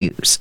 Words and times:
News. 0.00 0.38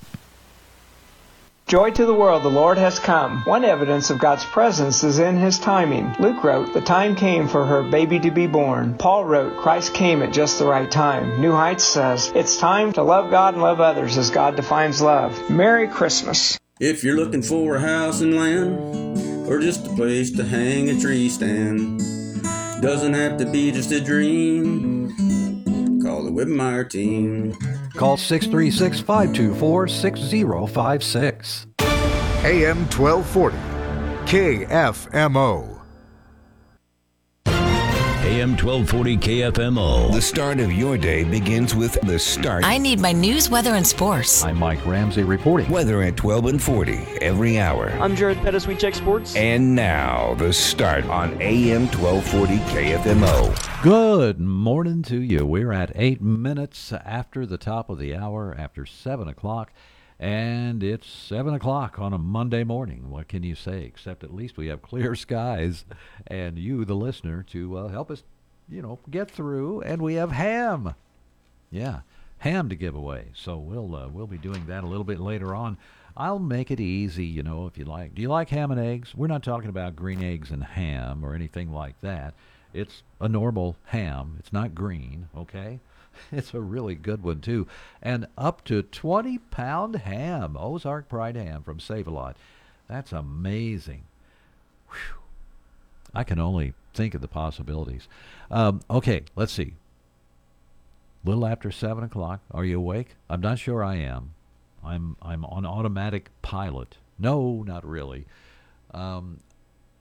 Joy 1.68 1.92
to 1.92 2.06
the 2.06 2.14
world, 2.14 2.44
the 2.44 2.50
Lord 2.50 2.78
has 2.78 2.98
come. 2.98 3.44
One 3.44 3.66
evidence 3.66 4.10
of 4.10 4.18
God's 4.18 4.46
presence 4.46 5.04
is 5.04 5.20
in 5.20 5.36
His 5.36 5.60
timing. 5.60 6.16
Luke 6.18 6.46
wrote, 6.46 6.74
The 6.74 6.80
time 6.80 7.14
came 7.18 7.50
for 7.50 7.66
her 7.66 7.84
baby 7.84 8.20
to 8.22 8.32
be 8.32 8.48
born. 8.48 8.98
Paul 8.98 9.26
wrote, 9.26 9.58
Christ 9.58 9.94
came 9.94 10.22
at 10.24 10.32
just 10.32 10.60
the 10.60 10.66
right 10.66 10.90
time. 10.90 11.42
New 11.42 11.52
Heights 11.52 11.84
says, 11.84 12.32
It's 12.34 12.58
time 12.58 12.94
to 12.94 13.04
love 13.04 13.32
God 13.32 13.56
and 13.56 13.62
love 13.62 13.82
others 13.82 14.18
as 14.18 14.30
God 14.30 14.56
defines 14.56 15.02
love. 15.02 15.50
Merry 15.50 15.90
Christmas. 15.90 16.58
If 16.80 17.04
you're 17.04 17.18
looking 17.18 17.42
for 17.42 17.76
a 17.76 17.82
house 17.82 18.22
and 18.22 18.38
land, 18.38 19.46
or 19.50 19.60
just 19.60 19.86
a 19.86 19.90
place 19.90 20.32
to 20.32 20.46
hang 20.46 20.90
a 20.90 20.98
tree 21.02 21.28
stand, 21.28 22.00
doesn't 22.82 23.14
have 23.14 23.38
to 23.40 23.46
be 23.46 23.74
just 23.74 23.92
a 23.92 24.00
dream. 24.00 25.10
Call 26.02 26.24
the 26.24 26.32
Wibmeyer 26.32 26.90
team. 26.90 27.58
Call 28.00 28.16
636 28.16 29.02
524 29.02 29.88
6056. 29.90 31.68
AM 32.46 32.78
1240, 32.88 33.58
KFMO. 34.26 35.79
AM 38.30 38.52
1240 38.52 39.18
KFMO. 39.18 40.14
The 40.14 40.22
start 40.22 40.60
of 40.60 40.72
your 40.72 41.00
day 41.00 41.24
begins 41.24 41.74
with 41.74 42.00
the 42.02 42.20
start. 42.20 42.64
I 42.64 42.78
need 42.78 43.00
my 43.00 43.12
news, 43.12 43.50
weather, 43.50 43.74
and 43.74 43.86
sports. 43.86 44.44
I'm 44.44 44.60
Mike 44.60 44.86
Ramsey 44.86 45.24
reporting. 45.24 45.68
Weather 45.72 46.04
at 46.04 46.16
12 46.16 46.46
and 46.46 46.62
40 46.62 46.94
every 47.24 47.58
hour. 47.58 47.90
I'm 48.00 48.16
Jared 48.16 48.38
Pettis. 48.38 48.68
We 48.68 48.76
check 48.76 48.94
sports. 48.94 49.36
And 49.36 49.74
now, 49.74 50.36
the 50.36 50.54
start 50.54 51.06
on 51.06 51.42
AM 51.42 51.88
1240 51.88 52.58
KFMO. 52.72 53.82
Good 53.82 54.40
morning 54.40 55.02
to 55.04 55.20
you. 55.20 55.44
We're 55.48 55.74
at 55.74 55.92
eight 55.96 56.22
minutes 56.22 56.94
after 56.94 57.48
the 57.48 57.58
top 57.58 57.90
of 57.90 57.98
the 57.98 58.16
hour, 58.16 58.56
after 58.56 58.86
7 58.86 59.28
o'clock. 59.28 59.74
And 60.20 60.84
it's 60.84 61.10
7 61.10 61.54
o'clock 61.54 61.98
on 61.98 62.12
a 62.12 62.18
Monday 62.18 62.66
morning. 62.66 63.10
What 63.10 63.30
can 63.30 63.44
you 63.44 63.56
say? 63.56 63.84
Except 63.84 64.24
at 64.24 64.34
least 64.34 64.58
we 64.58 64.68
have 64.68 64.82
clear 64.82 65.16
skies 65.16 65.86
and 66.28 66.60
you, 66.60 66.84
the 66.84 66.96
listener, 66.96 67.44
to 67.52 67.78
uh, 67.78 67.88
help 67.88 68.12
us, 68.12 68.24
you 68.68 68.82
know, 68.82 69.00
get 69.10 69.32
through. 69.32 69.82
And 69.82 70.02
we 70.02 70.16
have 70.16 70.32
ham. 70.32 70.94
Yeah, 71.72 72.02
ham 72.40 72.68
to 72.68 72.76
give 72.76 72.96
away. 72.96 73.28
So 73.34 73.58
we'll, 73.58 73.96
uh, 73.96 74.10
we'll 74.10 74.28
be 74.28 74.38
doing 74.38 74.66
that 74.68 74.84
a 74.84 74.88
little 74.88 75.06
bit 75.06 75.22
later 75.22 75.56
on. 75.56 75.78
I'll 76.18 76.40
make 76.40 76.70
it 76.70 76.82
easy, 76.82 77.26
you 77.26 77.44
know, 77.44 77.66
if 77.68 77.78
you 77.78 77.86
like. 77.86 78.14
Do 78.14 78.22
you 78.22 78.28
like 78.28 78.50
ham 78.50 78.72
and 78.72 78.80
eggs? 78.80 79.16
We're 79.16 79.28
not 79.28 79.44
talking 79.44 79.70
about 79.70 79.96
green 79.96 80.22
eggs 80.22 80.52
and 80.52 80.64
ham 80.64 81.24
or 81.24 81.34
anything 81.34 81.72
like 81.72 82.00
that. 82.02 82.34
It's 82.74 83.04
a 83.22 83.30
normal 83.30 83.78
ham. 83.86 84.36
It's 84.38 84.52
not 84.52 84.76
green, 84.76 85.30
okay? 85.36 85.80
It's 86.32 86.54
a 86.54 86.60
really 86.60 86.96
good 86.96 87.24
one 87.24 87.42
too, 87.42 87.68
and 88.02 88.28
up 88.38 88.64
to 88.66 88.84
twenty 88.84 89.38
pound 89.38 89.96
ham, 89.96 90.58
Ozark 90.58 91.10
Pride 91.10 91.36
ham 91.36 91.64
from 91.64 91.80
Save 91.80 92.08
a 92.08 92.12
Lot. 92.12 92.38
That's 92.88 93.12
amazing. 93.12 94.04
Whew. 94.90 95.20
I 96.14 96.24
can 96.24 96.40
only 96.40 96.74
think 96.94 97.14
of 97.14 97.22
the 97.22 97.28
possibilities. 97.28 98.08
Um, 98.50 98.82
okay, 98.90 99.24
let's 99.36 99.54
see. 99.54 99.74
Little 101.24 101.46
after 101.46 101.72
seven 101.72 102.04
o'clock. 102.04 102.42
Are 102.52 102.66
you 102.66 102.78
awake? 102.78 103.16
I'm 103.30 103.42
not 103.42 103.60
sure 103.60 103.84
I 103.84 103.96
am. 103.96 104.34
I'm 104.84 105.16
I'm 105.22 105.46
on 105.46 105.66
automatic 105.66 106.30
pilot. 106.42 106.98
No, 107.18 107.64
not 107.64 107.86
really. 107.86 108.26
Um, 108.94 109.42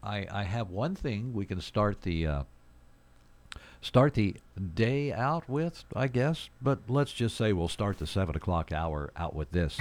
I 0.02 0.26
I 0.30 0.44
have 0.44 0.70
one 0.70 0.94
thing 0.94 1.32
we 1.32 1.44
can 1.44 1.60
start 1.60 2.02
the. 2.02 2.26
Uh, 2.26 2.42
start 3.80 4.14
the 4.14 4.36
day 4.74 5.12
out 5.12 5.48
with, 5.48 5.84
I 5.94 6.08
guess. 6.08 6.48
But 6.60 6.80
let's 6.88 7.12
just 7.12 7.36
say 7.36 7.52
we'll 7.52 7.68
start 7.68 7.98
the 7.98 8.06
7 8.06 8.34
o'clock 8.36 8.72
hour 8.72 9.10
out 9.16 9.34
with 9.34 9.50
this. 9.50 9.78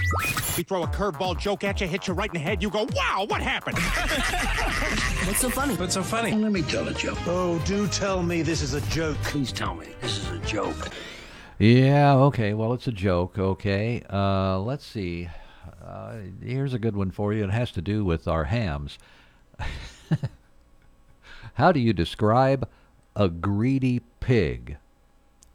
We 0.56 0.62
throw 0.62 0.82
a 0.82 0.88
curveball 0.88 1.38
joke 1.38 1.64
at 1.64 1.80
you, 1.80 1.86
hit 1.86 2.06
you 2.08 2.14
right 2.14 2.30
in 2.30 2.34
the 2.34 2.40
head, 2.40 2.62
you 2.62 2.70
go, 2.70 2.88
wow, 2.94 3.26
what 3.28 3.42
happened? 3.42 3.78
What's 5.26 5.40
so 5.40 5.50
funny? 5.50 5.74
What's 5.74 5.94
so 5.94 6.02
funny? 6.02 6.32
Well, 6.32 6.40
let 6.40 6.52
me 6.52 6.62
tell 6.62 6.86
a 6.88 6.94
joke. 6.94 7.18
Oh, 7.26 7.58
do 7.66 7.86
tell 7.88 8.22
me 8.22 8.42
this 8.42 8.62
is 8.62 8.74
a 8.74 8.80
joke. 8.82 9.16
Please 9.24 9.52
tell 9.52 9.74
me 9.74 9.88
this 10.00 10.18
is 10.18 10.30
a 10.30 10.38
joke. 10.38 10.90
Yeah, 11.58 12.14
okay. 12.14 12.54
Well, 12.54 12.72
it's 12.72 12.86
a 12.86 12.92
joke, 12.92 13.38
okay. 13.38 14.02
Uh, 14.08 14.60
let's 14.60 14.86
see. 14.86 15.28
Uh, 15.84 16.18
here's 16.42 16.74
a 16.74 16.78
good 16.78 16.94
one 16.94 17.10
for 17.10 17.32
you. 17.32 17.44
It 17.44 17.50
has 17.50 17.72
to 17.72 17.82
do 17.82 18.04
with 18.04 18.28
our 18.28 18.44
hams. 18.44 18.98
How 21.54 21.72
do 21.72 21.80
you 21.80 21.92
describe 21.92 22.68
a 23.18 23.28
greedy 23.28 24.00
pig? 24.20 24.78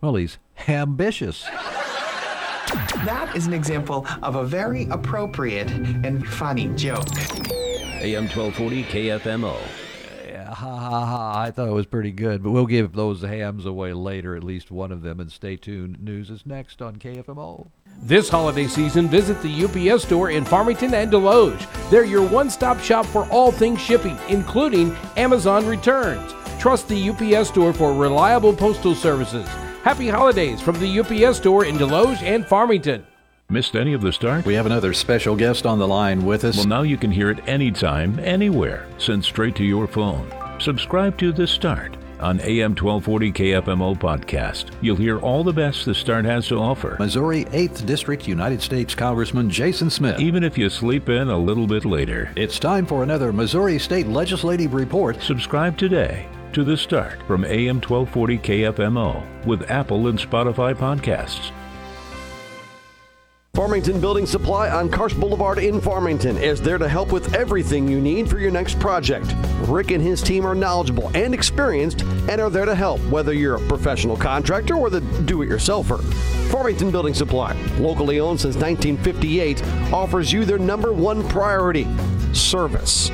Well, 0.01 0.15
he's 0.15 0.37
ambitious. 0.67 1.43
That 3.05 3.31
is 3.35 3.47
an 3.47 3.53
example 3.53 4.05
of 4.21 4.35
a 4.35 4.43
very 4.43 4.85
appropriate 4.89 5.71
and 5.71 6.27
funny 6.27 6.67
joke. 6.75 7.07
AM 8.01 8.27
1240 8.27 8.83
KFMO. 8.83 9.57
Yeah, 10.27 10.53
ha 10.53 10.77
ha 10.77 11.05
ha. 11.05 11.41
I 11.41 11.51
thought 11.51 11.69
it 11.69 11.73
was 11.73 11.85
pretty 11.85 12.11
good, 12.11 12.43
but 12.43 12.51
we'll 12.51 12.65
give 12.65 12.93
those 12.93 13.21
hams 13.21 13.65
away 13.65 13.93
later, 13.93 14.35
at 14.35 14.43
least 14.43 14.69
one 14.69 14.91
of 14.91 15.01
them, 15.01 15.21
and 15.21 15.31
stay 15.31 15.55
tuned. 15.55 16.03
News 16.03 16.29
is 16.29 16.45
next 16.45 16.81
on 16.81 16.97
KFMO. 16.97 17.67
This 18.01 18.27
holiday 18.27 18.67
season, 18.67 19.07
visit 19.07 19.41
the 19.41 19.63
UPS 19.63 20.03
store 20.03 20.31
in 20.31 20.43
Farmington 20.43 20.93
and 20.93 21.09
Desloge. 21.09 21.65
They're 21.89 22.03
your 22.03 22.27
one 22.27 22.49
stop 22.49 22.79
shop 22.81 23.05
for 23.05 23.25
all 23.29 23.51
things 23.51 23.79
shipping, 23.79 24.17
including 24.27 24.93
Amazon 25.15 25.65
returns. 25.65 26.33
Trust 26.63 26.87
the 26.87 27.09
UPS 27.09 27.49
store 27.49 27.73
for 27.73 27.93
reliable 27.93 28.53
postal 28.53 28.95
services. 28.95 29.45
Happy 29.83 30.07
holidays 30.07 30.61
from 30.61 30.79
the 30.79 30.99
UPS 30.99 31.35
store 31.35 31.65
in 31.65 31.75
Desloge 31.75 32.23
and 32.23 32.47
Farmington. 32.47 33.05
Missed 33.49 33.75
any 33.75 33.91
of 33.91 33.99
the 33.99 34.13
start? 34.13 34.45
We 34.45 34.53
have 34.53 34.65
another 34.65 34.93
special 34.93 35.35
guest 35.35 35.65
on 35.65 35.77
the 35.77 35.85
line 35.85 36.23
with 36.23 36.45
us. 36.45 36.55
Well, 36.55 36.67
now 36.67 36.83
you 36.83 36.95
can 36.95 37.11
hear 37.11 37.29
it 37.29 37.45
anytime, 37.49 38.17
anywhere, 38.19 38.87
sent 38.97 39.25
straight 39.25 39.57
to 39.57 39.65
your 39.65 39.87
phone. 39.87 40.33
Subscribe 40.57 41.17
to 41.17 41.33
The 41.33 41.45
Start 41.45 41.97
on 42.21 42.39
AM 42.39 42.71
1240 42.77 43.33
KFMO 43.33 43.99
podcast. 43.99 44.71
You'll 44.79 44.95
hear 44.95 45.19
all 45.19 45.43
the 45.43 45.51
best 45.51 45.83
The 45.83 45.93
Start 45.93 46.23
has 46.23 46.47
to 46.47 46.59
offer. 46.59 46.95
Missouri 46.97 47.43
8th 47.43 47.85
District 47.85 48.25
United 48.25 48.61
States 48.61 48.95
Congressman 48.95 49.49
Jason 49.49 49.89
Smith. 49.89 50.17
Even 50.17 50.45
if 50.45 50.57
you 50.57 50.69
sleep 50.69 51.09
in 51.09 51.27
a 51.27 51.37
little 51.37 51.67
bit 51.67 51.83
later. 51.83 52.31
It's 52.37 52.57
time 52.57 52.85
for 52.85 53.03
another 53.03 53.33
Missouri 53.33 53.79
State 53.79 54.07
Legislative 54.07 54.73
Report. 54.73 55.21
Subscribe 55.21 55.77
today 55.77 56.25
to 56.53 56.63
The 56.63 56.77
Start 56.77 57.21
from 57.23 57.43
AM 57.45 57.81
1240 57.81 58.37
KFMO 58.37 59.45
with 59.45 59.71
Apple 59.71 60.07
and 60.07 60.19
Spotify 60.19 60.75
podcasts. 60.75 61.51
Farmington 63.55 63.99
Building 63.99 64.27
Supply 64.27 64.69
on 64.69 64.89
Karsch 64.89 65.19
Boulevard 65.19 65.57
in 65.57 65.81
Farmington 65.81 66.37
is 66.37 66.61
there 66.61 66.77
to 66.77 66.87
help 66.87 67.11
with 67.11 67.33
everything 67.33 67.87
you 67.87 67.99
need 67.99 68.29
for 68.29 68.37
your 68.37 68.51
next 68.51 68.79
project. 68.79 69.33
Rick 69.67 69.89
and 69.91 70.01
his 70.01 70.21
team 70.21 70.45
are 70.45 70.53
knowledgeable 70.53 71.09
and 71.15 71.33
experienced 71.33 72.01
and 72.01 72.39
are 72.39 72.51
there 72.51 72.65
to 72.65 72.75
help 72.75 72.99
whether 73.09 73.33
you're 73.33 73.55
a 73.55 73.67
professional 73.67 74.17
contractor 74.17 74.75
or 74.75 74.91
the 74.91 75.01
do 75.25 75.41
it 75.41 75.49
yourselfer. 75.49 76.03
Farmington 76.51 76.91
Building 76.91 77.15
Supply, 77.15 77.53
locally 77.79 78.19
owned 78.19 78.39
since 78.39 78.55
1958, 78.55 79.63
offers 79.91 80.31
you 80.31 80.45
their 80.45 80.59
number 80.59 80.93
one 80.93 81.27
priority 81.29 81.87
service. 82.31 83.09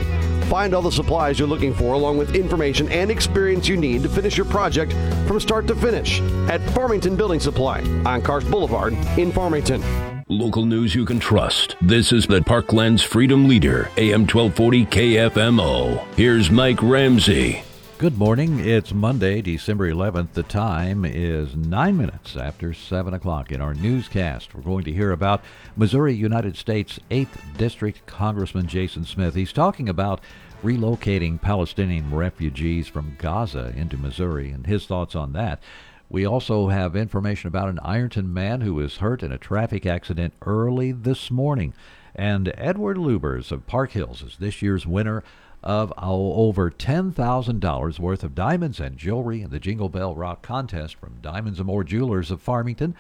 Find 0.50 0.74
all 0.74 0.82
the 0.82 0.92
supplies 0.92 1.38
you're 1.38 1.48
looking 1.48 1.76
for, 1.76 1.94
along 1.94 2.18
with 2.18 2.36
information 2.36 2.92
and 2.92 3.12
experience 3.12 3.68
you 3.68 3.78
need 3.78 4.02
to 4.02 4.10
finish 4.10 4.36
your 4.36 4.48
project 4.48 4.94
from 5.28 5.40
start 5.40 5.68
to 5.68 5.76
finish 5.76 6.22
at 6.50 6.60
Farmington 6.72 7.16
Building 7.16 7.40
Supply 7.40 7.82
on 8.04 8.24
Karsch 8.24 8.50
Boulevard 8.50 8.94
in 9.16 9.32
Farmington. 9.32 9.84
Local 10.28 10.66
news 10.66 10.96
you 10.96 11.06
can 11.06 11.20
trust. 11.20 11.76
This 11.84 12.12
is 12.12 12.26
the 12.26 12.42
Parkland's 12.42 13.04
Freedom 13.04 13.48
Leader, 13.48 13.92
AM 13.98 14.22
1240 14.22 14.86
KFMO. 14.88 16.04
Here's 16.16 16.50
Mike 16.50 16.82
Ramsey. 16.82 17.62
Good 18.00 18.18
morning. 18.18 18.60
It's 18.60 18.94
Monday, 18.94 19.42
December 19.42 19.92
11th. 19.92 20.32
The 20.32 20.44
time 20.44 21.04
is 21.04 21.54
nine 21.54 21.98
minutes 21.98 22.38
after 22.38 22.74
7 22.74 23.14
o'clock. 23.14 23.52
In 23.52 23.60
our 23.60 23.74
newscast, 23.74 24.56
we're 24.56 24.62
going 24.62 24.86
to 24.86 24.94
hear 24.94 25.12
about 25.12 25.44
Missouri 25.76 26.14
United 26.14 26.56
States 26.56 26.98
8th 27.12 27.58
District 27.58 28.06
Congressman 28.06 28.68
Jason 28.68 29.04
Smith. 29.04 29.36
He's 29.36 29.52
talking 29.52 29.90
about 29.90 30.22
relocating 30.62 31.42
Palestinian 31.42 32.14
refugees 32.14 32.88
from 32.88 33.16
Gaza 33.18 33.74
into 33.76 33.98
Missouri 33.98 34.52
and 34.52 34.68
his 34.68 34.86
thoughts 34.86 35.16
on 35.16 35.34
that. 35.34 35.62
We 36.10 36.26
also 36.26 36.70
have 36.70 36.96
information 36.96 37.48
about 37.48 37.70
an 37.70 37.80
Ironton 37.80 38.34
man 38.34 38.62
who 38.62 38.74
was 38.74 38.98
hurt 38.98 39.22
in 39.22 39.32
a 39.32 39.38
traffic 39.38 39.86
accident 39.86 40.34
early 40.46 40.92
this 40.92 41.30
morning. 41.30 41.74
And 42.16 42.52
Edward 42.58 42.98
Lubers 42.98 43.52
of 43.52 43.68
Park 43.68 43.92
Hills 43.92 44.22
is 44.24 44.38
this 44.38 44.62
year's 44.62 44.88
winner 44.88 45.24
of 45.64 45.94
over 45.98 46.72
$10,000 46.72 48.00
worth 48.00 48.24
of 48.24 48.36
diamonds 48.36 48.80
and 48.80 48.98
jewelry 48.98 49.42
in 49.42 49.52
the 49.52 49.60
Jingle 49.60 49.90
Bell 49.90 50.16
Rock 50.16 50.42
contest 50.42 50.96
from 50.96 51.20
Diamonds 51.22 51.60
and 51.60 51.68
More 51.68 51.84
Jewelers 51.84 52.32
of 52.32 52.42
Farmington. 52.42 52.96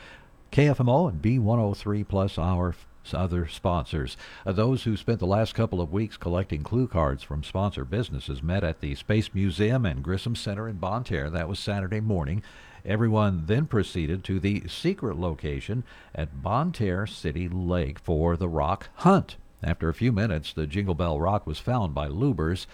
KFMO 0.51 1.09
and 1.09 1.21
B103 1.21 2.07
plus 2.07 2.37
our 2.37 2.75
other 3.13 3.47
sponsors. 3.47 4.17
Uh, 4.45 4.51
those 4.51 4.83
who 4.83 4.97
spent 4.97 5.19
the 5.19 5.25
last 5.25 5.55
couple 5.55 5.81
of 5.81 5.91
weeks 5.91 6.17
collecting 6.17 6.63
clue 6.63 6.87
cards 6.87 7.23
from 7.23 7.43
sponsor 7.43 7.85
businesses 7.85 8.43
met 8.43 8.63
at 8.63 8.81
the 8.81 8.95
Space 8.95 9.33
Museum 9.33 9.85
and 9.85 10.03
Grissom 10.03 10.35
Center 10.35 10.67
in 10.67 10.77
Bonne 10.77 11.03
Terre. 11.03 11.29
That 11.29 11.49
was 11.49 11.59
Saturday 11.59 11.99
morning. 11.99 12.43
Everyone 12.85 13.43
then 13.45 13.65
proceeded 13.65 14.23
to 14.23 14.39
the 14.39 14.63
secret 14.67 15.17
location 15.17 15.83
at 16.15 16.41
Bonne 16.41 16.71
Terre 16.71 17.05
City 17.07 17.47
Lake 17.49 17.99
for 17.99 18.37
the 18.37 18.47
rock 18.47 18.89
hunt. 18.95 19.37
After 19.61 19.89
a 19.89 19.93
few 19.93 20.11
minutes, 20.11 20.53
the 20.53 20.65
Jingle 20.65 20.95
Bell 20.95 21.19
Rock 21.19 21.45
was 21.45 21.59
found 21.59 21.93
by 21.93 22.07
Lubers. 22.07 22.65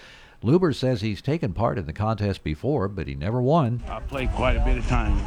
Luber 0.44 0.76
says 0.76 1.02
he's 1.02 1.22
taken 1.22 1.54
part 1.54 1.80
in 1.80 1.88
the 1.88 1.94
contest 1.94 2.44
before, 2.44 2.88
but 2.88 3.08
he 3.08 3.16
never 3.16 3.42
won. 3.42 3.84
I 3.90 4.00
played 4.02 4.32
quite 4.34 4.56
a 4.56 4.64
bit 4.64 4.78
of 4.78 4.88
time. 4.88 5.18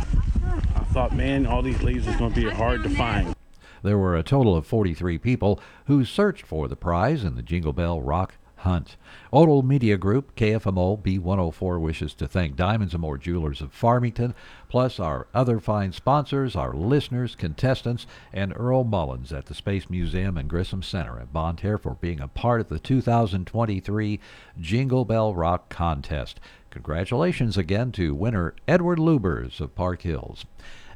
I 0.77 0.85
thought, 0.93 1.15
man, 1.15 1.47
all 1.47 1.63
these 1.63 1.83
leaves 1.83 2.07
is 2.07 2.15
going 2.17 2.33
to 2.33 2.41
be 2.41 2.49
hard 2.49 2.85
to 2.85 2.91
find. 2.91 3.35
There 3.83 3.99
were 3.99 4.17
a 4.17 4.23
total 4.23 4.57
of 4.57 4.67
43 4.67 5.19
people 5.19 5.61
who 5.87 6.05
searched 6.05 6.47
for 6.47 6.69
the 6.69 6.77
prize 6.77 7.25
in 7.25 7.35
the 7.35 7.43
Jingle 7.43 7.73
Bell 7.73 8.01
Rock 8.01 8.35
Hunt. 8.63 8.97
Odal 9.33 9.63
Media 9.63 9.97
Group, 9.97 10.35
KFMO 10.35 11.01
B104 11.01 11.81
wishes 11.81 12.13
to 12.15 12.27
thank 12.27 12.57
Diamonds 12.57 12.93
and 12.93 13.01
More 13.01 13.17
Jewelers 13.17 13.61
of 13.61 13.73
Farmington, 13.73 14.35
plus 14.69 14.99
our 14.99 15.29
other 15.33 15.61
fine 15.61 15.93
sponsors, 15.93 16.57
our 16.57 16.75
listeners, 16.75 17.37
contestants, 17.37 18.07
and 18.33 18.53
Earl 18.57 18.83
Mullins 18.83 19.33
at 19.33 19.47
the 19.47 19.55
Space 19.55 19.89
Museum 19.89 20.37
and 20.37 20.51
Grissom 20.51 20.83
Center 20.83 21.21
at 21.21 21.33
Bonne 21.33 21.55
Terre 21.57 21.79
for 21.79 21.95
being 21.95 22.21
a 22.21 22.27
part 22.27 22.61
of 22.61 22.69
the 22.69 22.81
2023 22.81 24.19
Jingle 24.61 25.05
Bell 25.05 25.35
Rock 25.35 25.69
Contest. 25.69 26.41
Congratulations 26.71 27.57
again 27.57 27.93
to 27.93 28.15
winner 28.15 28.55
Edward 28.67 28.99
Lubers 28.99 29.61
of 29.61 29.75
Park 29.77 30.03
Hills. 30.03 30.45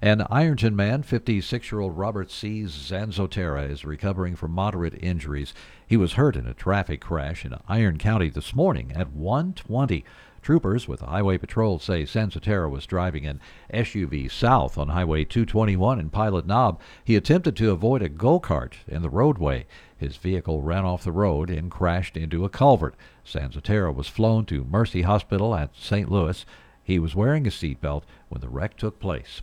An 0.04 0.26
Ironton 0.30 0.74
man, 0.74 1.04
56 1.04 1.70
year 1.70 1.80
old 1.80 1.96
Robert 1.96 2.28
C. 2.28 2.64
Zanzotera, 2.64 3.70
is 3.70 3.84
recovering 3.84 4.34
from 4.34 4.50
moderate 4.50 5.00
injuries. 5.00 5.54
He 5.86 5.96
was 5.96 6.14
hurt 6.14 6.34
in 6.34 6.44
a 6.48 6.54
traffic 6.54 7.00
crash 7.00 7.44
in 7.44 7.54
Iron 7.68 7.98
County 7.98 8.28
this 8.28 8.52
morning 8.52 8.90
at 8.96 9.12
120. 9.12 10.04
Troopers 10.42 10.88
with 10.88 10.98
the 10.98 11.06
Highway 11.06 11.38
Patrol 11.38 11.78
say 11.78 12.02
Zanzotera 12.02 12.68
was 12.68 12.84
driving 12.84 13.26
an 13.26 13.38
SUV 13.72 14.28
south 14.28 14.76
on 14.76 14.88
Highway 14.88 15.22
221 15.24 16.00
in 16.00 16.10
Pilot 16.10 16.48
Knob. 16.48 16.80
He 17.04 17.14
attempted 17.14 17.54
to 17.58 17.70
avoid 17.70 18.02
a 18.02 18.08
go 18.08 18.40
kart 18.40 18.72
in 18.88 19.02
the 19.02 19.08
roadway. 19.08 19.66
His 19.96 20.16
vehicle 20.16 20.62
ran 20.62 20.84
off 20.84 21.04
the 21.04 21.12
road 21.12 21.48
and 21.48 21.70
crashed 21.70 22.16
into 22.16 22.44
a 22.44 22.48
culvert. 22.48 22.96
Zanzotera 23.24 23.94
was 23.94 24.08
flown 24.08 24.46
to 24.46 24.64
Mercy 24.64 25.02
Hospital 25.02 25.54
at 25.54 25.76
St. 25.76 26.10
Louis. 26.10 26.44
He 26.82 26.98
was 26.98 27.14
wearing 27.14 27.46
a 27.46 27.50
seatbelt 27.50 28.02
when 28.30 28.40
the 28.40 28.48
wreck 28.48 28.76
took 28.76 28.98
place. 28.98 29.42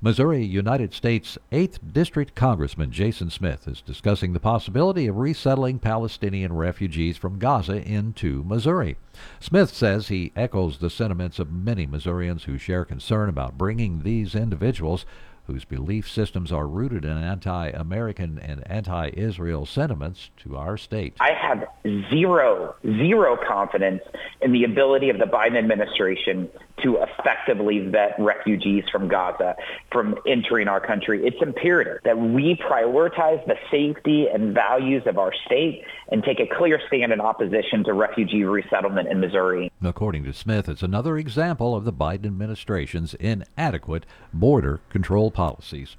Missouri 0.00 0.44
United 0.44 0.94
States 0.94 1.36
8th 1.50 1.92
District 1.92 2.32
Congressman 2.36 2.92
Jason 2.92 3.30
Smith 3.30 3.66
is 3.66 3.80
discussing 3.80 4.32
the 4.32 4.38
possibility 4.38 5.08
of 5.08 5.16
resettling 5.16 5.80
Palestinian 5.80 6.52
refugees 6.52 7.16
from 7.16 7.40
Gaza 7.40 7.82
into 7.82 8.44
Missouri. 8.44 8.96
Smith 9.40 9.70
says 9.70 10.06
he 10.06 10.30
echoes 10.36 10.78
the 10.78 10.88
sentiments 10.88 11.40
of 11.40 11.50
many 11.50 11.84
Missourians 11.84 12.44
who 12.44 12.58
share 12.58 12.84
concern 12.84 13.28
about 13.28 13.58
bringing 13.58 14.04
these 14.04 14.36
individuals 14.36 15.04
whose 15.48 15.64
belief 15.64 16.08
systems 16.08 16.52
are 16.52 16.68
rooted 16.68 17.04
in 17.04 17.16
anti 17.16 17.70
American 17.70 18.38
and 18.38 18.62
anti 18.70 19.10
Israel 19.14 19.64
sentiments 19.64 20.30
to 20.36 20.56
our 20.56 20.76
state. 20.76 21.16
I 21.20 21.32
have 21.32 21.66
zero, 22.10 22.76
zero 22.84 23.36
confidence 23.48 24.02
in 24.42 24.52
the 24.52 24.64
ability 24.64 25.08
of 25.08 25.18
the 25.18 25.24
Biden 25.24 25.58
administration 25.58 26.48
to 26.82 26.98
effectively 27.02 27.80
vet 27.88 28.14
refugees 28.18 28.84
from 28.92 29.08
Gaza 29.08 29.56
from 29.90 30.16
entering 30.26 30.68
our 30.68 30.80
country. 30.80 31.26
It's 31.26 31.40
imperative 31.40 32.02
that 32.04 32.18
we 32.18 32.60
prioritize 32.70 33.44
the 33.46 33.56
safety 33.70 34.26
and 34.32 34.54
values 34.54 35.02
of 35.06 35.18
our 35.18 35.32
state 35.46 35.82
and 36.10 36.22
take 36.22 36.40
a 36.40 36.56
clear 36.56 36.80
stand 36.86 37.12
in 37.12 37.20
opposition 37.20 37.84
to 37.84 37.92
refugee 37.92 38.44
resettlement 38.44 39.08
in 39.08 39.20
Missouri. 39.20 39.70
According 39.82 40.24
to 40.24 40.32
Smith, 40.32 40.68
it's 40.68 40.82
another 40.82 41.18
example 41.18 41.74
of 41.74 41.84
the 41.84 41.92
Biden 41.92 42.26
administration's 42.26 43.14
inadequate 43.14 44.06
border 44.32 44.80
control 44.88 45.30
policies. 45.30 45.96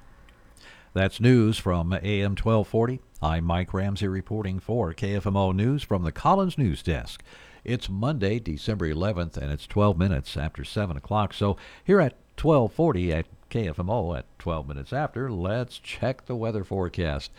That's 0.92 1.20
news 1.20 1.56
from 1.58 1.92
AM 1.92 2.32
1240. 2.32 3.00
I'm 3.22 3.44
Mike 3.44 3.72
Ramsey 3.72 4.08
reporting 4.08 4.58
for 4.58 4.92
KFMO 4.92 5.54
News 5.54 5.84
from 5.84 6.02
the 6.02 6.10
Collins 6.10 6.58
News 6.58 6.82
Desk. 6.82 7.22
It's 7.62 7.88
Monday, 7.88 8.40
December 8.40 8.92
11th, 8.92 9.36
and 9.36 9.52
it's 9.52 9.66
12 9.66 9.96
minutes 9.98 10.36
after 10.36 10.64
7 10.64 10.96
o'clock. 10.96 11.32
So 11.32 11.56
here 11.84 12.00
at 12.00 12.14
1240 12.40 13.12
at 13.12 13.26
KFMO 13.50 14.18
at 14.18 14.24
12 14.38 14.66
minutes 14.66 14.92
after, 14.92 15.30
let's 15.30 15.78
check 15.78 16.26
the 16.26 16.34
weather 16.34 16.64
forecast. 16.64 17.30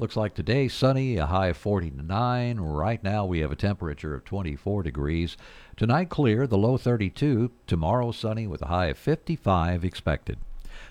Looks 0.00 0.16
like 0.16 0.34
today 0.34 0.68
sunny, 0.68 1.16
a 1.16 1.26
high 1.26 1.48
of 1.48 1.56
49. 1.56 2.60
Right 2.60 3.02
now 3.02 3.24
we 3.26 3.40
have 3.40 3.50
a 3.50 3.56
temperature 3.56 4.14
of 4.14 4.24
24 4.24 4.84
degrees. 4.84 5.36
Tonight 5.76 6.08
clear, 6.08 6.46
the 6.46 6.56
low 6.56 6.76
32. 6.76 7.50
Tomorrow 7.66 8.12
sunny 8.12 8.46
with 8.46 8.62
a 8.62 8.66
high 8.66 8.86
of 8.86 8.98
55 8.98 9.84
expected. 9.84 10.38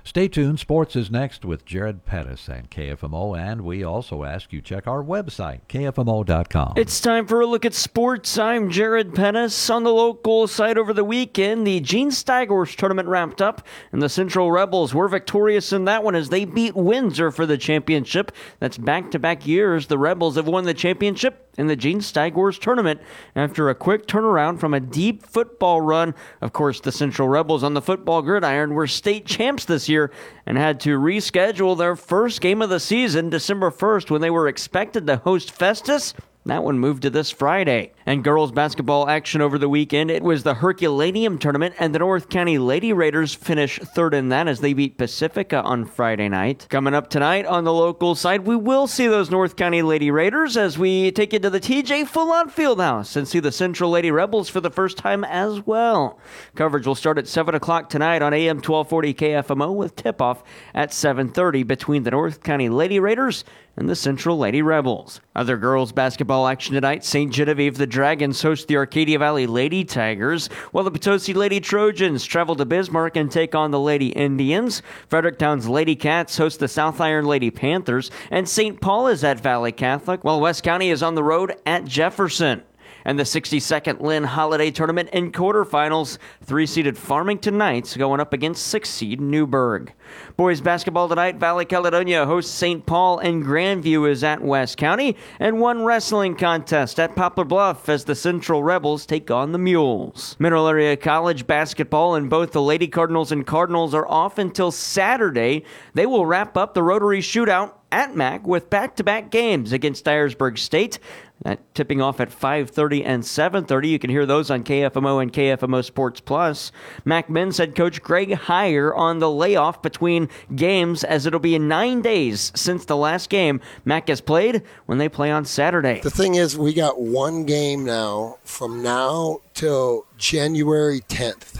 Stay 0.08 0.30
tuned. 0.30 0.58
Sports 0.58 0.96
is 0.96 1.12
next 1.12 1.44
with 1.44 1.66
Jared 1.66 2.06
Pettis 2.06 2.48
and 2.48 2.72
KFMO, 2.72 3.38
and 3.38 3.60
we 3.64 3.84
also 3.84 4.24
ask 4.24 4.54
you 4.54 4.62
check 4.62 4.88
our 4.88 5.04
website, 5.04 5.60
kfmo.com. 5.68 6.76
It's 6.78 7.02
time 7.02 7.28
for 7.28 7.42
a 7.42 7.46
look 7.46 7.66
at 7.66 7.74
sports. 7.74 8.38
I'm 8.38 8.70
Jared 8.70 9.14
Pettis. 9.14 9.70
On 9.70 9.84
the 9.84 9.92
local 9.92 10.48
site 10.48 10.78
over 10.78 10.94
the 10.94 11.04
weekend, 11.04 11.68
the 11.68 11.82
Gene 11.82 12.10
Steigers 12.10 12.74
tournament 12.78 13.10
wrapped 13.10 13.42
up, 13.42 13.68
and 13.92 14.02
the 14.02 14.08
Central 14.08 14.50
Rebels 14.50 14.94
were 14.94 15.10
victorious 15.10 15.74
in 15.74 15.84
that 15.84 16.06
one 16.06 16.16
as 16.16 16.30
they 16.30 16.46
beat 16.46 16.74
Windsor 16.74 17.30
for 17.30 17.46
the 17.46 17.58
championship. 17.58 18.32
That's 18.60 18.78
back 18.78 19.12
to 19.12 19.20
back 19.20 19.46
years 19.46 19.88
the 19.88 19.98
Rebels 19.98 20.38
have 20.38 20.48
won 20.48 20.64
the 20.64 20.74
championship 20.74 21.48
in 21.58 21.68
the 21.68 21.76
Gene 21.76 22.00
Steigers 22.00 22.60
tournament 22.60 23.02
after 23.36 23.70
a 23.70 23.76
quick 23.76 24.06
turnaround 24.06 24.60
from 24.60 24.74
a 24.74 24.80
deep 24.80 25.26
football 25.26 25.82
run. 25.82 26.14
Of 26.40 26.54
course, 26.54 26.80
the 26.80 26.92
Central 26.92 27.28
Rebels 27.28 27.64
on 27.64 27.74
the 27.74 27.82
football 27.82 28.22
gridiron 28.22 28.74
were 28.74 28.88
state 28.88 29.26
champs 29.26 29.66
this 29.66 29.90
year 29.98 30.12
and 30.46 30.58
had 30.58 30.80
to 30.82 30.98
reschedule 30.98 31.78
their 31.78 31.96
first 31.96 32.40
game 32.42 32.62
of 32.62 32.70
the 32.70 32.80
season, 32.80 33.30
December 33.30 33.72
1st, 33.72 34.10
when 34.10 34.22
they 34.22 34.30
were 34.30 34.48
expected 34.48 35.08
to 35.08 35.18
host 35.18 35.52
Festus. 35.52 36.14
That 36.48 36.64
one 36.64 36.80
moved 36.80 37.02
to 37.02 37.10
this 37.10 37.30
Friday. 37.30 37.92
And 38.06 38.24
girls 38.24 38.54
basketball 38.54 39.10
action 39.10 39.42
over 39.42 39.58
the 39.58 39.68
weekend. 39.68 40.10
It 40.10 40.24
was 40.24 40.44
the 40.44 40.54
Herculaneum 40.54 41.40
tournament, 41.40 41.76
and 41.78 41.94
the 41.94 42.00
North 42.00 42.30
County 42.30 42.58
Lady 42.58 42.94
Raiders 42.94 43.34
finished 43.34 43.82
third 43.82 44.14
in 44.14 44.30
that 44.30 44.48
as 44.48 44.62
they 44.62 44.72
beat 44.72 44.98
Pacifica 44.98 45.62
on 45.62 45.84
Friday 45.84 46.30
night. 46.30 46.66
Coming 46.70 46.94
up 46.94 47.10
tonight 47.10 47.46
on 47.46 47.66
the 47.66 47.74
local 47.74 48.16
side, 48.16 48.46
we 48.46 48.56
will 48.56 48.88
see 48.88 49.08
those 49.08 49.30
North 49.30 49.58
County 49.58 49.82
Lady 49.82 50.10
Raiders 50.10 50.56
as 50.56 50.78
we 50.78 51.12
take 51.12 51.34
you 51.34 51.40
to 51.40 51.50
the 51.50 51.60
TJ 51.60 52.08
Fullon 52.08 52.50
Fieldhouse 52.50 53.18
and 53.18 53.28
see 53.28 53.42
the 53.42 53.52
Central 53.52 53.92
Lady 53.92 54.10
Rebels 54.10 54.48
for 54.48 54.62
the 54.62 54.72
first 54.72 54.98
time 54.98 55.26
as 55.26 55.66
well. 55.68 56.18
Coverage 56.56 56.88
will 56.88 56.96
start 56.96 57.18
at 57.18 57.28
7 57.28 57.56
o'clock 57.56 57.90
tonight 57.90 58.22
on 58.22 58.34
AM 58.34 58.62
1240 58.62 59.14
KFMO 59.16 59.76
with 59.76 59.98
tip-off 59.98 60.44
at 60.74 60.92
7.30 60.92 61.68
between 61.68 62.04
the 62.04 62.12
North 62.12 62.42
County 62.42 62.70
Lady 62.70 63.02
Raiders 63.02 63.44
and 63.78 63.88
the 63.88 63.96
Central 63.96 64.38
Lady 64.38 64.62
Rebels. 64.62 65.22
Other 65.36 65.56
girls 65.56 65.92
basketball 65.92 66.48
action 66.48 66.74
tonight 66.74 67.06
St. 67.06 67.32
Genevieve 67.32 67.78
the 67.78 67.88
Dragons 67.88 68.42
host 68.42 68.68
the 68.68 68.76
Arcadia 68.76 69.20
Valley 69.20 69.46
Lady 69.46 69.86
Tigers, 69.86 70.48
while 70.72 70.84
the 70.84 70.92
Potosi 70.92 71.34
Lady 71.34 71.60
Trojans 71.60 72.26
travel 72.26 72.56
to 72.56 72.66
Bismarck 72.66 73.16
and 73.16 73.32
take 73.32 73.54
on 73.54 73.72
the 73.72 73.80
Lady 73.80 74.10
Indians. 74.10 74.82
Fredericktown's 75.08 75.70
Lady 75.70 75.96
Cats 75.96 76.38
host 76.38 76.60
the 76.60 76.68
South 76.68 77.00
Iron 77.00 77.26
Lady 77.26 77.52
Panthers, 77.52 78.10
and 78.32 78.50
St. 78.50 78.82
Paul 78.82 79.08
is 79.08 79.24
at 79.24 79.40
Valley 79.40 79.72
Catholic, 79.72 80.24
while 80.24 80.42
West 80.42 80.64
County 80.64 80.90
is 80.90 81.04
on 81.04 81.16
the 81.16 81.24
road 81.24 81.56
at 81.66 81.86
Jefferson 81.86 82.64
and 83.08 83.18
the 83.18 83.24
62nd 83.24 84.02
Linn 84.02 84.26
Holiday 84.26 84.70
Tournament 84.70 85.10
in 85.12 85.32
quarterfinals. 85.32 86.18
Three 86.44 86.68
seeded 86.68 86.98
Farmington 86.98 87.58
Knights 87.58 87.96
going 87.96 88.20
up 88.20 88.34
against 88.34 88.68
six 88.68 88.90
seed 88.90 89.22
Newburg. 89.22 89.94
Boys 90.36 90.60
basketball 90.62 91.08
tonight, 91.08 91.38
Valley 91.38 91.66
Caledonia 91.66 92.26
hosts 92.26 92.54
St. 92.54 92.86
Paul 92.86 93.20
and 93.20 93.44
Grandview 93.44 94.10
is 94.10 94.24
at 94.24 94.42
West 94.42 94.78
County, 94.78 95.16
and 95.40 95.60
one 95.60 95.86
wrestling 95.86 96.36
contest 96.36 97.00
at 97.00 97.16
Poplar 97.16 97.46
Bluff 97.46 97.88
as 97.88 98.04
the 98.04 98.16
Central 98.16 98.62
Rebels 98.62 99.06
take 99.06 99.32
on 99.32 99.54
the 99.54 99.58
Mules. 99.58 100.36
Mineral 100.38 100.68
Area 100.68 100.98
College 100.98 101.48
basketball 101.48 102.16
and 102.16 102.30
both 102.30 102.52
the 102.52 102.62
Lady 102.62 102.88
Cardinals 102.88 103.32
and 103.32 103.48
Cardinals 103.48 103.94
are 103.96 104.08
off 104.08 104.38
until 104.38 104.70
Saturday. 104.70 105.64
They 105.94 106.06
will 106.06 106.26
wrap 106.26 106.58
up 106.58 106.74
the 106.74 106.84
Rotary 106.84 107.22
Shootout 107.22 107.74
at 107.92 108.16
MAC 108.16 108.46
with 108.46 108.70
back-to-back 108.70 109.32
games 109.32 109.72
against 109.72 110.04
Dyersburg 110.04 110.58
State. 110.58 111.00
That 111.44 111.60
tipping 111.76 112.02
off 112.02 112.20
at 112.20 112.32
5:30 112.32 113.06
and 113.06 113.24
7:30. 113.24 113.90
You 113.90 114.00
can 114.00 114.10
hear 114.10 114.26
those 114.26 114.50
on 114.50 114.64
KFMO 114.64 115.22
and 115.22 115.32
KFMO 115.32 115.84
Sports 115.84 116.20
Plus. 116.20 116.72
Mac 117.06 117.30
men's 117.30 117.60
head 117.60 117.76
coach 117.76 118.02
Greg 118.02 118.30
Heier 118.32 118.92
on 118.98 119.20
the 119.20 119.30
layoff 119.30 119.84
between 119.84 120.30
games 120.56 121.04
as 121.04 121.28
it'll 121.28 121.40
be 121.40 121.60
9 121.60 122.02
days 122.02 122.52
since 122.56 122.86
the 122.86 122.98
last 122.98 123.30
game 123.30 123.62
Mac 123.86 124.08
has 124.08 124.20
played 124.20 124.64
when 124.88 124.98
they 124.98 125.08
play 125.08 125.30
on 125.30 125.46
Saturday. 125.46 126.02
The 126.02 126.10
thing 126.10 126.36
is 126.36 126.58
we 126.58 126.74
got 126.74 127.00
one 127.00 127.46
game 127.46 127.86
now 127.86 128.38
from 128.44 128.82
now 128.82 129.42
till 129.54 130.06
January 130.18 131.02
10th. 131.08 131.60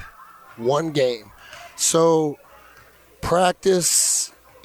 One 0.58 0.90
game. 0.90 1.32
So 1.76 2.40
practice 3.22 4.17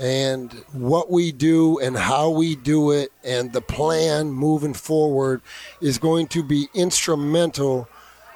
and 0.02 0.52
what 0.72 1.12
we 1.12 1.30
do 1.30 1.78
and 1.78 1.96
how 1.96 2.28
we 2.28 2.56
do 2.56 2.90
it 2.90 3.12
and 3.22 3.52
the 3.52 3.60
plan 3.60 4.32
moving 4.32 4.74
forward 4.74 5.40
is 5.80 5.96
going 5.96 6.26
to 6.26 6.42
be 6.42 6.68
instrumental 6.74 7.88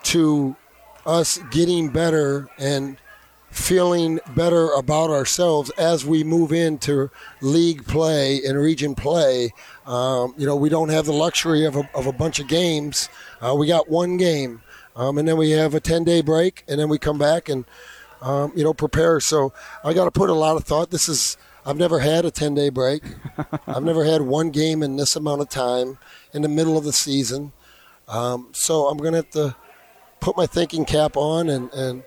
to 0.04 0.54
us 1.04 1.38
getting 1.50 1.88
better 1.88 2.48
and 2.56 2.96
feeling 3.50 4.20
better 4.36 4.70
about 4.74 5.10
ourselves 5.10 5.70
as 5.70 6.06
we 6.06 6.22
move 6.22 6.52
into 6.52 7.10
league 7.40 7.84
play 7.86 8.40
and 8.44 8.56
region 8.56 8.94
play. 8.94 9.50
Um, 9.86 10.34
you 10.36 10.46
know, 10.46 10.54
we 10.54 10.68
don't 10.68 10.90
have 10.90 11.06
the 11.06 11.12
luxury 11.12 11.64
of 11.64 11.74
a, 11.74 11.88
of 11.96 12.06
a 12.06 12.12
bunch 12.12 12.38
of 12.38 12.46
games. 12.46 13.08
Uh, 13.40 13.56
we 13.58 13.66
got 13.66 13.88
one 13.88 14.18
game, 14.18 14.62
um, 14.94 15.18
and 15.18 15.26
then 15.26 15.36
we 15.36 15.50
have 15.50 15.74
a 15.74 15.80
10 15.80 16.04
day 16.04 16.20
break, 16.20 16.62
and 16.68 16.78
then 16.78 16.88
we 16.88 16.98
come 16.98 17.18
back 17.18 17.48
and, 17.48 17.64
um, 18.22 18.52
you 18.54 18.62
know, 18.62 18.74
prepare. 18.74 19.18
So 19.18 19.52
I 19.82 19.94
got 19.94 20.04
to 20.04 20.12
put 20.12 20.30
a 20.30 20.34
lot 20.34 20.56
of 20.56 20.62
thought. 20.62 20.90
This 20.90 21.08
is, 21.08 21.36
I've 21.66 21.76
never 21.76 21.98
had 21.98 22.24
a 22.24 22.30
10 22.30 22.54
day 22.54 22.68
break. 22.68 23.02
I've 23.66 23.82
never 23.82 24.04
had 24.04 24.22
one 24.22 24.50
game 24.50 24.84
in 24.84 24.96
this 24.96 25.16
amount 25.16 25.40
of 25.40 25.48
time 25.48 25.98
in 26.32 26.42
the 26.42 26.48
middle 26.48 26.78
of 26.78 26.84
the 26.84 26.92
season. 26.92 27.52
Um, 28.06 28.50
so 28.52 28.86
I'm 28.86 28.98
going 28.98 29.12
to 29.12 29.18
have 29.18 29.30
to 29.30 29.56
put 30.20 30.36
my 30.36 30.46
thinking 30.46 30.84
cap 30.84 31.16
on 31.16 31.48
and, 31.48 31.72
and 31.72 32.04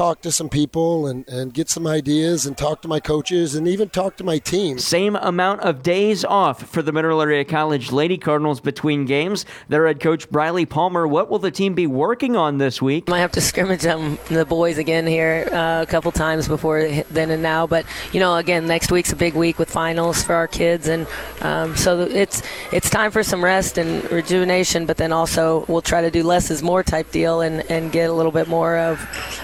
talk 0.00 0.22
to 0.22 0.32
some 0.32 0.48
people 0.48 1.08
and, 1.08 1.28
and 1.28 1.52
get 1.52 1.68
some 1.68 1.86
ideas 1.86 2.46
and 2.46 2.56
talk 2.56 2.80
to 2.80 2.88
my 2.88 2.98
coaches 2.98 3.54
and 3.54 3.68
even 3.68 3.86
talk 3.86 4.16
to 4.16 4.24
my 4.24 4.38
team. 4.38 4.78
Same 4.78 5.14
amount 5.16 5.60
of 5.60 5.82
days 5.82 6.24
off 6.24 6.66
for 6.70 6.80
the 6.80 6.90
Mineral 6.90 7.20
Area 7.20 7.44
College 7.44 7.92
Lady 7.92 8.16
Cardinals 8.16 8.60
between 8.60 9.04
games. 9.04 9.44
Their 9.68 9.86
head 9.86 10.00
coach 10.00 10.30
Briley 10.30 10.64
Palmer, 10.64 11.06
what 11.06 11.28
will 11.28 11.38
the 11.38 11.50
team 11.50 11.74
be 11.74 11.86
working 11.86 12.34
on 12.34 12.56
this 12.56 12.80
week? 12.80 13.10
Might 13.10 13.18
have 13.18 13.32
to 13.32 13.42
scrimmage 13.42 13.82
them 13.82 14.18
the 14.30 14.46
boys 14.46 14.78
again 14.78 15.06
here 15.06 15.46
uh, 15.52 15.82
a 15.82 15.86
couple 15.86 16.10
times 16.12 16.48
before 16.48 16.88
then 17.10 17.30
and 17.30 17.42
now, 17.42 17.66
but 17.66 17.84
you 18.12 18.20
know, 18.20 18.36
again, 18.36 18.66
next 18.66 18.90
week's 18.90 19.12
a 19.12 19.16
big 19.16 19.34
week 19.34 19.58
with 19.58 19.68
finals 19.68 20.22
for 20.22 20.34
our 20.34 20.48
kids, 20.48 20.88
and 20.88 21.06
um, 21.42 21.76
so 21.76 22.00
it's 22.00 22.42
it's 22.72 22.88
time 22.88 23.10
for 23.10 23.22
some 23.22 23.44
rest 23.44 23.76
and 23.76 24.10
rejuvenation. 24.10 24.86
But 24.86 24.96
then 24.96 25.12
also 25.12 25.66
we'll 25.68 25.82
try 25.82 26.00
to 26.00 26.10
do 26.10 26.22
less 26.22 26.50
is 26.50 26.62
more 26.62 26.82
type 26.82 27.10
deal 27.10 27.42
and 27.42 27.70
and 27.70 27.92
get 27.92 28.08
a 28.08 28.14
little 28.14 28.32
bit 28.32 28.48
more 28.48 28.78
of. 28.78 28.98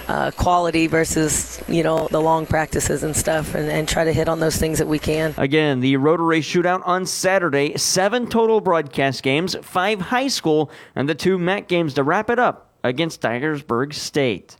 Uh, 0.07 0.31
quality 0.31 0.46
versus 0.47 1.61
you 1.67 1.83
know 1.83 2.07
the 2.09 2.21
long 2.21 2.45
practices 2.45 3.03
and 3.03 3.15
stuff 3.15 3.53
and, 3.53 3.69
and, 3.69 3.87
try 3.87 4.05
to 4.05 4.13
hit 4.13 4.29
on 4.29 4.39
those 4.39 4.55
things 4.55 4.77
that 4.77 4.87
we 4.87 4.97
can. 4.97 5.33
Again 5.35 5.81
the 5.81 5.97
rotary 5.97 6.39
shootout 6.39 6.81
on 6.85 7.05
saturday 7.05 7.77
seven 7.77 8.27
total 8.27 8.61
broadcast 8.61 9.23
games 9.23 9.57
five 9.61 9.99
high 9.99 10.29
school 10.29 10.71
and 10.95 11.09
the 11.09 11.15
two 11.15 11.37
met 11.37 11.67
games 11.67 11.95
to 11.95 12.03
wrap 12.03 12.29
it 12.29 12.39
up 12.39 12.71
against 12.83 13.21
Dyersburg 13.21 13.93
state 13.93 14.55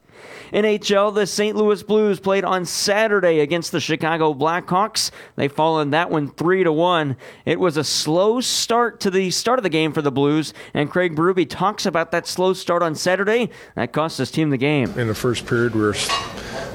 NHL, 0.54 1.14
the 1.14 1.28
St. 1.28 1.56
Louis 1.56 1.84
Blues 1.84 2.20
played 2.20 2.44
on 2.44 2.66
Saturday 2.66 3.40
against 3.40 3.72
the 3.72 3.80
Chicago 3.80 4.34
Blackhawks. 4.34 5.12
They 5.36 5.48
fall 5.48 5.80
in 5.82 5.90
that 5.92 6.10
one 6.10 6.30
3 6.30 6.64
to 6.64 6.72
1. 6.72 7.18
It 7.46 7.60
was 7.60 7.78
a 7.78 7.84
slow 7.84 8.40
start 8.40 9.00
to 9.02 9.12
the 9.12 9.30
start 9.32 9.60
of 9.60 9.64
the 9.64 9.70
game 9.70 9.92
for 9.92 10.02
the 10.02 10.12
Blues, 10.12 10.54
and 10.74 10.90
Craig 10.90 11.16
Berube 11.16 11.50
talks 11.50 11.86
about 11.86 12.12
that 12.12 12.28
slow 12.28 12.54
start 12.54 12.82
on 12.82 12.96
Saturday. 12.96 13.50
That 13.76 13.92
cost 13.92 14.18
his 14.18 14.32
team 14.32 14.50
the 14.50 14.58
game. 14.58 14.98
In 14.98 15.08
the 15.08 15.16
first 15.16 15.46
period, 15.46 15.76
we 15.76 15.82
were, 15.82 15.96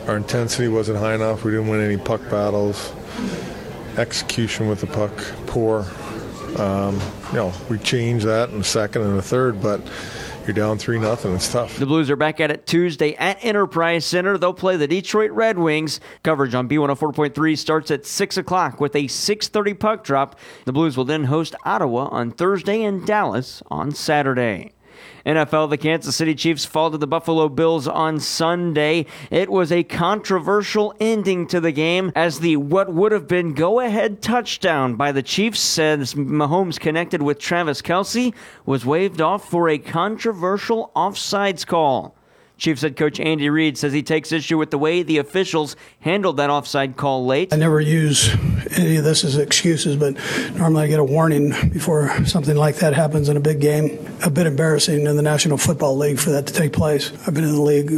our 0.07 0.17
intensity 0.17 0.69
wasn't 0.69 0.99
high 0.99 1.15
enough. 1.15 1.45
We 1.45 1.53
didn't 1.53 1.69
win 1.69 1.81
any 1.81 1.97
puck 1.97 2.21
battles. 2.31 2.93
Execution 3.97 4.69
with 4.69 4.81
the 4.81 4.87
puck, 4.87 5.13
poor. 5.47 5.87
Um, 6.59 7.01
you 7.31 7.37
know, 7.37 7.53
we 7.71 7.79
changed 7.79 8.27
that 8.27 8.51
in 8.51 8.59
the 8.59 8.65
second 8.65 9.03
and 9.03 9.17
the 9.17 9.23
third, 9.23 9.63
but 9.63 9.81
you're 10.47 10.55
down 10.55 10.79
3 10.79 10.99
nothing. 10.99 11.35
It's 11.35 11.51
tough. 11.51 11.79
The 11.79 11.87
Blues 11.87 12.11
are 12.11 12.17
back 12.17 12.41
at 12.41 12.51
it 12.51 12.67
Tuesday 12.67 13.15
at 13.15 13.39
Enterprise 13.45 14.05
Center. 14.05 14.39
They'll 14.39 14.53
play 14.53 14.77
the 14.77 14.87
Detroit 14.87 15.31
Red 15.31 15.59
Wings. 15.59 16.01
Coverage 16.23 16.55
on 16.55 16.69
B104.3 16.69 17.59
starts 17.59 17.91
at 17.91 18.07
6 18.07 18.37
o'clock 18.37 18.81
with 18.81 18.95
a 18.95 19.05
6.30 19.05 19.79
puck 19.79 20.05
drop. 20.05 20.39
The 20.65 20.73
Blues 20.73 20.97
will 20.97 21.05
then 21.05 21.25
host 21.25 21.55
Ottawa 21.65 22.09
on 22.11 22.31
Thursday 22.31 22.83
and 22.83 23.07
Dallas 23.07 23.63
on 23.71 23.93
Saturday. 23.93 24.73
NFL, 25.27 25.71
the 25.71 25.77
Kansas 25.77 26.17
City 26.17 26.35
Chiefs 26.35 26.65
fall 26.65 26.91
to 26.91 26.99
the 26.99 27.07
Buffalo 27.07 27.49
Bills 27.49 27.87
on 27.87 28.19
Sunday. 28.19 29.07
It 29.31 29.51
was 29.51 29.71
a 29.71 29.85
controversial 29.85 30.95
ending 30.99 31.47
to 31.49 31.61
the 31.61 31.73
game 31.73 32.13
as 32.15 32.41
the 32.41 32.57
what 32.57 32.93
would 32.93 33.13
have 33.13 33.29
been 33.29 33.55
go 33.55 33.81
ahead 33.81 34.21
touchdown 34.21 34.97
by 34.97 35.13
the 35.13 35.23
Chiefs 35.23 35.61
says 35.61 36.15
Mahomes 36.15 36.81
connected 36.81 37.23
with 37.23 37.39
Travis 37.39 37.83
Kelce, 37.83 38.35
was 38.67 38.85
waved 38.85 39.21
off 39.21 39.49
for 39.49 39.69
a 39.69 39.79
controversial 39.79 40.91
offsides 40.97 41.67
call. 41.67 42.17
Chiefs 42.59 42.83
head 42.83 42.97
coach 42.97 43.19
Andy 43.19 43.51
Reid 43.51 43.77
says 43.77 43.93
he 43.93 44.03
takes 44.03 44.31
issue 44.31 44.57
with 44.57 44.71
the 44.71 44.79
way 44.79 45.03
the 45.03 45.19
officials 45.19 45.75
handled 46.01 46.37
that 46.37 46.51
offside 46.51 46.97
call 46.97 47.27
late. 47.27 47.53
I 47.53 47.57
never 47.57 47.81
use 47.81 48.35
any 48.77 48.97
of 48.97 49.05
this 49.05 49.25
as 49.25 49.37
excuses, 49.37 49.97
but 49.97 50.17
normally 50.57 50.85
I 50.85 50.87
get 50.89 51.01
a 51.01 51.05
warning 51.05 51.51
before 51.71 52.09
something 52.25 52.57
like 52.57 52.77
that 52.77 52.95
happens 52.95 53.29
in 53.29 53.37
a 53.37 53.41
big 53.41 53.61
game. 53.61 53.99
A 54.25 54.31
bit 54.31 54.47
embarrassing 54.47 55.07
in 55.07 55.17
the 55.17 55.23
National 55.23 55.59
Football 55.59 55.97
League 55.99 56.19
for 56.19 56.31
that 56.31 56.47
to 56.47 56.53
take 56.53 56.73
place. 56.73 57.13
I've 57.27 57.35
been 57.35 57.45
in 57.45 57.53
the 57.53 57.61
league 57.61 57.91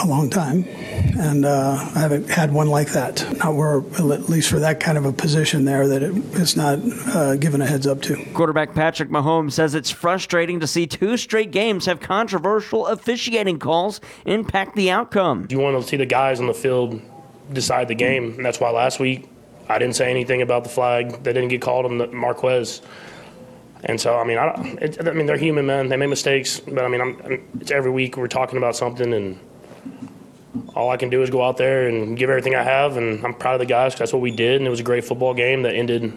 a 0.00 0.06
long 0.06 0.30
time, 0.30 0.64
and 1.18 1.44
uh, 1.44 1.90
I 1.94 1.98
haven't 1.98 2.30
had 2.30 2.52
one 2.52 2.68
like 2.68 2.92
that. 2.92 3.26
Not 3.38 3.54
where, 3.54 3.78
at 3.78 4.28
least 4.28 4.48
for 4.48 4.60
that 4.60 4.80
kind 4.80 4.96
of 4.96 5.04
a 5.04 5.12
position 5.12 5.64
there, 5.64 5.86
that 5.88 6.02
it, 6.02 6.12
it's 6.32 6.56
not 6.56 6.78
uh, 7.14 7.36
given 7.36 7.60
a 7.60 7.66
heads 7.66 7.86
up 7.86 8.00
to. 8.02 8.16
Quarterback 8.32 8.74
Patrick 8.74 9.10
Mahomes 9.10 9.52
says 9.52 9.74
it's 9.74 9.90
frustrating 9.90 10.60
to 10.60 10.66
see 10.66 10.86
two 10.86 11.16
straight 11.16 11.50
games 11.50 11.86
have 11.86 12.00
controversial 12.00 12.86
officiating 12.86 13.58
calls 13.58 13.72
calls 13.72 14.00
impact 14.26 14.76
the 14.76 14.90
outcome. 14.90 15.46
You 15.50 15.58
want 15.58 15.80
to 15.80 15.88
see 15.88 15.96
the 15.96 16.06
guys 16.06 16.40
on 16.40 16.46
the 16.46 16.54
field 16.54 17.00
decide 17.52 17.88
the 17.88 17.94
game, 17.94 18.34
and 18.36 18.44
that's 18.44 18.60
why 18.60 18.70
last 18.70 19.00
week 19.00 19.28
I 19.68 19.78
didn't 19.78 19.96
say 19.96 20.10
anything 20.10 20.42
about 20.42 20.64
the 20.64 20.70
flag 20.70 21.22
They 21.22 21.32
didn't 21.32 21.48
get 21.48 21.62
called 21.62 21.86
on 21.86 21.98
the 21.98 22.06
Marquez. 22.08 22.82
And 23.84 24.00
so, 24.00 24.16
I 24.16 24.24
mean, 24.24 24.38
I, 24.38 24.76
it, 24.80 25.06
I 25.06 25.12
mean, 25.12 25.26
they're 25.26 25.36
human, 25.36 25.66
men. 25.66 25.88
They 25.88 25.96
make 25.96 26.08
mistakes, 26.08 26.60
but 26.60 26.84
I 26.84 26.88
mean, 26.88 27.00
I'm, 27.00 27.20
I'm, 27.24 27.48
it's 27.60 27.72
every 27.72 27.90
week 27.90 28.16
we're 28.16 28.28
talking 28.28 28.56
about 28.56 28.76
something, 28.76 29.12
and 29.12 29.40
all 30.74 30.90
I 30.90 30.96
can 30.96 31.10
do 31.10 31.22
is 31.22 31.30
go 31.30 31.42
out 31.42 31.56
there 31.56 31.88
and 31.88 32.16
give 32.16 32.30
everything 32.30 32.54
I 32.54 32.62
have, 32.62 32.96
and 32.96 33.24
I'm 33.24 33.34
proud 33.34 33.54
of 33.54 33.58
the 33.58 33.66
guys 33.66 33.92
because 33.92 33.98
that's 33.98 34.12
what 34.12 34.22
we 34.22 34.30
did, 34.30 34.60
and 34.60 34.66
it 34.68 34.70
was 34.70 34.78
a 34.78 34.84
great 34.84 35.04
football 35.04 35.34
game 35.34 35.62
that 35.62 35.74
ended 35.74 36.16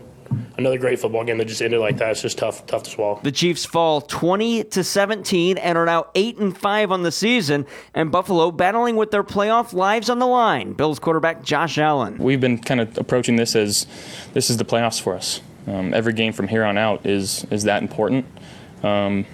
another 0.58 0.78
great 0.78 1.00
football 1.00 1.24
game 1.24 1.38
that 1.38 1.46
just 1.46 1.62
ended 1.62 1.80
like 1.80 1.98
that. 1.98 2.12
It's 2.12 2.22
just 2.22 2.38
tough, 2.38 2.66
tough 2.66 2.84
to 2.84 2.90
swallow. 2.90 3.20
The 3.24 3.32
Chiefs 3.32 3.66
fall 3.66 4.02
20 4.02 4.66
to 4.66 4.84
17 4.84 5.58
and 5.58 5.78
are 5.78 5.86
now 5.86 6.08
8 6.16 6.38
and 6.38 6.58
5 6.58 6.92
on 6.92 7.04
the 7.04 7.12
season, 7.12 7.66
and 7.94 8.12
Buffalo 8.12 8.52
battling 8.52 8.96
with 8.96 9.12
their 9.12 9.24
playoff 9.24 9.74
lives 9.74 10.10
on 10.10 10.20
the 10.20 10.28
line. 10.28 10.74
Bills 10.74 11.00
quarterback 11.00 11.44
Josh 11.44 11.78
Allen. 11.78 12.18
We've 12.18 12.42
been 12.42 12.58
kind 12.58 12.82
of 12.82 12.98
approaching 12.98 13.36
this 13.36 13.56
as 13.56 13.88
this 14.34 14.50
is 14.50 14.58
the 14.58 14.66
playoffs 14.66 15.02
for 15.02 15.16
us. 15.16 15.42
Um, 15.68 15.94
every 15.94 16.14
game 16.14 16.34
from 16.34 16.48
here 16.48 16.64
on 16.64 16.78
out 16.78 17.06
is 17.06 17.46
is 17.52 17.64
that 17.64 17.82
important. 17.82 18.26
Um, 18.84 19.26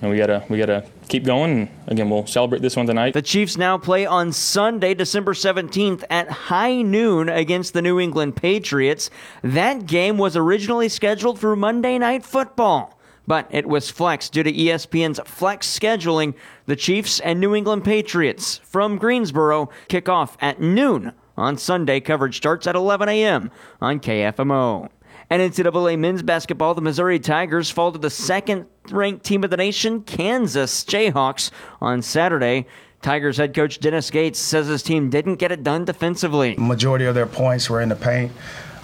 and 0.00 0.10
we 0.10 0.16
gotta 0.16 0.44
we 0.48 0.58
gotta 0.58 0.84
keep 1.08 1.24
going. 1.24 1.70
Again, 1.86 2.08
we'll 2.10 2.26
celebrate 2.26 2.62
this 2.62 2.76
one 2.76 2.86
tonight. 2.86 3.14
The 3.14 3.22
Chiefs 3.22 3.56
now 3.56 3.78
play 3.78 4.06
on 4.06 4.32
Sunday, 4.32 4.94
December 4.94 5.34
17th 5.34 6.04
at 6.10 6.30
high 6.30 6.82
noon 6.82 7.28
against 7.28 7.72
the 7.72 7.82
New 7.82 7.98
England 7.98 8.36
Patriots. 8.36 9.10
That 9.42 9.86
game 9.86 10.18
was 10.18 10.36
originally 10.36 10.88
scheduled 10.88 11.38
for 11.38 11.56
Monday 11.56 11.98
Night 11.98 12.24
Football, 12.24 12.98
but 13.26 13.46
it 13.50 13.66
was 13.66 13.90
flexed 13.90 14.32
due 14.32 14.42
to 14.42 14.52
ESPN's 14.52 15.20
flex 15.24 15.66
scheduling. 15.66 16.34
The 16.66 16.76
Chiefs 16.76 17.20
and 17.20 17.40
New 17.40 17.54
England 17.54 17.84
Patriots 17.84 18.58
from 18.64 18.96
Greensboro 18.96 19.70
kick 19.88 20.08
off 20.08 20.36
at 20.40 20.60
noon 20.60 21.12
on 21.36 21.58
Sunday. 21.58 22.00
Coverage 22.00 22.36
starts 22.36 22.66
at 22.66 22.76
11 22.76 23.08
a.m. 23.08 23.50
on 23.80 24.00
KFMO. 24.00 24.88
And 25.32 25.40
NCAA 25.40 25.98
men's 25.98 26.22
basketball, 26.22 26.74
the 26.74 26.82
Missouri 26.82 27.18
Tigers 27.18 27.70
fall 27.70 27.90
to 27.90 27.98
the 27.98 28.10
second 28.10 28.66
ranked 28.90 29.24
team 29.24 29.44
of 29.44 29.48
the 29.48 29.56
nation, 29.56 30.02
Kansas 30.02 30.84
Jayhawks, 30.84 31.50
on 31.80 32.02
Saturday. 32.02 32.66
Tigers 33.00 33.38
head 33.38 33.54
coach 33.54 33.80
Dennis 33.80 34.10
Gates 34.10 34.38
says 34.38 34.66
his 34.66 34.82
team 34.82 35.08
didn't 35.08 35.36
get 35.36 35.50
it 35.50 35.62
done 35.62 35.86
defensively. 35.86 36.54
Majority 36.58 37.06
of 37.06 37.14
their 37.14 37.24
points 37.24 37.70
were 37.70 37.80
in 37.80 37.88
the 37.88 37.96
paint. 37.96 38.30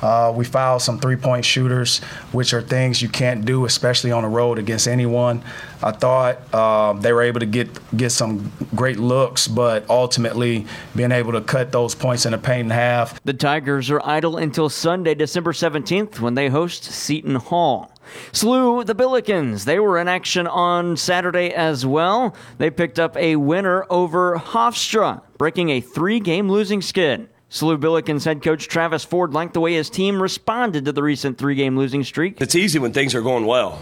Uh, 0.02 0.32
we 0.34 0.44
fouled 0.44 0.82
some 0.82 0.98
three 0.98 1.16
point 1.16 1.44
shooters, 1.44 1.98
which 2.32 2.54
are 2.54 2.62
things 2.62 3.02
you 3.02 3.08
can't 3.08 3.44
do, 3.44 3.64
especially 3.64 4.12
on 4.12 4.22
the 4.22 4.28
road 4.28 4.58
against 4.58 4.86
anyone. 4.86 5.42
I 5.82 5.92
thought 5.92 6.38
uh, 6.52 6.92
they 6.94 7.12
were 7.12 7.22
able 7.22 7.40
to 7.40 7.46
get 7.46 7.68
get 7.96 8.10
some 8.10 8.52
great 8.74 8.98
looks, 8.98 9.48
but 9.48 9.88
ultimately 9.88 10.66
being 10.94 11.12
able 11.12 11.32
to 11.32 11.40
cut 11.40 11.72
those 11.72 11.94
points 11.94 12.26
in 12.26 12.32
the 12.32 12.38
paint 12.38 12.66
in 12.66 12.70
half. 12.70 13.22
The 13.24 13.34
Tigers 13.34 13.90
are 13.90 14.00
idle 14.04 14.36
until 14.36 14.68
Sunday, 14.68 15.14
December 15.14 15.52
17th, 15.52 16.20
when 16.20 16.34
they 16.34 16.48
host 16.48 16.84
Seton 16.84 17.36
Hall. 17.36 17.92
SLU 18.32 18.86
the 18.86 18.94
Billikens. 18.94 19.64
They 19.64 19.78
were 19.78 19.98
in 19.98 20.08
action 20.08 20.46
on 20.46 20.96
Saturday 20.96 21.52
as 21.52 21.84
well. 21.84 22.34
They 22.56 22.70
picked 22.70 22.98
up 22.98 23.16
a 23.16 23.36
winner 23.36 23.84
over 23.90 24.36
Hofstra, 24.36 25.22
breaking 25.36 25.70
a 25.70 25.80
three 25.80 26.20
game 26.20 26.50
losing 26.50 26.80
skid. 26.80 27.28
SLU 27.50 27.78
Billikens 27.78 28.24
head 28.24 28.42
coach 28.42 28.68
Travis 28.68 29.04
Ford 29.04 29.32
liked 29.32 29.54
the 29.54 29.60
way 29.60 29.72
his 29.74 29.88
team 29.88 30.20
responded 30.20 30.84
to 30.84 30.92
the 30.92 31.02
recent 31.02 31.38
three 31.38 31.54
game 31.54 31.78
losing 31.78 32.04
streak. 32.04 32.40
It's 32.40 32.54
easy 32.54 32.78
when 32.78 32.92
things 32.92 33.14
are 33.14 33.22
going 33.22 33.46
well. 33.46 33.80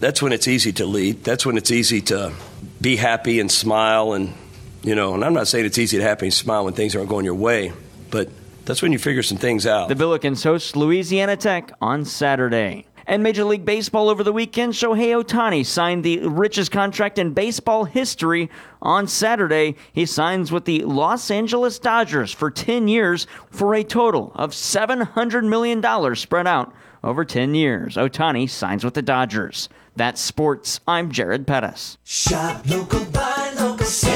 That's 0.00 0.20
when 0.20 0.32
it's 0.32 0.46
easy 0.46 0.72
to 0.74 0.84
lead. 0.84 1.24
That's 1.24 1.46
when 1.46 1.56
it's 1.56 1.70
easy 1.70 2.02
to 2.02 2.34
be 2.80 2.96
happy 2.96 3.40
and 3.40 3.50
smile. 3.50 4.12
And, 4.12 4.34
you 4.82 4.94
know, 4.94 5.14
and 5.14 5.24
I'm 5.24 5.32
not 5.32 5.48
saying 5.48 5.64
it's 5.64 5.78
easy 5.78 5.96
to 5.96 6.02
happy 6.02 6.26
and 6.26 6.34
smile 6.34 6.66
when 6.66 6.74
things 6.74 6.94
aren't 6.94 7.08
going 7.08 7.24
your 7.24 7.34
way, 7.34 7.72
but 8.10 8.28
That's 8.66 8.82
when 8.82 8.90
you 8.90 8.98
figure 8.98 9.22
some 9.22 9.38
things 9.38 9.64
out. 9.64 9.88
The 9.88 9.94
Billikens 9.94 10.42
host 10.42 10.74
Louisiana 10.74 11.36
Tech 11.36 11.72
on 11.80 12.04
Saturday. 12.04 12.84
And 13.08 13.22
Major 13.22 13.44
League 13.44 13.64
Baseball 13.64 14.08
over 14.08 14.24
the 14.24 14.32
weekend, 14.32 14.72
Shohei 14.72 15.22
Ohtani 15.22 15.64
signed 15.64 16.04
the 16.04 16.26
richest 16.26 16.72
contract 16.72 17.18
in 17.18 17.34
baseball 17.34 17.84
history 17.84 18.50
on 18.82 19.06
Saturday. 19.06 19.76
He 19.92 20.06
signs 20.06 20.50
with 20.50 20.64
the 20.64 20.82
Los 20.82 21.30
Angeles 21.30 21.78
Dodgers 21.78 22.32
for 22.32 22.50
10 22.50 22.88
years 22.88 23.28
for 23.48 23.76
a 23.76 23.84
total 23.84 24.32
of 24.34 24.50
$700 24.50 25.44
million 25.44 26.16
spread 26.16 26.48
out 26.48 26.72
over 27.04 27.24
10 27.24 27.54
years. 27.54 27.94
Ohtani 27.94 28.50
signs 28.50 28.84
with 28.84 28.94
the 28.94 29.02
Dodgers. 29.02 29.68
That's 29.94 30.20
sports. 30.20 30.80
I'm 30.88 31.12
Jared 31.12 31.46
Pettis. 31.46 31.98
Shop 32.02 32.68
local, 32.68 33.04
buy 33.06 33.52
local, 33.56 33.76
deals. 33.86 34.15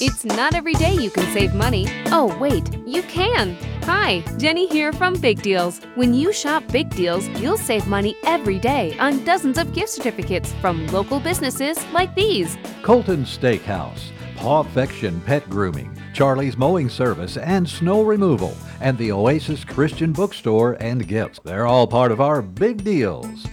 It's 0.00 0.24
not 0.24 0.54
every 0.54 0.74
day 0.74 0.94
you 0.94 1.10
can 1.10 1.30
save 1.32 1.54
money. 1.54 1.86
Oh, 2.06 2.36
wait, 2.40 2.64
you 2.86 3.02
can. 3.02 3.54
Hi, 3.82 4.20
Jenny 4.38 4.66
here 4.66 4.92
from 4.92 5.14
Big 5.14 5.42
Deals. 5.42 5.80
When 5.96 6.14
you 6.14 6.32
shop 6.32 6.66
Big 6.68 6.88
Deals, 6.90 7.28
you'll 7.40 7.58
save 7.58 7.86
money 7.86 8.16
every 8.24 8.58
day 8.58 8.96
on 8.98 9.22
dozens 9.24 9.58
of 9.58 9.74
gift 9.74 9.90
certificates 9.90 10.52
from 10.54 10.86
local 10.88 11.20
businesses 11.20 11.84
like 11.92 12.14
these. 12.14 12.56
Colton 12.82 13.24
Steakhouse, 13.24 14.10
Paw 14.36 14.60
Affection 14.60 15.20
Pet 15.22 15.48
Grooming, 15.50 15.94
Charlie's 16.14 16.56
Mowing 16.56 16.88
Service 16.88 17.36
and 17.36 17.68
Snow 17.68 18.02
Removal, 18.02 18.56
and 18.80 18.96
the 18.96 19.12
Oasis 19.12 19.64
Christian 19.64 20.12
Bookstore 20.12 20.74
and 20.80 21.06
Gifts. 21.06 21.40
They're 21.44 21.66
all 21.66 21.86
part 21.86 22.12
of 22.12 22.20
our 22.20 22.40
big 22.40 22.82
deals. 22.82 23.46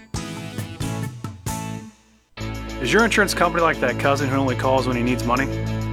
Is 2.82 2.94
your 2.94 3.04
insurance 3.04 3.34
company 3.34 3.62
like 3.62 3.82
that 3.82 4.00
cousin 4.00 4.30
who 4.30 4.38
only 4.38 4.56
calls 4.56 4.88
when 4.88 4.96
he 4.96 5.04
needs 5.04 5.26
money? 5.26 5.79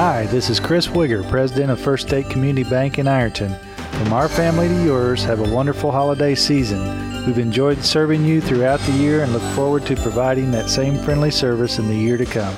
Hi, 0.00 0.24
this 0.28 0.48
is 0.48 0.58
Chris 0.58 0.86
Wigger, 0.86 1.28
President 1.28 1.70
of 1.70 1.78
First 1.78 2.08
State 2.08 2.30
Community 2.30 2.66
Bank 2.66 2.98
in 2.98 3.06
Ironton. 3.06 3.54
From 3.98 4.14
our 4.14 4.30
family 4.30 4.66
to 4.66 4.82
yours, 4.82 5.22
have 5.24 5.40
a 5.40 5.54
wonderful 5.54 5.92
holiday 5.92 6.34
season. 6.34 7.26
We've 7.26 7.36
enjoyed 7.36 7.84
serving 7.84 8.24
you 8.24 8.40
throughout 8.40 8.80
the 8.80 8.92
year 8.92 9.22
and 9.22 9.30
look 9.34 9.42
forward 9.54 9.84
to 9.84 9.96
providing 9.96 10.52
that 10.52 10.70
same 10.70 10.96
friendly 10.96 11.30
service 11.30 11.78
in 11.78 11.86
the 11.86 11.94
year 11.94 12.16
to 12.16 12.24
come. 12.24 12.56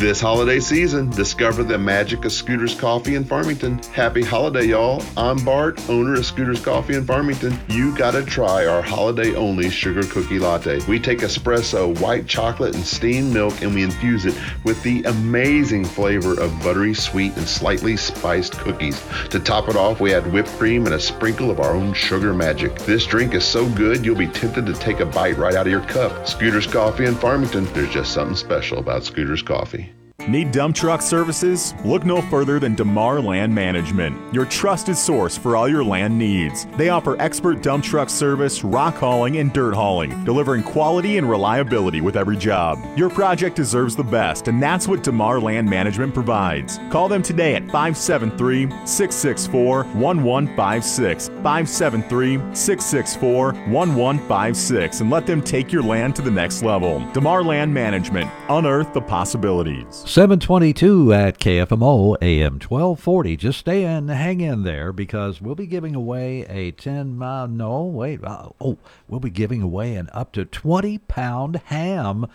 This 0.00 0.18
holiday 0.18 0.60
season, 0.60 1.10
discover 1.10 1.62
the 1.62 1.76
magic 1.76 2.24
of 2.24 2.32
Scooters 2.32 2.74
Coffee 2.74 3.16
in 3.16 3.24
Farmington. 3.24 3.82
Happy 3.92 4.22
holiday, 4.22 4.64
y'all. 4.64 5.02
I'm 5.14 5.44
Bart, 5.44 5.78
owner 5.90 6.14
of 6.14 6.24
Scooters 6.24 6.64
Coffee 6.64 6.94
in 6.94 7.04
Farmington. 7.04 7.60
You 7.68 7.94
gotta 7.94 8.24
try 8.24 8.64
our 8.64 8.80
holiday 8.80 9.34
only 9.34 9.68
sugar 9.68 10.02
cookie 10.04 10.38
latte. 10.38 10.80
We 10.88 10.98
take 10.98 11.18
espresso, 11.18 12.00
white 12.00 12.26
chocolate, 12.26 12.74
and 12.74 12.82
steamed 12.82 13.34
milk 13.34 13.60
and 13.60 13.74
we 13.74 13.82
infuse 13.82 14.24
it 14.24 14.34
with 14.64 14.82
the 14.82 15.02
amazing 15.02 15.84
flavor 15.84 16.32
of 16.40 16.58
buttery 16.62 16.94
sweet 16.94 17.36
and 17.36 17.46
slightly 17.46 17.98
spiced 17.98 18.54
cookies. 18.54 19.04
To 19.28 19.38
top 19.38 19.68
it 19.68 19.76
off, 19.76 20.00
we 20.00 20.14
add 20.14 20.32
whipped 20.32 20.56
cream 20.56 20.86
and 20.86 20.94
a 20.94 21.00
sprinkle 21.00 21.50
of 21.50 21.60
our 21.60 21.74
own 21.74 21.92
sugar 21.92 22.32
magic. 22.32 22.74
This 22.86 23.04
drink 23.04 23.34
is 23.34 23.44
so 23.44 23.68
good 23.68 24.02
you'll 24.02 24.16
be 24.16 24.28
tempted 24.28 24.64
to 24.64 24.72
take 24.72 25.00
a 25.00 25.06
bite 25.06 25.36
right 25.36 25.54
out 25.54 25.66
of 25.66 25.72
your 25.72 25.82
cup. 25.82 26.26
Scooters 26.26 26.66
Coffee 26.66 27.04
in 27.04 27.16
Farmington. 27.16 27.66
There's 27.74 27.90
just 27.90 28.14
something 28.14 28.34
special 28.34 28.78
about 28.78 29.04
Scooters 29.04 29.42
Coffee. 29.42 29.89
Need 30.28 30.52
dump 30.52 30.76
truck 30.76 31.02
services? 31.02 31.74
Look 31.84 32.04
no 32.04 32.20
further 32.22 32.58
than 32.58 32.74
DeMar 32.74 33.20
Land 33.20 33.54
Management, 33.54 34.34
your 34.34 34.44
trusted 34.44 34.96
source 34.96 35.36
for 35.36 35.56
all 35.56 35.68
your 35.68 35.82
land 35.82 36.18
needs. 36.18 36.66
They 36.76 36.90
offer 36.90 37.20
expert 37.20 37.62
dump 37.62 37.84
truck 37.84 38.10
service, 38.10 38.62
rock 38.62 38.96
hauling, 38.96 39.38
and 39.38 39.52
dirt 39.52 39.74
hauling, 39.74 40.24
delivering 40.24 40.62
quality 40.62 41.18
and 41.18 41.28
reliability 41.28 42.00
with 42.00 42.16
every 42.16 42.36
job. 42.36 42.78
Your 42.96 43.10
project 43.10 43.56
deserves 43.56 43.96
the 43.96 44.04
best, 44.04 44.48
and 44.48 44.62
that's 44.62 44.86
what 44.86 45.02
DeMar 45.02 45.40
Land 45.40 45.68
Management 45.68 46.12
provides. 46.12 46.78
Call 46.90 47.08
them 47.08 47.22
today 47.22 47.54
at 47.54 47.62
573 47.70 48.68
664 48.86 49.84
1156. 49.84 51.28
573 51.28 52.36
664 52.54 53.52
1156 53.52 55.00
and 55.00 55.10
let 55.10 55.26
them 55.26 55.42
take 55.42 55.72
your 55.72 55.82
land 55.82 56.14
to 56.16 56.22
the 56.22 56.30
next 56.30 56.62
level. 56.62 57.00
DeMar 57.12 57.42
Land 57.42 57.72
Management, 57.72 58.30
unearth 58.48 58.92
the 58.92 59.00
possibilities. 59.00 60.04
722 60.10 61.12
at 61.12 61.38
KFMO 61.38 62.16
AM 62.20 62.54
1240. 62.54 63.36
Just 63.36 63.60
stay 63.60 63.84
and 63.84 64.10
hang 64.10 64.40
in 64.40 64.64
there 64.64 64.92
because 64.92 65.40
we'll 65.40 65.54
be 65.54 65.68
giving 65.68 65.94
away 65.94 66.40
a 66.48 66.72
10 66.72 67.16
mile, 67.16 67.46
no, 67.46 67.84
wait, 67.84 68.18
uh, 68.24 68.48
oh, 68.60 68.76
we'll 69.06 69.20
be 69.20 69.30
giving 69.30 69.62
away 69.62 69.94
an 69.94 70.10
up 70.12 70.32
to 70.32 70.44
20 70.44 70.98
pound 70.98 71.62
ham 71.66 72.26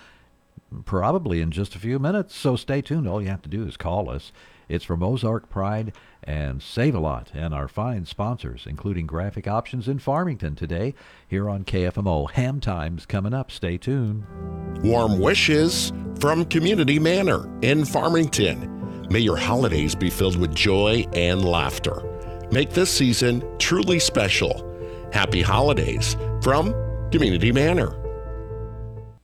probably 0.86 1.42
in 1.42 1.52
just 1.52 1.76
a 1.76 1.80
few 1.80 2.00
minutes. 2.00 2.34
So 2.34 2.56
stay 2.56 2.82
tuned. 2.82 3.10
All 3.10 3.22
you 3.22 3.28
have 3.28 3.42
to 3.42 3.50
do 3.50 3.68
is 3.68 3.76
call 3.76 4.10
us. 4.10 4.32
It's 4.70 4.86
from 4.86 5.04
Ozark 5.04 5.50
Pride 5.50 5.92
and 6.26 6.62
Save 6.62 6.96
a 6.96 7.00
Lot 7.00 7.32
and 7.34 7.54
our 7.54 7.68
fine 7.68 8.06
sponsors, 8.06 8.66
including 8.68 9.06
Graphic 9.06 9.48
Options 9.48 9.88
in 9.88 10.00
Farmington 10.00 10.56
today 10.56 10.94
here 11.28 11.50
on 11.50 11.64
KFMO. 11.64 12.32
Ham 12.32 12.60
Times 12.60 13.06
coming 13.06 13.34
up. 13.34 13.52
Stay 13.52 13.78
tuned. 13.78 14.26
Warm 14.84 15.20
wishes 15.20 15.92
from 16.20 16.46
Community 16.46 17.00
Manor 17.00 17.50
in 17.62 17.86
Farmington. 17.86 19.08
May 19.10 19.20
your 19.20 19.38
holidays 19.38 19.96
be 19.96 20.10
filled 20.10 20.38
with 20.38 20.56
joy 20.56 21.06
and 21.14 21.46
laughter. 21.46 22.04
Make 22.52 22.72
this 22.72 22.90
season 22.90 23.44
truly 23.60 24.00
special. 24.00 24.72
Happy 25.12 25.42
holidays 25.42 26.16
from 26.42 26.74
Community 27.12 27.52
Manor. 27.52 28.05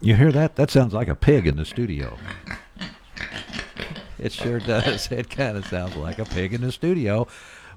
You 0.00 0.16
hear 0.16 0.32
that? 0.32 0.56
That 0.56 0.70
sounds 0.70 0.94
like 0.94 1.08
a 1.08 1.14
pig 1.14 1.46
in 1.46 1.56
the 1.56 1.64
studio. 1.64 2.16
It 4.18 4.32
sure 4.32 4.58
does. 4.58 5.10
It 5.12 5.28
kind 5.28 5.56
of 5.56 5.66
sounds 5.66 5.96
like 5.96 6.18
a 6.18 6.24
pig 6.24 6.54
in 6.54 6.62
the 6.62 6.72
studio, 6.72 7.26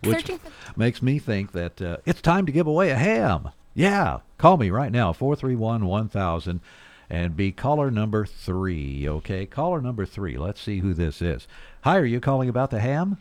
which 0.04 0.32
makes 0.76 1.02
me 1.02 1.20
think 1.20 1.52
that 1.52 1.82
uh, 1.82 1.98
it's 2.06 2.22
time 2.22 2.46
to 2.46 2.52
give 2.52 2.68
away 2.68 2.92
a 2.92 2.96
ham. 2.96 3.50
Yeah, 3.74 4.20
call 4.38 4.58
me 4.58 4.70
right 4.70 4.92
now, 4.92 5.12
431 5.14 5.86
1000, 5.86 6.62
and 7.10 7.36
be 7.36 7.52
caller 7.52 7.90
number 7.92 8.26
three, 8.26 9.08
okay? 9.08 9.46
Caller 9.46 9.82
number 9.82 10.06
three. 10.06 10.38
Let's 10.38 10.62
see 10.62 10.80
who 10.80 10.94
this 10.94 11.22
is. 11.22 11.48
Hi, 11.84 11.98
are 11.98 12.06
you 12.06 12.20
calling 12.20 12.50
about 12.50 12.70
the 12.70 12.80
ham? 12.80 13.18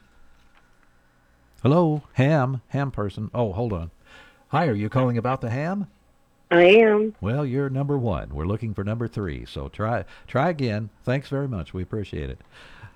Hello, 1.62 2.02
ham, 2.14 2.60
ham 2.68 2.90
person. 2.90 3.30
Oh, 3.34 3.52
hold 3.52 3.72
on. 3.72 3.90
Hi, 4.48 4.66
are 4.66 4.74
you 4.74 4.88
calling 4.88 5.16
about 5.16 5.40
the 5.40 5.50
ham? 5.50 5.88
I 6.52 6.64
am. 6.64 7.14
Well, 7.22 7.46
you're 7.46 7.70
number 7.70 7.96
one. 7.96 8.34
We're 8.34 8.44
looking 8.44 8.74
for 8.74 8.84
number 8.84 9.08
three. 9.08 9.46
So 9.46 9.68
try 9.68 10.04
try 10.26 10.50
again. 10.50 10.90
Thanks 11.02 11.28
very 11.28 11.48
much. 11.48 11.72
We 11.72 11.82
appreciate 11.82 12.28
it. 12.28 12.38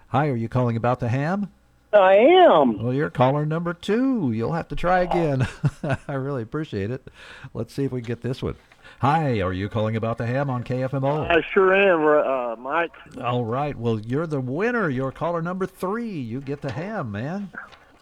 Hi, 0.09 0.29
are 0.29 0.37
you 0.37 0.49
calling 0.49 0.77
about 0.77 1.01
the 1.01 1.09
ham? 1.09 1.51
I 1.93 2.17
am. 2.17 2.83
Well, 2.83 2.93
you're 2.93 3.09
caller 3.09 3.47
number 3.47 3.73
two. 3.73 4.31
You'll 4.33 4.53
have 4.53 4.69
to 4.69 4.77
try 4.77 5.01
again. 5.01 5.49
I 6.07 6.13
really 6.13 6.43
appreciate 6.43 6.91
it. 6.91 7.07
Let's 7.55 7.73
see 7.73 7.85
if 7.85 7.93
we 7.93 8.03
can 8.03 8.09
get 8.09 8.21
this 8.21 8.43
one. 8.43 8.57
Hi, 9.01 9.41
are 9.41 9.53
you 9.53 9.71
calling 9.71 9.97
about 9.97 10.19
the 10.19 10.27
ham 10.27 10.51
on 10.51 10.63
KFMO? 10.63 11.31
I 11.31 11.43
sure 11.53 11.75
am, 11.75 12.05
uh, 12.27 12.57
Mike. 12.57 12.93
All 13.23 13.45
right. 13.45 13.77
Well, 13.77 14.01
you're 14.01 14.27
the 14.27 14.41
winner. 14.41 14.91
You're 14.91 15.13
caller 15.13 15.41
number 15.41 15.67
three. 15.67 16.19
You 16.19 16.43
get 16.43 16.61
the 16.61 16.73
ham, 16.73 17.11
man. 17.11 17.51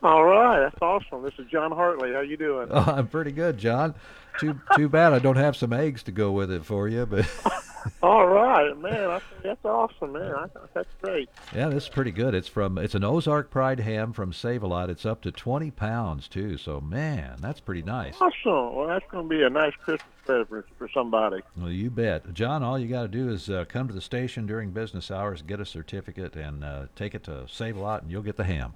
All 0.02 0.24
right, 0.24 0.60
that's 0.60 0.82
awesome. 0.82 1.22
This 1.22 1.32
is 1.38 1.46
John 1.46 1.72
Hartley. 1.72 2.12
How 2.12 2.20
you 2.20 2.36
doing? 2.36 2.68
Oh, 2.70 2.80
I'm 2.96 3.06
pretty 3.06 3.32
good, 3.32 3.56
John. 3.56 3.94
Too 4.40 4.60
too 4.76 4.88
bad 4.88 5.12
I 5.12 5.18
don't 5.18 5.36
have 5.36 5.56
some 5.56 5.72
eggs 5.72 6.02
to 6.04 6.12
go 6.12 6.32
with 6.32 6.50
it 6.50 6.64
for 6.64 6.88
you, 6.88 7.06
but 7.06 7.28
All 8.02 8.26
right, 8.26 8.76
man. 8.78 9.10
I, 9.10 9.20
that's 9.42 9.64
awesome, 9.64 10.12
man. 10.12 10.34
I, 10.34 10.46
that's 10.72 10.88
great. 11.02 11.28
yeah, 11.54 11.68
this 11.68 11.84
is 11.84 11.88
pretty 11.88 12.10
good. 12.10 12.34
It's 12.34 12.48
from 12.48 12.78
it's 12.78 12.94
an 12.94 13.04
Ozark 13.04 13.50
Pride 13.50 13.80
ham 13.80 14.12
from 14.12 14.32
Save 14.32 14.62
a 14.62 14.66
Lot. 14.66 14.90
It's 14.90 15.04
up 15.04 15.20
to 15.22 15.30
20 15.30 15.70
pounds 15.70 16.26
too. 16.28 16.56
So 16.56 16.80
man, 16.80 17.36
that's 17.40 17.60
pretty 17.60 17.82
nice. 17.82 18.14
Awesome. 18.20 18.74
Well, 18.74 18.86
that's 18.88 19.04
going 19.10 19.28
to 19.28 19.36
be 19.36 19.42
a 19.42 19.50
nice 19.50 19.74
Christmas 19.82 20.08
present 20.24 20.48
for, 20.48 20.64
for 20.78 20.88
somebody. 20.94 21.42
Well, 21.56 21.70
you 21.70 21.90
bet, 21.90 22.32
John. 22.32 22.62
All 22.62 22.78
you 22.78 22.88
got 22.88 23.02
to 23.02 23.08
do 23.08 23.30
is 23.30 23.50
uh, 23.50 23.64
come 23.68 23.86
to 23.88 23.94
the 23.94 24.00
station 24.00 24.46
during 24.46 24.70
business 24.70 25.10
hours, 25.10 25.42
get 25.42 25.60
a 25.60 25.66
certificate, 25.66 26.36
and 26.36 26.64
uh, 26.64 26.86
take 26.96 27.14
it 27.14 27.24
to 27.24 27.46
Save 27.48 27.76
a 27.76 27.80
Lot, 27.80 28.02
and 28.02 28.10
you'll 28.10 28.22
get 28.22 28.36
the 28.36 28.44
ham. 28.44 28.74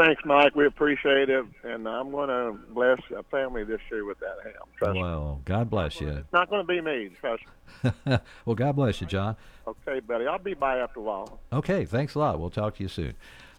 Thanks, 0.00 0.22
Mike. 0.24 0.56
We 0.56 0.64
appreciate 0.64 1.28
it, 1.28 1.44
and 1.62 1.86
I'm 1.86 2.10
going 2.10 2.30
to 2.30 2.58
bless 2.72 2.98
a 3.14 3.22
family 3.24 3.64
this 3.64 3.82
year 3.92 4.06
with 4.06 4.18
that 4.20 4.36
ham. 4.42 4.54
Trust 4.78 4.94
me. 4.94 5.02
Well, 5.02 5.42
God 5.44 5.68
bless 5.68 6.00
you. 6.00 6.08
It's 6.08 6.32
not 6.32 6.48
going 6.48 6.66
to 6.66 6.66
be 6.66 6.80
me. 6.80 7.10
Trust 7.20 7.42
me. 7.84 7.92
well, 8.46 8.56
God 8.56 8.76
bless 8.76 9.02
you, 9.02 9.06
John. 9.06 9.36
Okay, 9.66 10.00
buddy. 10.00 10.26
I'll 10.26 10.38
be 10.38 10.54
by 10.54 10.78
after 10.78 11.00
a 11.00 11.02
while. 11.02 11.38
Okay, 11.52 11.84
thanks 11.84 12.14
a 12.14 12.18
lot. 12.18 12.40
We'll 12.40 12.48
talk 12.48 12.76
to 12.76 12.82
you 12.82 12.88
soon. 12.88 13.12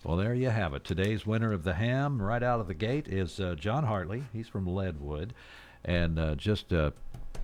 Well, 0.03 0.17
there 0.17 0.33
you 0.33 0.49
have 0.49 0.73
it. 0.73 0.83
Today's 0.83 1.27
winner 1.27 1.53
of 1.53 1.63
the 1.63 1.75
ham, 1.75 2.19
right 2.19 2.41
out 2.41 2.59
of 2.59 2.65
the 2.65 2.73
gate, 2.73 3.07
is 3.07 3.39
uh, 3.39 3.53
John 3.53 3.83
Hartley. 3.83 4.23
He's 4.33 4.47
from 4.47 4.65
Leadwood, 4.65 5.33
and 5.85 6.17
uh, 6.17 6.33
just 6.33 6.73
uh, 6.73 6.89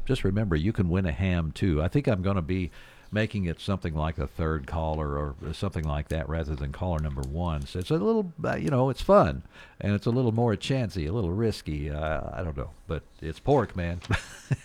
just 0.06 0.24
remember, 0.24 0.56
you 0.56 0.74
can 0.74 0.90
win 0.90 1.06
a 1.06 1.12
ham 1.12 1.52
too. 1.52 1.84
I 1.84 1.88
think 1.88 2.08
I'm 2.08 2.24
going 2.24 2.36
to 2.36 2.42
be 2.42 2.72
making 3.12 3.46
it 3.46 3.60
something 3.60 3.94
like 3.94 4.18
a 4.18 4.28
third 4.28 4.68
caller 4.68 5.18
or 5.18 5.36
something 5.54 5.84
like 5.84 6.10
that 6.10 6.28
rather 6.28 6.56
than 6.56 6.72
caller 6.72 7.00
number 7.00 7.22
one. 7.22 7.66
So 7.66 7.80
it's 7.80 7.90
a 7.90 7.96
little, 7.96 8.34
uh, 8.44 8.56
you 8.56 8.70
know, 8.70 8.90
it's 8.90 9.02
fun 9.02 9.44
and 9.80 9.94
it's 9.94 10.06
a 10.06 10.12
little 10.12 10.32
more 10.32 10.56
chancy, 10.56 11.06
a 11.06 11.14
little 11.14 11.32
risky. 11.32 11.90
Uh, 11.90 12.22
I 12.34 12.44
don't 12.44 12.58
know, 12.58 12.72
but 12.88 13.04
it's 13.22 13.40
pork, 13.40 13.76
man. 13.76 14.02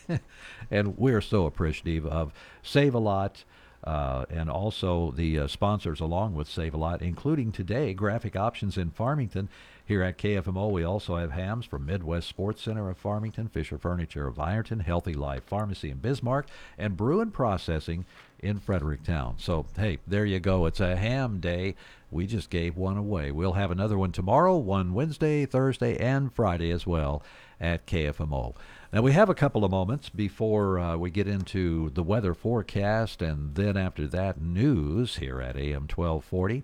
and 0.71 0.97
we're 0.99 1.21
so 1.21 1.47
appreciative 1.47 2.07
of 2.07 2.33
Save 2.63 2.95
a 2.95 2.99
Lot. 2.99 3.45
Uh, 3.85 4.25
and 4.31 4.49
also 4.49 5.11
the 5.11 5.41
uh, 5.41 5.47
sponsors 5.49 5.99
along 5.99 6.37
with 6.37 6.49
Save 6.49 6.73
a 6.73 6.77
Lot, 6.77 7.03
including 7.03 7.51
today 7.51 7.93
Graphic 7.93 8.37
Options 8.37 8.79
in 8.79 8.91
Farmington. 8.91 9.49
Here 9.85 10.03
at 10.03 10.17
KFMO, 10.17 10.71
we 10.71 10.85
also 10.85 11.17
have 11.17 11.33
hams 11.33 11.67
from 11.67 11.87
Midwest 11.87 12.29
Sports 12.29 12.63
Center 12.63 12.89
of 12.89 12.97
Farmington, 12.97 13.49
Fisher 13.49 13.79
Furniture 13.79 14.29
of 14.29 14.39
Ironton, 14.39 14.81
Healthy 14.81 15.15
Life 15.15 15.43
Pharmacy 15.45 15.91
in 15.91 15.99
Bismarck, 15.99 16.47
and 16.79 16.97
Bruin 16.97 17.33
Processing 17.33 18.05
in 18.39 18.61
Fredericktown. 18.61 19.35
So, 19.39 19.67
hey, 19.77 19.99
there 20.07 20.25
you 20.25 20.39
go. 20.39 20.67
It's 20.67 20.79
a 20.79 20.95
ham 20.95 21.41
day. 21.41 21.75
We 22.13 22.29
just 22.29 22.49
gave 22.49 22.77
one 22.77 22.97
away. 22.97 23.33
We'll 23.33 23.55
have 23.55 23.73
another 23.73 23.99
one 23.99 24.13
tomorrow, 24.13 24.57
one 24.57 24.95
Wednesday, 24.95 25.47
Thursday, 25.47 25.97
and 25.97 26.33
Friday 26.33 26.71
as 26.71 26.87
well 26.87 27.23
at 27.61 27.87
KFMO. 27.87 28.55
Now, 28.93 29.03
we 29.03 29.13
have 29.13 29.31
a 29.31 29.35
couple 29.35 29.65
of 29.65 29.71
moments 29.73 30.11
before 30.11 30.79
uh, 30.79 30.97
we 30.97 31.11
get 31.11 31.27
into 31.27 31.91
the 31.91 32.03
weather 32.05 32.35
forecast 32.35 33.21
and 33.21 33.57
then 33.57 33.77
after 33.77 34.07
that, 34.07 34.41
news 34.41 35.17
here 35.17 35.41
at 35.41 35.57
AM 35.57 35.89
1240. 35.89 36.63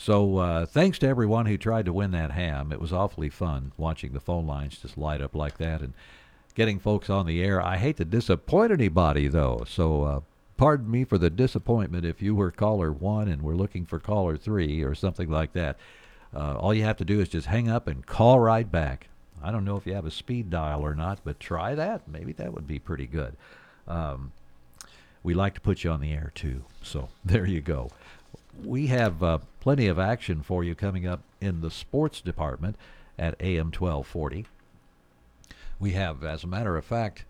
So, 0.00 0.38
uh, 0.38 0.64
thanks 0.64 0.98
to 1.00 1.06
everyone 1.06 1.44
who 1.44 1.58
tried 1.58 1.84
to 1.84 1.92
win 1.92 2.12
that 2.12 2.30
ham. 2.30 2.72
It 2.72 2.80
was 2.80 2.90
awfully 2.90 3.28
fun 3.28 3.72
watching 3.76 4.14
the 4.14 4.18
phone 4.18 4.46
lines 4.46 4.78
just 4.78 4.96
light 4.96 5.20
up 5.20 5.34
like 5.34 5.58
that 5.58 5.82
and 5.82 5.92
getting 6.54 6.78
folks 6.78 7.10
on 7.10 7.26
the 7.26 7.42
air. 7.42 7.60
I 7.60 7.76
hate 7.76 7.98
to 7.98 8.06
disappoint 8.06 8.72
anybody, 8.72 9.28
though, 9.28 9.64
so 9.68 10.04
uh, 10.04 10.20
pardon 10.56 10.90
me 10.90 11.04
for 11.04 11.18
the 11.18 11.28
disappointment 11.28 12.06
if 12.06 12.22
you 12.22 12.34
were 12.34 12.50
caller 12.50 12.90
one 12.90 13.28
and 13.28 13.42
we're 13.42 13.54
looking 13.54 13.84
for 13.84 13.98
caller 13.98 14.38
three 14.38 14.82
or 14.82 14.94
something 14.94 15.28
like 15.28 15.52
that. 15.52 15.76
Uh, 16.34 16.54
all 16.54 16.72
you 16.72 16.84
have 16.84 16.96
to 16.96 17.04
do 17.04 17.20
is 17.20 17.28
just 17.28 17.48
hang 17.48 17.68
up 17.68 17.86
and 17.86 18.06
call 18.06 18.40
right 18.40 18.72
back. 18.72 19.08
I 19.42 19.52
don't 19.52 19.66
know 19.66 19.76
if 19.76 19.86
you 19.86 19.92
have 19.92 20.06
a 20.06 20.10
speed 20.10 20.48
dial 20.48 20.80
or 20.80 20.94
not, 20.94 21.18
but 21.24 21.38
try 21.38 21.74
that. 21.74 22.08
Maybe 22.08 22.32
that 22.32 22.54
would 22.54 22.66
be 22.66 22.78
pretty 22.78 23.06
good. 23.06 23.36
Um, 23.86 24.32
we 25.22 25.34
like 25.34 25.52
to 25.56 25.60
put 25.60 25.84
you 25.84 25.90
on 25.90 26.00
the 26.00 26.14
air 26.14 26.32
too. 26.34 26.64
So 26.82 27.10
there 27.22 27.44
you 27.44 27.60
go. 27.60 27.90
We 28.64 28.86
have 28.86 29.22
uh, 29.22 29.38
plenty 29.60 29.86
of 29.86 29.98
action 29.98 30.42
for 30.42 30.64
you 30.64 30.74
coming 30.74 31.06
up 31.06 31.20
in 31.40 31.60
the 31.60 31.70
sports 31.70 32.20
department 32.20 32.76
at 33.18 33.40
AM 33.40 33.66
1240. 33.66 34.46
We 35.78 35.92
have, 35.92 36.24
as 36.24 36.42
a 36.44 36.48
matter 36.48 36.76
of 36.76 36.84
fact, 36.84 37.24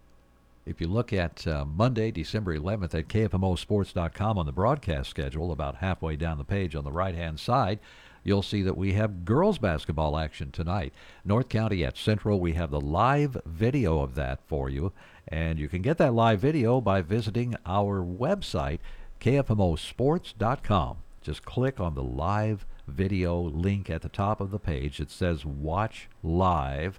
if 0.66 0.80
you 0.80 0.88
look 0.88 1.12
at 1.12 1.46
uh, 1.46 1.64
Monday, 1.64 2.10
December 2.10 2.56
11th 2.56 2.94
at 2.94 3.08
KFMOsports.com 3.08 4.38
on 4.38 4.46
the 4.46 4.52
broadcast 4.52 5.10
schedule, 5.10 5.50
about 5.50 5.76
halfway 5.76 6.16
down 6.16 6.38
the 6.38 6.44
page 6.44 6.76
on 6.76 6.84
the 6.84 6.92
right 6.92 7.14
hand 7.14 7.40
side, 7.40 7.80
you'll 8.22 8.42
see 8.42 8.62
that 8.62 8.76
we 8.76 8.92
have 8.92 9.24
girls 9.24 9.58
basketball 9.58 10.16
action 10.16 10.50
tonight. 10.52 10.92
North 11.24 11.48
County 11.48 11.84
at 11.84 11.96
Central, 11.96 12.38
we 12.38 12.52
have 12.52 12.70
the 12.70 12.80
live 12.80 13.36
video 13.46 14.00
of 14.00 14.14
that 14.14 14.40
for 14.46 14.68
you. 14.68 14.92
And 15.26 15.58
you 15.58 15.68
can 15.68 15.82
get 15.82 15.98
that 15.98 16.14
live 16.14 16.40
video 16.40 16.80
by 16.80 17.02
visiting 17.02 17.56
our 17.64 18.00
website, 18.00 18.78
KFMOsports.com. 19.20 20.98
Just 21.22 21.44
click 21.44 21.80
on 21.80 21.94
the 21.94 22.02
live 22.02 22.64
video 22.86 23.38
link 23.40 23.90
at 23.90 24.02
the 24.02 24.08
top 24.08 24.40
of 24.40 24.50
the 24.50 24.58
page. 24.58 25.00
It 25.00 25.10
says 25.10 25.44
Watch 25.44 26.08
Live, 26.22 26.98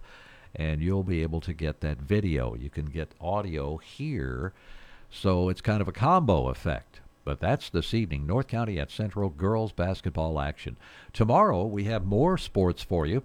and 0.56 0.82
you'll 0.82 1.04
be 1.04 1.24
able 1.24 1.42
to 1.42 1.54
get 1.54 1.82
that 1.82 2.00
video. 2.00 2.56
You 2.56 2.70
can 2.70 2.86
get 2.86 3.14
audio 3.20 3.78
here, 3.78 4.54
so 5.10 5.50
it's 5.50 5.62
kind 5.62 5.82
of 5.82 5.88
a 5.88 5.94
combo 5.94 6.50
effect. 6.50 7.02
But 7.24 7.40
that's 7.40 7.70
this 7.70 7.94
evening, 7.94 8.26
North 8.26 8.48
County 8.48 8.80
at 8.80 8.92
Central 8.92 9.30
girls 9.30 9.72
basketball 9.72 10.40
action. 10.40 10.78
Tomorrow 11.14 11.66
we 11.66 11.84
have 11.86 12.06
more 12.06 12.38
sports 12.38 12.84
for 12.84 13.06
you, 13.06 13.24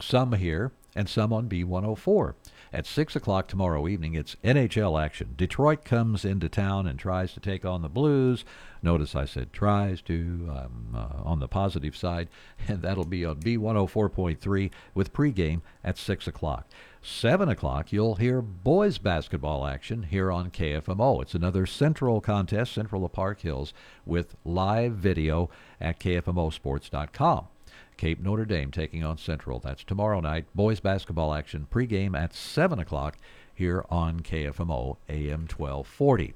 some 0.00 0.32
here 0.32 0.72
and 0.94 1.08
some 1.08 1.32
on 1.32 1.48
B104. 1.48 2.34
At 2.72 2.86
6 2.86 3.14
o'clock 3.16 3.46
tomorrow 3.46 3.86
evening, 3.86 4.14
it's 4.14 4.36
NHL 4.42 5.02
action. 5.02 5.34
Detroit 5.36 5.84
comes 5.84 6.24
into 6.24 6.48
town 6.48 6.86
and 6.86 6.98
tries 6.98 7.32
to 7.32 7.40
take 7.40 7.64
on 7.64 7.82
the 7.82 7.88
Blues. 7.88 8.44
Notice 8.82 9.14
I 9.14 9.24
said 9.24 9.52
tries 9.52 10.02
to, 10.02 10.48
um, 10.50 10.94
uh, 10.94 11.22
on 11.24 11.40
the 11.40 11.48
positive 11.48 11.96
side, 11.96 12.28
and 12.68 12.82
that'll 12.82 13.04
be 13.04 13.24
on 13.24 13.40
B104.3 13.40 14.70
with 14.94 15.12
pregame 15.12 15.62
at 15.84 15.96
6 15.96 16.26
o'clock. 16.26 16.68
7 17.02 17.48
o'clock, 17.48 17.92
you'll 17.92 18.16
hear 18.16 18.42
boys 18.42 18.98
basketball 18.98 19.64
action 19.64 20.02
here 20.02 20.32
on 20.32 20.50
KFMO. 20.50 21.22
It's 21.22 21.34
another 21.34 21.66
Central 21.66 22.20
contest, 22.20 22.72
Central 22.72 23.04
of 23.04 23.12
Park 23.12 23.42
Hills, 23.42 23.72
with 24.04 24.34
live 24.44 24.94
video 24.94 25.48
at 25.80 26.00
KFMOsports.com. 26.00 27.46
Cape 27.96 28.20
Notre 28.20 28.44
Dame 28.44 28.70
taking 28.70 29.04
on 29.04 29.18
Central. 29.18 29.58
That's 29.58 29.84
tomorrow 29.84 30.20
night. 30.20 30.46
Boys 30.54 30.80
basketball 30.80 31.34
action 31.34 31.66
pregame 31.70 32.16
at 32.16 32.34
7 32.34 32.78
o'clock 32.78 33.16
here 33.54 33.84
on 33.90 34.20
KFMO 34.20 34.96
AM 35.08 35.46
1240. 35.48 36.34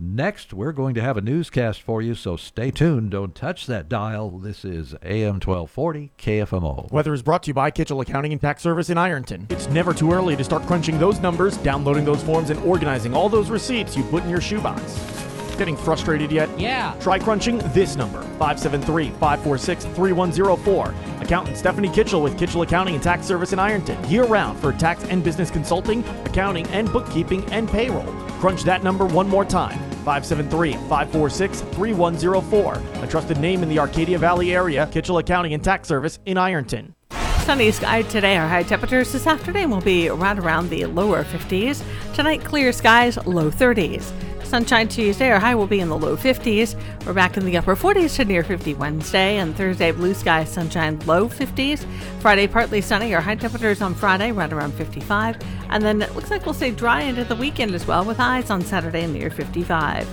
Next, 0.00 0.54
we're 0.54 0.70
going 0.72 0.94
to 0.94 1.00
have 1.00 1.16
a 1.16 1.20
newscast 1.20 1.82
for 1.82 2.00
you, 2.00 2.14
so 2.14 2.36
stay 2.36 2.70
tuned. 2.70 3.10
Don't 3.10 3.34
touch 3.34 3.66
that 3.66 3.88
dial. 3.88 4.30
This 4.30 4.64
is 4.64 4.94
AM 5.02 5.40
1240 5.40 6.12
KFMO. 6.16 6.90
Weather 6.92 7.12
is 7.12 7.22
brought 7.22 7.42
to 7.44 7.48
you 7.48 7.54
by 7.54 7.72
Kitchell 7.72 8.00
Accounting 8.00 8.30
and 8.30 8.40
Tax 8.40 8.62
Service 8.62 8.90
in 8.90 8.98
Ironton. 8.98 9.48
It's 9.50 9.68
never 9.68 9.92
too 9.92 10.12
early 10.12 10.36
to 10.36 10.44
start 10.44 10.62
crunching 10.66 10.98
those 11.00 11.18
numbers, 11.18 11.56
downloading 11.56 12.04
those 12.04 12.22
forms, 12.22 12.50
and 12.50 12.60
organizing 12.60 13.12
all 13.12 13.28
those 13.28 13.50
receipts 13.50 13.96
you 13.96 14.04
put 14.04 14.22
in 14.22 14.30
your 14.30 14.40
shoebox. 14.40 15.27
Getting 15.58 15.76
frustrated 15.76 16.30
yet? 16.30 16.48
Yeah. 16.58 16.94
Try 17.00 17.18
crunching 17.18 17.58
this 17.74 17.96
number 17.96 18.22
573 18.22 19.10
546 19.10 19.84
3104. 19.86 20.94
Accountant 21.20 21.56
Stephanie 21.56 21.90
Kitchell 21.90 22.22
with 22.22 22.38
Kitchell 22.38 22.62
Accounting 22.62 22.94
and 22.94 23.02
Tax 23.02 23.26
Service 23.26 23.52
in 23.52 23.58
Ironton. 23.58 24.02
Year 24.08 24.24
round 24.24 24.58
for 24.60 24.72
tax 24.72 25.02
and 25.04 25.24
business 25.24 25.50
consulting, 25.50 26.04
accounting, 26.24 26.64
and 26.68 26.90
bookkeeping 26.92 27.44
and 27.46 27.68
payroll. 27.68 28.06
Crunch 28.38 28.62
that 28.62 28.84
number 28.84 29.04
one 29.04 29.28
more 29.28 29.44
time 29.44 29.78
573 30.04 30.74
546 30.74 31.60
3104. 31.60 33.02
A 33.02 33.06
trusted 33.08 33.38
name 33.38 33.64
in 33.64 33.68
the 33.68 33.80
Arcadia 33.80 34.16
Valley 34.16 34.54
area, 34.54 34.88
Kitchell 34.92 35.18
Accounting 35.18 35.54
and 35.54 35.64
Tax 35.64 35.88
Service 35.88 36.20
in 36.24 36.38
Ironton. 36.38 36.94
Sunny 37.40 37.72
sky 37.72 38.02
today. 38.02 38.36
Our 38.36 38.46
high 38.46 38.62
temperatures 38.62 39.10
this 39.10 39.26
afternoon 39.26 39.70
will 39.70 39.80
be 39.80 40.08
right 40.08 40.38
around 40.38 40.68
the 40.68 40.84
lower 40.84 41.24
50s. 41.24 41.82
Tonight, 42.14 42.44
clear 42.44 42.72
skies, 42.72 43.16
low 43.26 43.50
30s. 43.50 44.12
Sunshine 44.48 44.88
Tuesday, 44.88 45.30
our 45.30 45.38
high 45.38 45.54
will 45.54 45.66
be 45.66 45.80
in 45.80 45.90
the 45.90 45.98
low 45.98 46.16
50s. 46.16 46.74
We're 47.04 47.12
back 47.12 47.36
in 47.36 47.44
the 47.44 47.58
upper 47.58 47.76
40s 47.76 48.16
to 48.16 48.24
near 48.24 48.42
50 48.42 48.72
Wednesday, 48.74 49.36
and 49.36 49.54
Thursday, 49.54 49.92
blue 49.92 50.14
sky, 50.14 50.44
sunshine, 50.44 50.98
low 51.00 51.28
50s. 51.28 51.84
Friday, 52.20 52.46
partly 52.46 52.80
sunny. 52.80 53.14
Our 53.14 53.20
high 53.20 53.34
temperatures 53.34 53.82
on 53.82 53.94
Friday, 53.94 54.32
right 54.32 54.50
around 54.50 54.72
55. 54.72 55.36
And 55.68 55.84
then 55.84 56.00
it 56.00 56.14
looks 56.14 56.30
like 56.30 56.46
we'll 56.46 56.54
stay 56.54 56.70
dry 56.70 57.02
into 57.02 57.24
the 57.24 57.36
weekend 57.36 57.74
as 57.74 57.86
well, 57.86 58.06
with 58.06 58.16
highs 58.16 58.48
on 58.48 58.62
Saturday 58.62 59.06
near 59.06 59.28
55. 59.28 60.08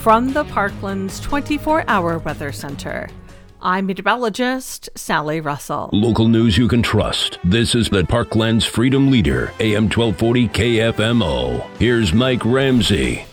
From 0.00 0.32
the 0.32 0.44
Parklands 0.44 1.22
24 1.22 1.84
hour 1.86 2.18
weather 2.20 2.52
center, 2.52 3.10
I'm 3.60 3.84
meteorologist 3.84 4.88
Sally 4.94 5.42
Russell. 5.42 5.90
Local 5.92 6.28
news 6.28 6.56
you 6.56 6.66
can 6.66 6.82
trust. 6.82 7.38
This 7.44 7.74
is 7.74 7.90
the 7.90 8.04
Parklands 8.04 8.66
Freedom 8.66 9.10
Leader, 9.10 9.52
AM 9.60 9.90
1240 9.90 10.48
KFMO. 10.48 11.66
Here's 11.78 12.14
Mike 12.14 12.42
Ramsey. 12.42 13.26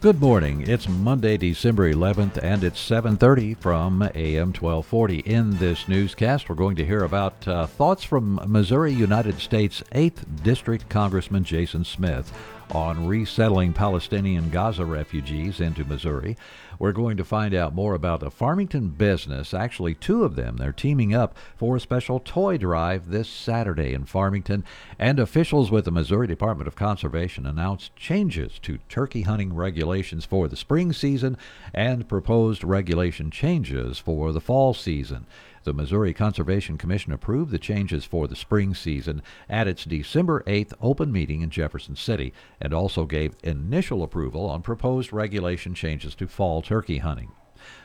Good 0.00 0.18
morning. 0.18 0.62
It's 0.66 0.88
Monday, 0.88 1.36
December 1.36 1.92
11th, 1.92 2.42
and 2.42 2.64
it's 2.64 2.80
7:30 2.80 3.52
from 3.52 4.00
AM 4.14 4.54
1240. 4.54 5.18
In 5.18 5.58
this 5.58 5.88
newscast, 5.88 6.48
we're 6.48 6.54
going 6.54 6.76
to 6.76 6.86
hear 6.86 7.04
about 7.04 7.46
uh, 7.46 7.66
thoughts 7.66 8.02
from 8.02 8.40
Missouri 8.46 8.94
United 8.94 9.40
States 9.40 9.82
8th 9.92 10.42
District 10.42 10.88
Congressman 10.88 11.44
Jason 11.44 11.84
Smith 11.84 12.32
on 12.72 13.06
resettling 13.06 13.74
Palestinian 13.74 14.48
Gaza 14.48 14.86
refugees 14.86 15.60
into 15.60 15.84
Missouri. 15.84 16.34
We're 16.80 16.92
going 16.92 17.18
to 17.18 17.24
find 17.24 17.54
out 17.54 17.74
more 17.74 17.92
about 17.92 18.22
a 18.22 18.30
Farmington 18.30 18.88
business, 18.88 19.52
actually 19.52 19.94
two 19.94 20.24
of 20.24 20.34
them. 20.34 20.56
They're 20.56 20.72
teaming 20.72 21.14
up 21.14 21.36
for 21.54 21.76
a 21.76 21.80
special 21.80 22.20
toy 22.20 22.56
drive 22.56 23.10
this 23.10 23.28
Saturday 23.28 23.92
in 23.92 24.06
Farmington, 24.06 24.64
and 24.98 25.20
officials 25.20 25.70
with 25.70 25.84
the 25.84 25.90
Missouri 25.90 26.26
Department 26.26 26.66
of 26.66 26.76
Conservation 26.76 27.44
announced 27.44 27.94
changes 27.96 28.58
to 28.60 28.78
turkey 28.88 29.22
hunting 29.22 29.54
regulations 29.54 30.24
for 30.24 30.48
the 30.48 30.56
spring 30.56 30.94
season 30.94 31.36
and 31.74 32.08
proposed 32.08 32.64
regulation 32.64 33.30
changes 33.30 33.98
for 33.98 34.32
the 34.32 34.40
fall 34.40 34.72
season. 34.72 35.26
The 35.62 35.74
Missouri 35.74 36.14
Conservation 36.14 36.78
Commission 36.78 37.12
approved 37.12 37.50
the 37.50 37.58
changes 37.58 38.06
for 38.06 38.26
the 38.26 38.36
spring 38.36 38.74
season 38.74 39.22
at 39.48 39.68
its 39.68 39.84
December 39.84 40.42
8th 40.46 40.72
open 40.80 41.12
meeting 41.12 41.42
in 41.42 41.50
Jefferson 41.50 41.96
City 41.96 42.32
and 42.60 42.72
also 42.72 43.04
gave 43.04 43.36
initial 43.42 44.02
approval 44.02 44.46
on 44.48 44.62
proposed 44.62 45.12
regulation 45.12 45.74
changes 45.74 46.14
to 46.14 46.26
fall 46.26 46.62
turkey 46.62 46.98
hunting. 46.98 47.32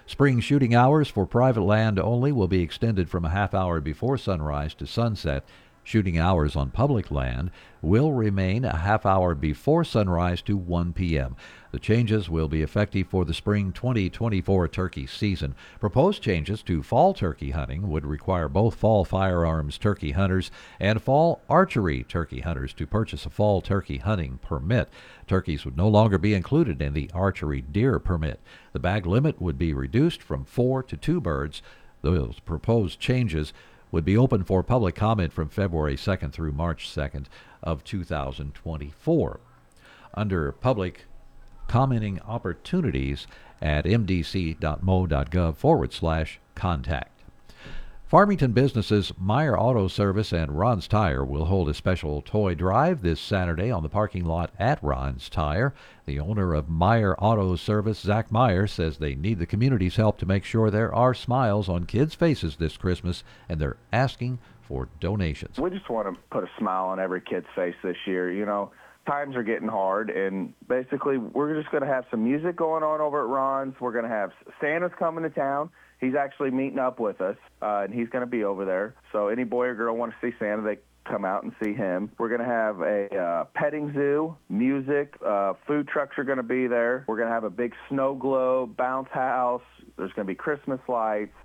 Spring 0.05 0.39
shooting 0.39 0.73
hours 0.73 1.09
for 1.09 1.25
private 1.25 1.63
land 1.63 1.99
only 1.99 2.31
will 2.31 2.47
be 2.47 2.61
extended 2.61 3.09
from 3.09 3.25
a 3.25 3.29
half 3.29 3.53
hour 3.53 3.81
before 3.81 4.17
sunrise 4.17 4.73
to 4.75 4.87
sunset 4.87 5.43
Shooting 5.85 6.17
hours 6.17 6.55
on 6.55 6.71
public 6.71 7.11
land 7.11 7.51
will 7.79 8.11
remain 8.11 8.65
a 8.65 8.75
half 8.75 9.05
hour 9.05 9.35
before 9.35 9.83
sunrise 9.83 10.41
to 10.41 10.57
1 10.57 10.93
p.m. 10.93 11.35
The 11.75 11.79
changes 11.79 12.29
will 12.29 12.47
be 12.47 12.61
effective 12.61 13.07
for 13.07 13.25
the 13.25 13.33
spring 13.33 13.73
2024 13.73 14.69
turkey 14.69 15.05
season. 15.05 15.55
Proposed 15.81 16.23
changes 16.23 16.63
to 16.63 16.81
fall 16.81 17.13
turkey 17.13 17.51
hunting 17.51 17.89
would 17.89 18.05
require 18.05 18.47
both 18.47 18.75
fall 18.75 19.03
firearms 19.03 19.77
turkey 19.77 20.11
hunters 20.11 20.51
and 20.79 21.01
fall 21.01 21.41
archery 21.49 22.05
turkey 22.05 22.39
hunters 22.39 22.71
to 22.75 22.87
purchase 22.87 23.25
a 23.25 23.29
fall 23.29 23.59
turkey 23.59 23.97
hunting 23.97 24.39
permit. 24.41 24.87
Turkeys 25.27 25.65
would 25.65 25.75
no 25.75 25.89
longer 25.89 26.17
be 26.17 26.33
included 26.33 26.81
in 26.81 26.93
the 26.93 27.11
archery 27.13 27.59
deer 27.59 27.99
permit. 27.99 28.39
The 28.71 28.79
bag 28.79 29.05
limit 29.05 29.41
would 29.41 29.57
be 29.57 29.73
reduced 29.73 30.23
from 30.23 30.45
four 30.45 30.81
to 30.81 30.95
two 30.95 31.19
birds. 31.19 31.61
Those 32.03 32.39
proposed 32.39 33.01
changes 33.01 33.51
would 33.91 34.05
be 34.05 34.15
open 34.15 34.45
for 34.45 34.63
public 34.63 34.95
comment 34.95 35.33
from 35.33 35.49
February 35.49 35.97
2nd 35.97 36.31
through 36.31 36.53
March 36.53 36.87
2nd 36.89 37.25
of 37.61 37.83
2024. 37.83 39.41
Under 40.13 40.53
public 40.53 41.07
commenting 41.67 42.19
opportunities 42.21 43.27
at 43.61 43.85
mdc.mo.gov 43.85 45.55
forward 45.55 45.93
slash 45.93 46.39
contact. 46.55 47.15
Farmington 48.07 48.51
businesses 48.51 49.11
Meyer 49.17 49.59
Auto 49.59 49.87
Service 49.87 50.31
and 50.31 50.57
Ron's 50.57 50.87
Tire 50.87 51.25
will 51.25 51.45
hold 51.45 51.67
a 51.67 51.73
special 51.73 52.21
toy 52.21 52.53
drive 52.53 53.01
this 53.01 53.19
Saturday 53.19 53.71
on 53.71 53.81
the 53.81 53.89
parking 53.89 54.23
lot 54.23 54.51
at 54.59 54.81
Ron's 54.83 55.27
Tire. 55.27 55.73
The 56.05 56.19
owner 56.19 56.53
of 56.53 56.69
Meyer 56.69 57.15
Auto 57.17 57.55
Service, 57.55 57.99
Zach 57.99 58.31
Meyer, 58.31 58.67
says 58.67 58.99
they 58.99 59.15
need 59.15 59.39
the 59.39 59.47
community's 59.47 59.95
help 59.95 60.19
to 60.19 60.27
make 60.27 60.43
sure 60.43 60.69
there 60.69 60.93
are 60.93 61.15
smiles 61.15 61.67
on 61.67 61.87
kids' 61.87 62.13
faces 62.13 62.57
this 62.57 62.77
Christmas, 62.77 63.23
and 63.49 63.59
they're 63.59 63.77
asking 63.91 64.37
for 64.61 64.87
donations. 64.99 65.57
We 65.57 65.71
just 65.71 65.89
want 65.89 66.07
to 66.07 66.21
put 66.29 66.43
a 66.43 66.49
smile 66.59 66.85
on 66.85 66.99
every 66.99 67.21
kid's 67.21 67.47
face 67.55 67.75
this 67.83 67.97
year. 68.05 68.31
You 68.31 68.45
know, 68.45 68.71
times 69.05 69.35
are 69.35 69.43
getting 69.43 69.67
hard, 69.67 70.09
and 70.09 70.53
basically, 70.67 71.17
we're 71.17 71.59
just 71.59 71.71
going 71.71 71.83
to 71.83 71.89
have 71.89 72.05
some 72.11 72.23
music 72.23 72.55
going 72.55 72.83
on 72.83 73.01
over 73.01 73.21
at 73.23 73.27
Ron's. 73.27 73.75
We're 73.79 73.91
going 73.91 74.05
to 74.05 74.09
have 74.09 74.31
Santa's 74.59 74.91
coming 74.97 75.23
to 75.23 75.29
town. 75.29 75.69
He's 75.99 76.15
actually 76.15 76.51
meeting 76.51 76.79
up 76.79 76.99
with 76.99 77.21
us, 77.21 77.37
uh, 77.61 77.83
and 77.85 77.93
he's 77.93 78.09
going 78.09 78.23
to 78.23 78.29
be 78.29 78.43
over 78.43 78.65
there. 78.65 78.95
So 79.11 79.29
any 79.29 79.43
boy 79.43 79.67
or 79.67 79.75
girl 79.75 79.95
want 79.95 80.11
to 80.11 80.27
see 80.27 80.35
Santa, 80.39 80.61
they 80.61 80.77
come 81.05 81.23
out 81.23 81.43
and 81.43 81.53
see 81.63 81.73
him. 81.73 82.11
We're 82.17 82.29
going 82.29 82.41
to 82.41 82.45
have 82.45 82.81
a 82.81 83.15
uh, 83.15 83.43
petting 83.53 83.93
zoo, 83.93 84.35
music, 84.49 85.15
uh, 85.25 85.53
food 85.67 85.87
trucks 85.87 86.17
are 86.17 86.23
going 86.23 86.37
to 86.37 86.43
be 86.43 86.67
there. 86.67 87.05
We're 87.07 87.17
going 87.17 87.29
to 87.29 87.33
have 87.33 87.43
a 87.43 87.49
big 87.49 87.73
snow 87.89 88.15
globe, 88.15 88.75
bounce 88.75 89.09
house. 89.11 89.61
There's 89.97 90.11
going 90.13 90.25
to 90.27 90.31
be 90.31 90.35
Christmas 90.35 90.79
lights. 90.87 91.35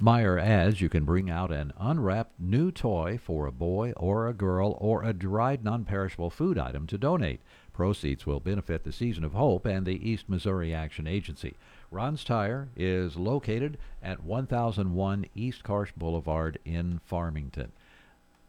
Meyer 0.00 0.38
adds 0.38 0.80
you 0.80 0.88
can 0.88 1.04
bring 1.04 1.28
out 1.28 1.50
an 1.50 1.72
unwrapped 1.76 2.38
new 2.38 2.70
toy 2.70 3.18
for 3.20 3.46
a 3.46 3.52
boy 3.52 3.92
or 3.96 4.28
a 4.28 4.32
girl 4.32 4.76
or 4.80 5.02
a 5.02 5.12
dried 5.12 5.64
non 5.64 5.84
perishable 5.84 6.30
food 6.30 6.56
item 6.56 6.86
to 6.86 6.96
donate. 6.96 7.40
Proceeds 7.72 8.24
will 8.24 8.38
benefit 8.38 8.84
the 8.84 8.92
Season 8.92 9.24
of 9.24 9.32
Hope 9.32 9.66
and 9.66 9.84
the 9.84 10.08
East 10.08 10.28
Missouri 10.28 10.72
Action 10.72 11.08
Agency. 11.08 11.56
Ron's 11.90 12.22
Tire 12.22 12.68
is 12.76 13.16
located 13.16 13.76
at 14.00 14.22
1001 14.22 15.26
East 15.34 15.64
Karsch 15.64 15.92
Boulevard 15.96 16.60
in 16.64 17.00
Farmington. 17.04 17.72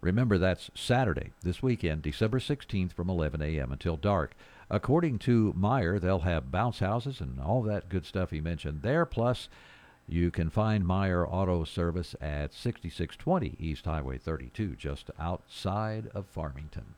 Remember, 0.01 0.37
that's 0.37 0.69
Saturday, 0.75 1.31
this 1.41 1.63
weekend, 1.63 2.03
December 2.03 2.37
16th 2.37 2.93
from 2.93 3.09
11 3.09 3.41
a.m. 3.41 3.71
until 3.71 3.97
dark. 3.97 4.35
According 4.69 5.17
to 5.19 5.53
Meyer, 5.57 5.97
they'll 5.97 6.19
have 6.19 6.51
bounce 6.51 6.77
houses 6.77 7.19
and 7.19 7.39
all 7.39 7.63
that 7.63 7.89
good 7.89 8.05
stuff 8.05 8.29
he 8.29 8.39
mentioned 8.39 8.83
there, 8.83 9.03
plus 9.03 9.49
you 10.11 10.31
can 10.31 10.49
find 10.49 10.85
Meyer 10.85 11.27
Auto 11.27 11.63
Service 11.63 12.15
at 12.19 12.53
6620 12.53 13.55
East 13.59 13.85
Highway 13.85 14.17
32, 14.17 14.75
just 14.75 15.11
outside 15.19 16.09
of 16.13 16.25
Farmington. 16.25 16.95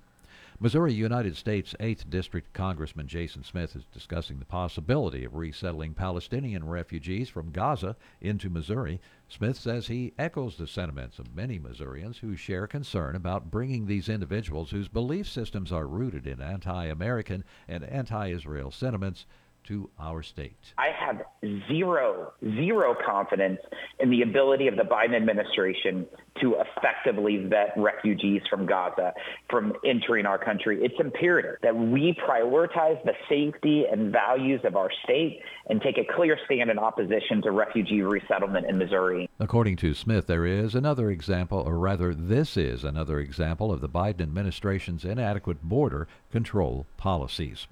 Missouri 0.63 0.93
United 0.93 1.35
States 1.35 1.73
8th 1.79 2.07
District 2.07 2.53
Congressman 2.53 3.07
Jason 3.07 3.43
Smith 3.43 3.75
is 3.75 3.83
discussing 3.85 4.37
the 4.37 4.45
possibility 4.45 5.25
of 5.25 5.35
resettling 5.35 5.95
Palestinian 5.95 6.67
refugees 6.67 7.29
from 7.29 7.49
Gaza 7.49 7.95
into 8.21 8.47
Missouri. 8.47 9.01
Smith 9.27 9.57
says 9.57 9.87
he 9.87 10.13
echoes 10.19 10.57
the 10.57 10.67
sentiments 10.67 11.17
of 11.17 11.35
many 11.35 11.57
Missourians 11.57 12.19
who 12.19 12.35
share 12.35 12.67
concern 12.67 13.15
about 13.15 13.49
bringing 13.49 13.87
these 13.87 14.07
individuals 14.07 14.69
whose 14.69 14.87
belief 14.87 15.27
systems 15.27 15.71
are 15.71 15.87
rooted 15.87 16.27
in 16.27 16.39
anti 16.39 16.85
American 16.85 17.43
and 17.67 17.83
anti 17.83 18.27
Israel 18.27 18.69
sentiments 18.69 19.25
to 19.65 19.89
our 19.99 20.23
state. 20.23 20.73
I 20.77 20.89
have 20.97 21.21
zero, 21.67 22.33
zero 22.41 22.95
confidence 23.05 23.59
in 23.99 24.09
the 24.09 24.21
ability 24.21 24.67
of 24.67 24.75
the 24.75 24.83
Biden 24.83 25.15
administration 25.15 26.05
to 26.41 26.55
effectively 26.55 27.45
vet 27.47 27.73
refugees 27.77 28.41
from 28.49 28.65
Gaza 28.65 29.13
from 29.49 29.73
entering 29.85 30.25
our 30.25 30.37
country. 30.37 30.83
It's 30.83 30.99
imperative 30.99 31.57
that 31.61 31.75
we 31.75 32.15
prioritize 32.27 33.03
the 33.03 33.13
safety 33.29 33.85
and 33.91 34.11
values 34.11 34.61
of 34.63 34.75
our 34.75 34.89
state 35.03 35.41
and 35.69 35.81
take 35.81 35.97
a 35.97 36.13
clear 36.15 36.37
stand 36.45 36.69
in 36.69 36.79
opposition 36.79 37.41
to 37.43 37.51
refugee 37.51 38.01
resettlement 38.01 38.65
in 38.67 38.77
Missouri. 38.77 39.29
According 39.39 39.77
to 39.77 39.93
Smith, 39.93 40.27
there 40.27 40.45
is 40.45 40.75
another 40.75 41.11
example, 41.11 41.59
or 41.59 41.77
rather, 41.77 42.13
this 42.13 42.57
is 42.57 42.83
another 42.83 43.19
example 43.19 43.71
of 43.71 43.81
the 43.81 43.89
Biden 43.89 44.21
administration's 44.21 45.05
inadequate 45.05 45.61
border 45.61 46.07
control 46.31 46.85
policies. 46.97 47.67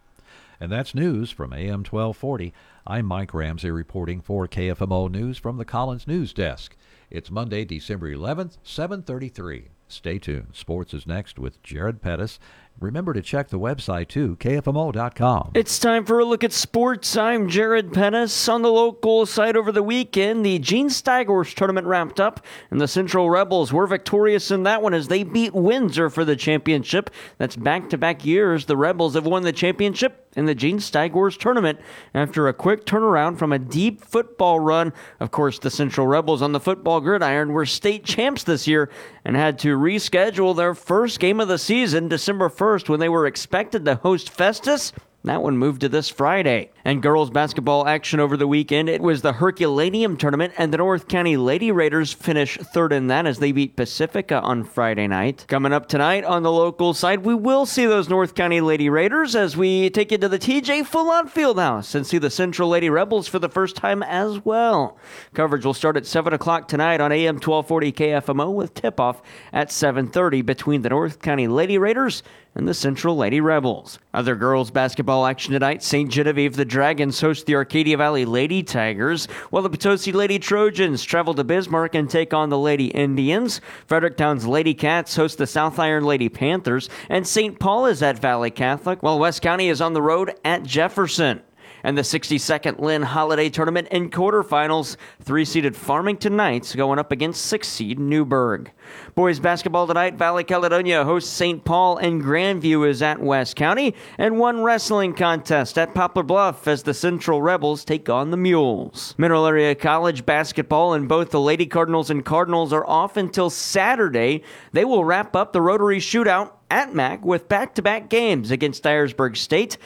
And 0.61 0.69
that's 0.69 0.93
news 0.93 1.31
from 1.31 1.53
AM 1.53 1.85
1240. 1.85 2.53
I'm 2.85 3.05
Mike 3.05 3.33
Ramsey 3.33 3.71
reporting 3.71 4.19
for 4.19 4.45
KFMO 4.45 5.09
News 5.09 5.37
from 5.37 5.55
the 5.55 5.63
Collins 5.63 6.05
News 6.05 6.33
Desk. 6.33 6.75
It's 7.09 7.31
Monday, 7.31 7.63
December 7.63 8.13
11th, 8.13 8.57
733. 8.63 9.69
Stay 9.87 10.19
tuned. 10.19 10.49
Sports 10.51 10.93
is 10.93 11.07
next 11.07 11.39
with 11.39 11.63
Jared 11.63 12.01
Pettis. 12.01 12.39
Remember 12.81 13.13
to 13.13 13.21
check 13.21 13.49
the 13.49 13.59
website 13.59 14.07
too, 14.07 14.37
kfmo.com. 14.39 15.51
It's 15.53 15.79
time 15.79 16.05
for 16.05 16.19
a 16.19 16.25
look 16.25 16.45
at 16.45 16.53
sports. 16.53 17.17
I'm 17.17 17.49
Jared 17.49 17.91
Pettis. 17.91 18.47
On 18.47 18.61
the 18.61 18.71
local 18.71 19.25
site 19.25 19.57
over 19.57 19.73
the 19.73 19.83
weekend, 19.83 20.45
the 20.45 20.59
Gene 20.59 20.87
Steigorst 20.87 21.55
tournament 21.55 21.87
wrapped 21.87 22.21
up, 22.21 22.45
and 22.71 22.79
the 22.79 22.87
Central 22.87 23.29
Rebels 23.29 23.73
were 23.73 23.85
victorious 23.85 24.49
in 24.49 24.63
that 24.63 24.81
one 24.81 24.93
as 24.93 25.09
they 25.09 25.23
beat 25.23 25.53
Windsor 25.53 26.09
for 26.09 26.23
the 26.23 26.37
championship. 26.37 27.09
That's 27.37 27.57
back 27.57 27.89
to 27.89 27.97
back 27.97 28.23
years 28.23 28.65
the 28.65 28.77
Rebels 28.77 29.15
have 29.15 29.25
won 29.25 29.43
the 29.43 29.51
championship 29.51 30.27
in 30.37 30.45
the 30.45 30.55
Gene 30.55 30.77
Steigorst 30.77 31.39
tournament 31.39 31.79
after 32.13 32.47
a 32.47 32.53
quick 32.53 32.85
turnaround 32.85 33.37
from 33.37 33.51
a 33.51 33.59
deep 33.59 33.99
football 34.01 34.59
run. 34.59 34.93
Of 35.19 35.31
course, 35.31 35.59
the 35.59 35.71
Central 35.71 36.07
Rebels 36.07 36.41
on 36.41 36.53
the 36.53 36.59
football 36.59 37.01
gridiron 37.01 37.51
were 37.51 37.65
state 37.65 38.05
champs 38.05 38.43
this 38.43 38.67
year 38.67 38.89
and 39.25 39.35
had 39.35 39.59
to 39.59 39.77
reschedule 39.77 40.55
their 40.55 40.73
first 40.73 41.19
game 41.19 41.39
of 41.39 41.47
the 41.47 41.57
season 41.57 42.07
December 42.07 42.47
1st 42.47 42.68
when 42.69 42.99
they 42.99 43.09
were 43.09 43.25
expected 43.25 43.83
to 43.85 43.95
host 43.95 44.29
Festus 44.29 44.93
That 45.25 45.43
one 45.43 45.57
moved 45.57 45.81
to 45.81 45.89
this 45.89 46.07
Friday. 46.07 46.71
And 46.85 47.03
girls 47.03 47.29
basketball 47.29 47.85
action 47.85 48.21
over 48.21 48.37
the 48.37 48.47
weekend. 48.47 48.87
It 48.87 49.01
was 49.01 49.21
the 49.21 49.33
Herculaneum 49.33 50.15
tournament, 50.15 50.53
and 50.57 50.71
the 50.71 50.77
North 50.77 51.09
County 51.09 51.35
Lady 51.35 51.73
Raiders 51.73 52.13
finished 52.13 52.61
third 52.61 52.93
in 52.93 53.07
that 53.07 53.25
as 53.25 53.39
they 53.39 53.51
beat 53.51 53.75
Pacifica 53.75 54.39
on 54.39 54.63
Friday 54.63 55.07
night. 55.07 55.43
Coming 55.49 55.73
up 55.73 55.89
tonight 55.89 56.23
on 56.23 56.43
the 56.43 56.51
local 56.51 56.93
side, 56.93 57.25
we 57.25 57.35
will 57.35 57.65
see 57.65 57.85
those 57.85 58.07
North 58.07 58.33
County 58.33 58.61
Lady 58.61 58.89
Raiders 58.89 59.35
as 59.35 59.57
we 59.57 59.89
take 59.89 60.13
you 60.13 60.17
to 60.19 60.29
the 60.29 60.39
TJ 60.39 60.85
Fullon 60.85 61.27
Fieldhouse 61.27 61.95
and 61.95 62.07
see 62.07 62.17
the 62.17 62.29
Central 62.29 62.69
Lady 62.69 62.89
Rebels 62.89 63.27
for 63.27 63.39
the 63.39 63.49
first 63.49 63.75
time 63.75 64.01
as 64.03 64.45
well. 64.45 64.97
Coverage 65.33 65.65
will 65.65 65.73
start 65.73 65.97
at 65.97 66.05
7 66.05 66.31
o'clock 66.31 66.69
tonight 66.69 67.01
on 67.01 67.11
AM 67.11 67.35
1240 67.35 67.91
KFMO 67.91 68.53
with 68.53 68.73
tip-off 68.73 69.21
at 69.51 69.67
7.30 69.67 70.45
between 70.45 70.81
the 70.81 70.89
North 70.89 71.21
County 71.21 71.49
Lady 71.49 71.77
Raiders 71.77 72.23
and 72.55 72.67
the 72.67 72.73
Central 72.73 73.15
Lady 73.15 73.41
Rebels. 73.41 73.99
Other 74.13 74.35
girls 74.35 74.71
basketball 74.71 75.25
action 75.25 75.53
tonight, 75.53 75.83
St. 75.83 76.09
Genevieve 76.09 76.55
the 76.55 76.65
Dragons 76.65 77.21
host 77.21 77.45
the 77.45 77.55
Arcadia 77.55 77.97
Valley 77.97 78.25
Lady 78.25 78.63
Tigers, 78.63 79.25
while 79.49 79.63
the 79.63 79.69
Potosi 79.69 80.11
Lady 80.11 80.39
Trojans 80.39 81.03
travel 81.03 81.33
to 81.33 81.43
Bismarck 81.43 81.95
and 81.95 82.09
take 82.09 82.33
on 82.33 82.49
the 82.49 82.57
Lady 82.57 82.87
Indians. 82.87 83.61
Fredericktown's 83.87 84.47
Lady 84.47 84.73
Cats 84.73 85.15
host 85.15 85.37
the 85.37 85.47
South 85.47 85.79
Iron 85.79 86.03
Lady 86.03 86.29
Panthers, 86.29 86.89
and 87.09 87.27
St. 87.27 87.59
Paul 87.59 87.85
is 87.85 88.01
at 88.01 88.19
Valley 88.19 88.51
Catholic, 88.51 89.03
while 89.03 89.19
West 89.19 89.41
County 89.41 89.69
is 89.69 89.81
on 89.81 89.93
the 89.93 90.01
road 90.01 90.33
at 90.43 90.63
Jefferson 90.63 91.41
and 91.83 91.97
the 91.97 92.01
62nd 92.01 92.79
Linn 92.79 93.01
Holiday 93.01 93.49
Tournament 93.49 93.87
in 93.89 94.09
quarterfinals. 94.09 94.97
Three 95.21 95.45
seeded 95.45 95.75
Farmington 95.75 96.35
Knights 96.35 96.75
going 96.75 96.99
up 96.99 97.11
against 97.11 97.45
six 97.45 97.67
seed 97.67 97.99
Newburg. 97.99 98.71
Boys 99.15 99.39
basketball 99.39 99.87
tonight, 99.87 100.15
Valley 100.15 100.43
Caledonia 100.43 101.03
hosts 101.03 101.31
St. 101.31 101.63
Paul 101.63 101.97
and 101.97 102.23
Grandview 102.23 102.87
is 102.87 103.01
at 103.01 103.21
West 103.21 103.55
County, 103.55 103.95
and 104.17 104.39
one 104.39 104.63
wrestling 104.63 105.13
contest 105.13 105.77
at 105.77 105.93
Poplar 105.93 106.23
Bluff 106.23 106.67
as 106.67 106.83
the 106.83 106.93
Central 106.93 107.41
Rebels 107.41 107.85
take 107.85 108.09
on 108.09 108.31
the 108.31 108.37
Mules. 108.37 109.15
Mineral 109.17 109.45
Area 109.45 109.75
College 109.75 110.25
basketball 110.25 110.93
and 110.93 111.07
both 111.07 111.31
the 111.31 111.39
Lady 111.39 111.65
Cardinals 111.65 112.09
and 112.09 112.25
Cardinals 112.25 112.73
are 112.73 112.85
off 112.87 113.17
until 113.17 113.49
Saturday. 113.49 114.43
They 114.71 114.85
will 114.85 115.05
wrap 115.05 115.35
up 115.35 115.53
the 115.53 115.61
Rotary 115.61 115.99
Shootout 115.99 116.53
at 116.71 116.93
MAC 116.93 117.25
with 117.25 117.49
back-to-back 117.49 118.09
games 118.09 118.51
against 118.51 118.83
Dyersburg 118.83 119.35
State. 119.37 119.77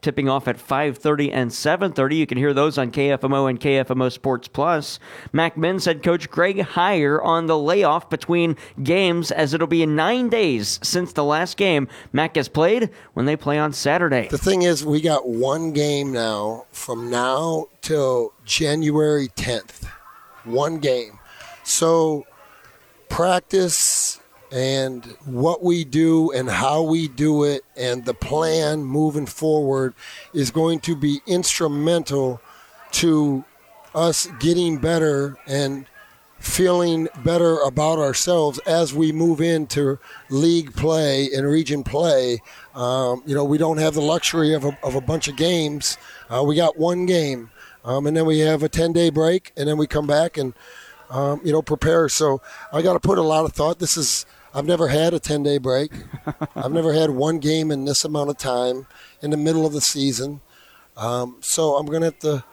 Tipping 0.00 0.30
off 0.30 0.48
at 0.48 0.56
5:30 0.56 1.30
and 1.30 1.52
7:30. 1.52 2.16
You 2.16 2.26
can 2.26 2.38
hear 2.38 2.54
those 2.54 2.78
on 2.78 2.90
KFMO 2.90 3.46
and 3.50 3.60
KFMO 3.60 4.10
Sports 4.10 4.48
Plus. 4.48 4.98
Mac 5.30 5.58
men's 5.58 5.84
head 5.84 6.02
coach 6.02 6.30
Greg 6.30 6.56
Heyer 6.56 7.22
on 7.22 7.46
the 7.46 7.58
layoff 7.58 8.08
between 8.08 8.56
games 8.82 9.30
as 9.30 9.52
it'll 9.52 9.66
be 9.66 9.84
9 9.84 10.30
days 10.30 10.80
since 10.82 11.12
the 11.12 11.22
last 11.22 11.58
game 11.58 11.86
Mac 12.12 12.36
has 12.36 12.48
played 12.48 12.88
when 13.12 13.26
they 13.26 13.36
play 13.36 13.58
on 13.58 13.74
Saturday. 13.74 14.28
The 14.30 14.38
thing 14.38 14.62
is, 14.62 14.86
we 14.86 15.02
got 15.02 15.28
one 15.28 15.72
game 15.72 16.12
now 16.12 16.64
from 16.72 17.10
now 17.10 17.66
till 17.82 18.32
January 18.46 19.28
10th. 19.36 19.84
One 20.44 20.78
game. 20.78 21.18
So 21.62 22.24
practice 23.10 24.18
and 24.50 25.04
what 25.24 25.62
we 25.62 25.84
do 25.84 26.30
and 26.32 26.48
how 26.48 26.82
we 26.82 27.08
do 27.08 27.44
it 27.44 27.64
and 27.76 28.04
the 28.04 28.14
plan 28.14 28.82
moving 28.82 29.26
forward 29.26 29.94
is 30.32 30.50
going 30.50 30.80
to 30.80 30.96
be 30.96 31.20
instrumental 31.26 32.40
to 32.90 33.44
us 33.94 34.26
getting 34.38 34.78
better 34.78 35.36
and 35.46 35.86
feeling 36.38 37.08
better 37.24 37.58
about 37.60 37.98
ourselves 37.98 38.58
as 38.60 38.94
we 38.94 39.10
move 39.10 39.40
into 39.40 39.98
league 40.30 40.72
play 40.74 41.28
and 41.34 41.46
region 41.46 41.82
play. 41.82 42.40
Um, 42.74 43.22
you 43.26 43.34
know, 43.34 43.44
we 43.44 43.58
don't 43.58 43.78
have 43.78 43.94
the 43.94 44.00
luxury 44.00 44.54
of 44.54 44.64
a, 44.64 44.78
of 44.82 44.94
a 44.94 45.00
bunch 45.00 45.28
of 45.28 45.36
games. 45.36 45.98
Uh, 46.30 46.44
we 46.44 46.54
got 46.54 46.78
one 46.78 47.06
game, 47.06 47.50
um, 47.84 48.06
and 48.06 48.16
then 48.16 48.24
we 48.24 48.38
have 48.40 48.62
a 48.62 48.68
10 48.68 48.92
day 48.92 49.10
break, 49.10 49.52
and 49.56 49.68
then 49.68 49.76
we 49.76 49.86
come 49.86 50.06
back 50.06 50.36
and, 50.36 50.54
um, 51.10 51.40
you 51.44 51.52
know, 51.52 51.62
prepare. 51.62 52.08
So 52.08 52.40
I 52.72 52.82
got 52.82 52.92
to 52.92 53.00
put 53.00 53.18
a 53.18 53.22
lot 53.22 53.44
of 53.44 53.52
thought. 53.52 53.80
This 53.80 53.96
is 53.96 54.24
I've 54.58 54.66
never 54.66 54.88
had 54.88 55.14
a 55.14 55.20
10 55.20 55.44
day 55.44 55.58
break. 55.58 55.92
I've 56.56 56.72
never 56.72 56.92
had 56.92 57.10
one 57.10 57.38
game 57.38 57.70
in 57.70 57.84
this 57.84 58.04
amount 58.04 58.30
of 58.30 58.38
time 58.38 58.88
in 59.22 59.30
the 59.30 59.36
middle 59.36 59.64
of 59.64 59.72
the 59.72 59.80
season. 59.80 60.40
Um, 60.96 61.36
so 61.38 61.76
I'm 61.76 61.86
going 61.86 62.00
to 62.00 62.06
have 62.06 62.18
to 62.20 62.44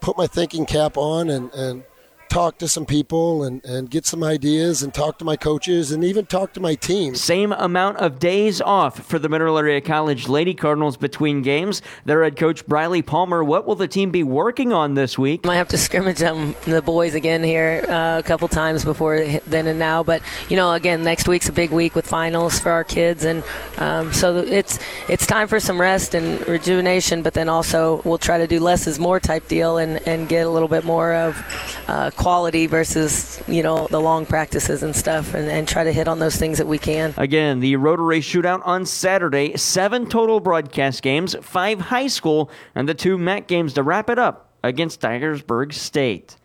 put 0.00 0.16
my 0.16 0.28
thinking 0.28 0.64
cap 0.64 0.96
on 0.96 1.28
and, 1.28 1.52
and 1.52 1.82
talk 2.30 2.58
to 2.58 2.68
some 2.68 2.86
people 2.86 3.42
and, 3.42 3.62
and 3.64 3.90
get 3.90 4.06
some 4.06 4.22
ideas 4.22 4.82
and 4.82 4.94
talk 4.94 5.18
to 5.18 5.24
my 5.24 5.36
coaches 5.36 5.90
and 5.90 6.04
even 6.04 6.24
talk 6.24 6.52
to 6.52 6.60
my 6.60 6.76
team. 6.76 7.14
Same 7.16 7.52
amount 7.52 7.98
of 7.98 8.20
days 8.20 8.60
off 8.60 9.00
for 9.04 9.18
the 9.18 9.28
Mineral 9.28 9.58
Area 9.58 9.80
College 9.80 10.28
Lady 10.28 10.54
Cardinals 10.54 10.96
between 10.96 11.42
games. 11.42 11.82
Their 12.04 12.22
head 12.22 12.36
coach 12.36 12.64
Briley 12.66 13.02
Palmer, 13.02 13.42
what 13.42 13.66
will 13.66 13.74
the 13.74 13.88
team 13.88 14.12
be 14.12 14.22
working 14.22 14.72
on 14.72 14.94
this 14.94 15.18
week? 15.18 15.44
Might 15.44 15.56
have 15.56 15.68
to 15.68 15.78
scrimmage 15.78 16.18
them 16.18 16.54
the 16.66 16.80
boys 16.80 17.14
again 17.14 17.42
here 17.42 17.84
uh, 17.88 18.20
a 18.20 18.22
couple 18.22 18.46
times 18.46 18.84
before 18.84 19.24
then 19.46 19.66
and 19.66 19.78
now. 19.78 20.04
But 20.04 20.22
you 20.48 20.56
know, 20.56 20.72
again, 20.72 21.02
next 21.02 21.26
week's 21.26 21.48
a 21.48 21.52
big 21.52 21.72
week 21.72 21.96
with 21.96 22.06
finals 22.06 22.60
for 22.60 22.70
our 22.70 22.84
kids, 22.84 23.24
and 23.24 23.42
um, 23.78 24.12
so 24.12 24.36
it's 24.36 24.78
it's 25.08 25.26
time 25.26 25.48
for 25.48 25.58
some 25.58 25.80
rest 25.80 26.14
and 26.14 26.46
rejuvenation. 26.46 27.22
But 27.22 27.34
then 27.34 27.48
also 27.48 28.02
we'll 28.04 28.18
try 28.18 28.38
to 28.38 28.46
do 28.46 28.60
less 28.60 28.86
is 28.86 29.00
more 29.00 29.18
type 29.18 29.48
deal 29.48 29.78
and 29.78 30.00
and 30.06 30.28
get 30.28 30.46
a 30.46 30.50
little 30.50 30.68
bit 30.68 30.84
more 30.84 31.12
of. 31.12 31.84
Uh, 31.88 32.10
quality 32.20 32.66
versus 32.66 33.42
you 33.48 33.62
know 33.62 33.86
the 33.90 34.00
long 34.00 34.26
practices 34.26 34.82
and 34.82 34.94
stuff 34.94 35.34
and, 35.34 35.48
and 35.48 35.66
try 35.66 35.84
to 35.84 35.92
hit 35.92 36.06
on 36.06 36.18
those 36.18 36.36
things 36.36 36.58
that 36.58 36.66
we 36.66 36.78
can 36.78 37.14
Again, 37.16 37.60
the 37.60 37.76
Rotary 37.76 38.20
Shootout 38.20 38.62
on 38.64 38.86
Saturday. 38.86 39.56
Seven 39.56 40.06
total 40.06 40.40
broadcast 40.40 41.02
games, 41.02 41.36
five 41.42 41.80
high 41.80 42.06
school, 42.06 42.50
and 42.74 42.88
the 42.88 42.94
two 42.94 43.18
MAC 43.18 43.46
games 43.46 43.74
to 43.74 43.82
wrap 43.82 44.10
it 44.10 44.18
up 44.18 44.50
against 44.62 45.00
Dyersburg 45.00 45.72
State. 45.72 46.36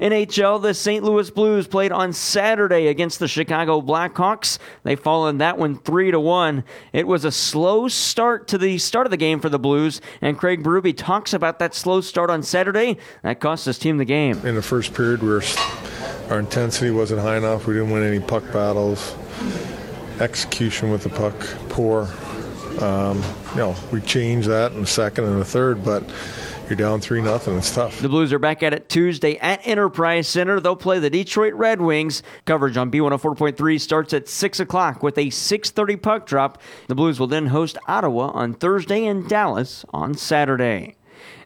NHL, 0.00 0.62
the 0.62 0.74
St. 0.74 1.02
Louis 1.02 1.28
Blues 1.30 1.66
played 1.66 1.90
on 1.90 2.12
Saturday 2.12 2.86
against 2.86 3.18
the 3.18 3.26
Chicago 3.26 3.80
Blackhawks. 3.80 4.58
They 4.84 4.94
fall 4.94 5.28
in 5.28 5.38
that 5.38 5.58
one 5.58 5.76
3 5.76 6.12
to 6.12 6.20
1. 6.20 6.64
It 6.92 7.06
was 7.06 7.24
a 7.24 7.32
slow 7.32 7.88
start 7.88 8.46
to 8.48 8.58
the 8.58 8.78
start 8.78 9.06
of 9.06 9.10
the 9.10 9.16
game 9.16 9.40
for 9.40 9.48
the 9.48 9.58
Blues, 9.58 10.00
and 10.20 10.38
Craig 10.38 10.62
Berube 10.62 10.96
talks 10.96 11.32
about 11.32 11.58
that 11.58 11.74
slow 11.74 12.00
start 12.00 12.30
on 12.30 12.42
Saturday. 12.42 12.96
That 13.22 13.40
cost 13.40 13.66
his 13.66 13.78
team 13.78 13.98
the 13.98 14.04
game. 14.04 14.44
In 14.46 14.54
the 14.54 14.62
first 14.62 14.94
period, 14.94 15.22
we 15.22 15.28
were, 15.28 15.42
our 16.30 16.38
intensity 16.38 16.90
wasn't 16.90 17.20
high 17.20 17.36
enough. 17.36 17.66
We 17.66 17.74
didn't 17.74 17.90
win 17.90 18.04
any 18.04 18.20
puck 18.20 18.44
battles. 18.52 19.16
Execution 20.20 20.90
with 20.90 21.02
the 21.02 21.10
puck, 21.10 21.34
poor. 21.68 22.08
Um, 22.80 23.22
you 23.50 23.56
know, 23.56 23.76
we 23.92 24.00
changed 24.00 24.48
that 24.48 24.72
in 24.72 24.80
the 24.80 24.86
second 24.86 25.24
and 25.24 25.40
the 25.40 25.44
third, 25.44 25.84
but 25.84 26.04
you're 26.68 26.76
down 26.76 27.00
three 27.00 27.22
nothing. 27.22 27.56
It's 27.56 27.74
tough. 27.74 28.00
The 28.00 28.08
Blues 28.08 28.32
are 28.32 28.38
back 28.38 28.62
at 28.62 28.74
it 28.74 28.88
Tuesday 28.88 29.36
at 29.38 29.66
Enterprise 29.66 30.28
Center. 30.28 30.60
They'll 30.60 30.76
play 30.76 30.98
the 30.98 31.10
Detroit 31.10 31.54
Red 31.54 31.80
Wings. 31.80 32.22
Coverage 32.44 32.76
on 32.76 32.90
B104.3 32.90 33.80
starts 33.80 34.12
at 34.12 34.28
6 34.28 34.60
o'clock 34.60 35.02
with 35.02 35.16
a 35.16 35.28
6.30 35.28 36.02
puck 36.02 36.26
drop. 36.26 36.60
The 36.88 36.94
Blues 36.94 37.18
will 37.18 37.26
then 37.26 37.46
host 37.46 37.78
Ottawa 37.86 38.28
on 38.34 38.54
Thursday 38.54 39.06
and 39.06 39.28
Dallas 39.28 39.84
on 39.94 40.14
Saturday. 40.14 40.97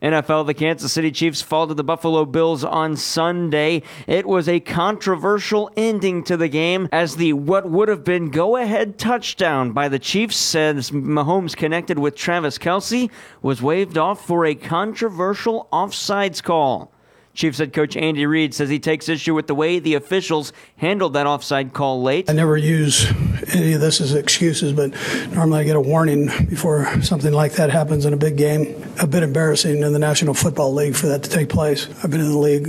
NFL, 0.03 0.47
the 0.47 0.55
Kansas 0.55 0.93
City 0.93 1.13
Chiefs 1.13 1.43
fall 1.43 1.69
to 1.69 1.75
the 1.75 1.85
Buffalo 1.85 2.25
Bills 2.25 2.65
on 2.65 2.97
Sunday. 2.97 3.83
It 4.07 4.27
was 4.27 4.49
a 4.49 4.59
controversial 4.61 5.71
ending 5.77 6.25
to 6.25 6.37
the 6.37 6.49
game 6.49 6.89
as 6.91 7.17
the 7.17 7.33
what 7.33 7.71
would 7.71 7.89
have 7.89 8.05
been 8.05 8.31
go 8.31 8.57
ahead 8.57 8.99
touchdown 8.99 9.73
by 9.73 9.89
the 9.89 9.99
Chiefs 9.99 10.37
says 10.37 10.91
Mahomes 10.91 11.57
connected 11.57 11.99
with 11.99 12.17
Travis 12.17 12.59
Kelce 12.59 13.11
was 13.43 13.63
waved 13.63 13.97
off 13.97 14.27
for 14.27 14.45
a 14.45 14.55
controversial 14.55 15.69
offsides 15.73 16.43
call. 16.43 16.92
Chiefs 17.35 17.59
head 17.59 17.73
coach 17.73 17.97
Andy 17.97 18.27
Reid 18.27 18.55
says 18.55 18.69
he 18.69 18.79
takes 18.79 19.09
issue 19.09 19.35
with 19.35 19.47
the 19.47 19.55
way 19.55 19.79
the 19.79 19.95
officials 19.95 20.53
handled 20.77 21.15
that 21.15 21.27
offside 21.27 21.73
call 21.73 22.03
late. 22.03 22.29
I 22.29 22.35
never 22.35 22.57
use 22.57 23.07
any 23.55 23.73
of 23.73 23.81
this 23.81 24.01
as 24.01 24.15
excuses, 24.15 24.73
but 24.73 24.93
normally 25.33 25.61
I 25.61 25.65
get 25.65 25.77
a 25.77 25.81
warning 25.81 26.27
before 26.49 27.03
something 27.03 27.33
like 27.33 27.53
that 27.53 27.71
happens 27.71 28.05
in 28.05 28.13
a 28.13 28.17
big 28.19 28.37
game. 28.37 28.83
A 29.01 29.07
bit 29.07 29.23
embarrassing 29.23 29.83
in 29.83 29.93
the 29.93 29.99
National 29.99 30.35
Football 30.35 30.75
League 30.75 30.95
for 30.95 31.07
that 31.07 31.23
to 31.23 31.31
take 31.31 31.49
place. 31.49 31.89
I've 32.05 32.11
been 32.11 32.21
in 32.21 32.31
the 32.31 32.39
league 32.39 32.69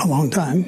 a 0.00 0.06
long 0.06 0.30
time, 0.30 0.64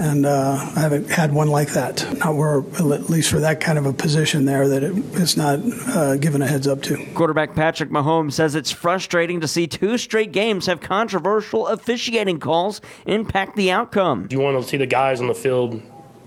and 0.00 0.24
uh, 0.24 0.56
I 0.76 0.80
haven't 0.80 1.10
had 1.10 1.32
one 1.32 1.48
like 1.48 1.70
that. 1.74 2.18
Not 2.18 2.36
where, 2.36 2.60
at 2.60 3.10
least 3.10 3.30
for 3.30 3.40
that 3.40 3.60
kind 3.60 3.78
of 3.78 3.84
a 3.84 3.92
position 3.92 4.46
there, 4.46 4.68
that 4.68 4.82
it, 4.82 4.94
it's 5.12 5.36
not 5.36 5.60
uh, 5.94 6.16
given 6.16 6.40
a 6.40 6.46
heads 6.46 6.66
up 6.66 6.82
to. 6.82 6.96
Quarterback 7.14 7.54
Patrick 7.54 7.90
Mahomes 7.90 8.32
says 8.32 8.54
it's 8.54 8.70
frustrating 8.70 9.40
to 9.40 9.48
see 9.48 9.66
two 9.66 9.98
straight 9.98 10.32
games 10.32 10.66
have 10.66 10.80
controversial 10.80 11.66
officiating 11.66 12.38
calls 12.46 12.80
impact 13.06 13.56
the 13.56 13.70
outcome. 13.70 14.28
You 14.30 14.40
want 14.40 14.62
to 14.62 14.66
see 14.68 14.76
the 14.78 14.86
guys 14.86 15.20
on 15.20 15.26
the 15.26 15.34
field 15.34 15.82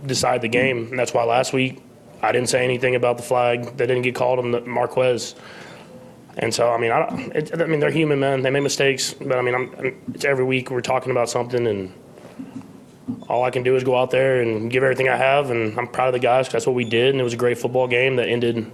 decide 0.06 0.42
the 0.42 0.48
game, 0.48 0.88
and 0.90 1.00
that's 1.00 1.14
why 1.14 1.24
last 1.24 1.52
week 1.54 1.82
I 2.22 2.32
didn't 2.32 2.50
say 2.50 2.64
anything 2.64 2.96
about 2.96 3.18
the 3.18 3.24
flag 3.24 3.66
that 3.78 3.88
didn't 3.88 4.04
get 4.04 4.16
called 4.16 4.40
on 4.40 4.52
the 4.52 4.62
Marquez. 4.62 5.36
And 6.38 6.54
so, 6.54 6.72
I 6.72 6.78
mean, 6.78 6.92
I, 6.92 7.32
it, 7.36 7.60
I 7.60 7.66
mean, 7.66 7.80
they're 7.80 7.92
human, 7.92 8.20
men; 8.20 8.44
They 8.44 8.50
make 8.50 8.64
mistakes, 8.64 9.14
but 9.14 9.38
I 9.38 9.42
mean, 9.42 9.56
I'm, 9.56 9.96
it's 10.14 10.24
every 10.26 10.46
week 10.46 10.70
we're 10.72 10.82
talking 10.82 11.12
about 11.12 11.30
something, 11.30 11.66
and 11.68 11.92
all 13.28 13.44
I 13.44 13.50
can 13.50 13.64
do 13.64 13.76
is 13.76 13.84
go 13.84 13.98
out 13.98 14.12
there 14.12 14.42
and 14.42 14.72
give 14.72 14.84
everything 14.84 15.10
I 15.10 15.18
have. 15.18 15.50
And 15.50 15.78
I'm 15.78 15.88
proud 15.88 16.08
of 16.08 16.14
the 16.14 16.20
guys 16.20 16.46
'cause 16.48 16.54
that's 16.54 16.68
what 16.68 16.76
we 16.76 16.86
did, 16.86 17.10
and 17.10 17.20
it 17.20 17.24
was 17.24 17.34
a 17.34 17.38
great 17.38 17.58
football 17.58 17.88
game 17.88 18.16
that 18.18 18.30
ended 18.30 18.72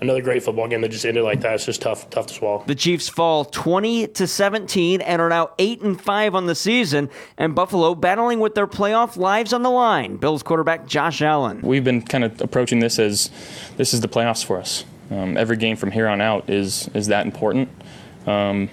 another 0.00 0.22
great 0.22 0.42
football 0.42 0.68
game 0.68 0.80
that 0.82 0.90
just 0.90 1.06
ended 1.06 1.24
like 1.24 1.40
that. 1.40 1.54
It's 1.54 1.66
just 1.66 1.82
tough, 1.82 2.10
tough 2.10 2.26
to 2.26 2.34
swallow. 2.34 2.64
The 2.66 2.74
Chiefs 2.74 3.08
fall 3.08 3.44
20 3.44 4.08
to 4.08 4.26
17 4.26 5.00
and 5.00 5.22
are 5.22 5.28
now 5.28 5.50
8 5.58 5.82
and 5.82 6.00
5 6.00 6.34
on 6.34 6.46
the 6.46 6.54
season, 6.54 7.08
and 7.38 7.54
Buffalo 7.54 7.94
battling 7.94 8.40
with 8.40 8.54
their 8.54 8.66
playoff 8.66 9.16
lives 9.16 9.52
on 9.52 9.62
the 9.62 9.70
line. 9.70 10.16
Bills 10.16 10.42
quarterback 10.42 10.86
Josh 10.86 11.22
Allen. 11.22 11.60
We've 11.62 11.84
been 11.84 12.02
kind 12.02 12.24
of 12.24 12.40
approaching 12.40 12.80
this 12.80 12.98
as 12.98 13.30
this 13.76 13.94
is 13.94 14.00
the 14.00 14.08
playoffs 14.08 14.44
for 14.44 14.58
us. 14.58 14.84
Um, 15.10 15.36
every 15.36 15.56
game 15.56 15.76
from 15.76 15.90
here 15.90 16.08
on 16.08 16.20
out 16.20 16.48
is 16.48 16.88
is 16.94 17.08
that 17.08 17.26
important, 17.26 17.68
um, 18.26 18.70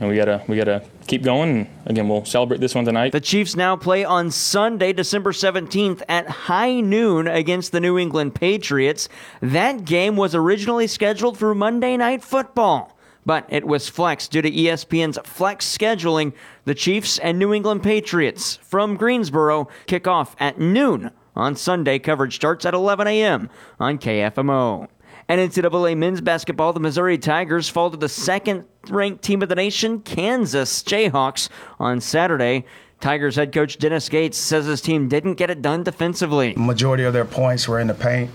and 0.00 0.08
we 0.08 0.16
gotta 0.16 0.42
we 0.48 0.56
gotta 0.56 0.82
keep 1.06 1.22
going. 1.22 1.68
Again, 1.86 2.08
we'll 2.08 2.24
celebrate 2.24 2.60
this 2.60 2.74
one 2.74 2.84
tonight. 2.84 3.12
The 3.12 3.20
Chiefs 3.20 3.56
now 3.56 3.76
play 3.76 4.04
on 4.04 4.30
Sunday, 4.30 4.92
December 4.92 5.32
17th 5.32 6.02
at 6.08 6.28
high 6.28 6.80
noon 6.80 7.28
against 7.28 7.72
the 7.72 7.80
New 7.80 7.98
England 7.98 8.34
Patriots. 8.34 9.08
That 9.40 9.84
game 9.84 10.16
was 10.16 10.34
originally 10.34 10.86
scheduled 10.86 11.38
for 11.38 11.54
Monday 11.54 11.96
Night 11.96 12.22
Football, 12.22 12.96
but 13.24 13.46
it 13.48 13.64
was 13.66 13.88
flexed 13.88 14.32
due 14.32 14.42
to 14.42 14.50
ESPN's 14.50 15.18
flex 15.24 15.66
scheduling. 15.66 16.32
The 16.64 16.74
Chiefs 16.74 17.18
and 17.18 17.38
New 17.38 17.52
England 17.52 17.82
Patriots 17.82 18.56
from 18.62 18.96
Greensboro 18.96 19.68
kick 19.86 20.06
off 20.06 20.34
at 20.40 20.58
noon 20.58 21.10
on 21.36 21.56
Sunday. 21.56 21.98
Coverage 21.98 22.36
starts 22.36 22.64
at 22.64 22.74
11 22.74 23.06
a.m. 23.06 23.50
on 23.78 23.98
KFMO. 23.98 24.88
And 25.28 25.40
NCAA 25.40 25.96
men's 25.96 26.20
basketball, 26.20 26.72
the 26.72 26.80
Missouri 26.80 27.16
Tigers 27.18 27.68
fall 27.68 27.90
to 27.90 27.96
the 27.96 28.08
second 28.08 28.64
ranked 28.88 29.22
team 29.24 29.42
of 29.42 29.48
the 29.48 29.54
nation, 29.54 30.00
Kansas 30.00 30.82
Jayhawks, 30.82 31.48
on 31.78 32.00
Saturday. 32.00 32.64
Tigers 33.00 33.36
head 33.36 33.52
coach 33.52 33.78
Dennis 33.78 34.08
Gates 34.08 34.38
says 34.38 34.66
his 34.66 34.80
team 34.80 35.08
didn't 35.08 35.34
get 35.34 35.50
it 35.50 35.62
done 35.62 35.82
defensively. 35.82 36.54
Majority 36.56 37.04
of 37.04 37.12
their 37.12 37.24
points 37.24 37.68
were 37.68 37.80
in 37.80 37.86
the 37.86 37.94
paint. 37.94 38.30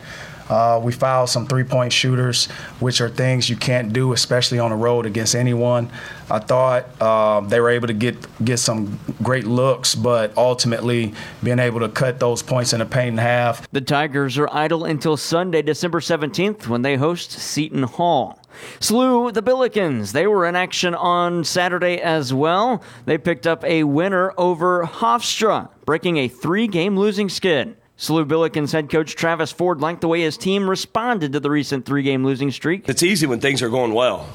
Uh, 0.50 0.80
we 0.84 0.92
fouled 0.92 1.30
some 1.30 1.46
three 1.46 1.64
point 1.64 1.94
shooters, 1.94 2.48
which 2.80 3.02
are 3.02 3.10
things 3.10 3.50
you 3.50 3.56
can't 3.56 3.94
do, 3.94 4.14
especially 4.14 4.60
on 4.60 4.72
the 4.72 4.76
road 4.76 5.06
against 5.06 5.36
anyone. 5.36 5.90
I 6.30 6.40
thought 6.40 6.86
uh, 7.02 7.42
they 7.42 7.60
were 7.60 7.70
able 7.70 7.88
to 7.88 7.94
get 7.94 8.18
get 8.44 8.58
some 8.58 9.00
great 9.22 9.46
looks, 9.46 9.96
but 9.96 10.36
ultimately 10.38 11.14
being 11.44 11.60
able 11.60 11.80
to 11.82 11.90
cut 11.90 12.20
those 12.20 12.42
points 12.42 12.74
in 12.74 12.80
the 12.80 12.86
paint 12.86 13.10
in 13.10 13.18
half. 13.18 13.70
The 13.72 13.82
Tigers 13.82 14.38
are 14.38 14.50
idle 14.52 14.86
until 14.86 15.18
Sunday, 15.18 15.62
December 15.62 16.00
17th, 16.00 16.68
when 16.68 16.82
they 16.82 16.96
host 16.98 17.32
Seton 17.32 17.84
Hall. 17.84 18.40
SLU 18.80 19.34
the 19.34 19.44
Billikens. 19.44 20.12
They 20.12 20.28
were 20.28 20.46
in 20.46 20.56
action 20.56 20.94
on 20.96 21.44
Saturday 21.44 22.00
as 22.02 22.34
well. 22.34 22.84
They 23.06 23.18
picked 23.18 23.48
up 23.48 23.64
a 23.64 23.84
winner 23.84 24.34
over 24.38 24.86
Hofstra, 24.86 25.70
breaking 25.86 26.18
a 26.18 26.28
three 26.28 26.68
game 26.68 26.98
losing 26.98 27.30
skid. 27.30 27.76
SLU 28.00 28.26
Billikens 28.26 28.72
head 28.72 28.90
coach 28.90 29.14
Travis 29.14 29.52
Ford 29.52 29.82
liked 29.82 30.00
the 30.00 30.08
way 30.08 30.22
his 30.22 30.38
team 30.38 30.70
responded 30.70 31.34
to 31.34 31.42
the 31.42 31.50
recent 31.50 31.86
three 31.86 32.02
game 32.02 32.24
losing 32.24 32.50
streak. 32.50 32.88
It's 32.88 33.04
easy 33.04 33.28
when 33.28 33.42
things 33.42 33.62
are 33.62 33.68
going 33.68 33.94
well. 33.94 34.30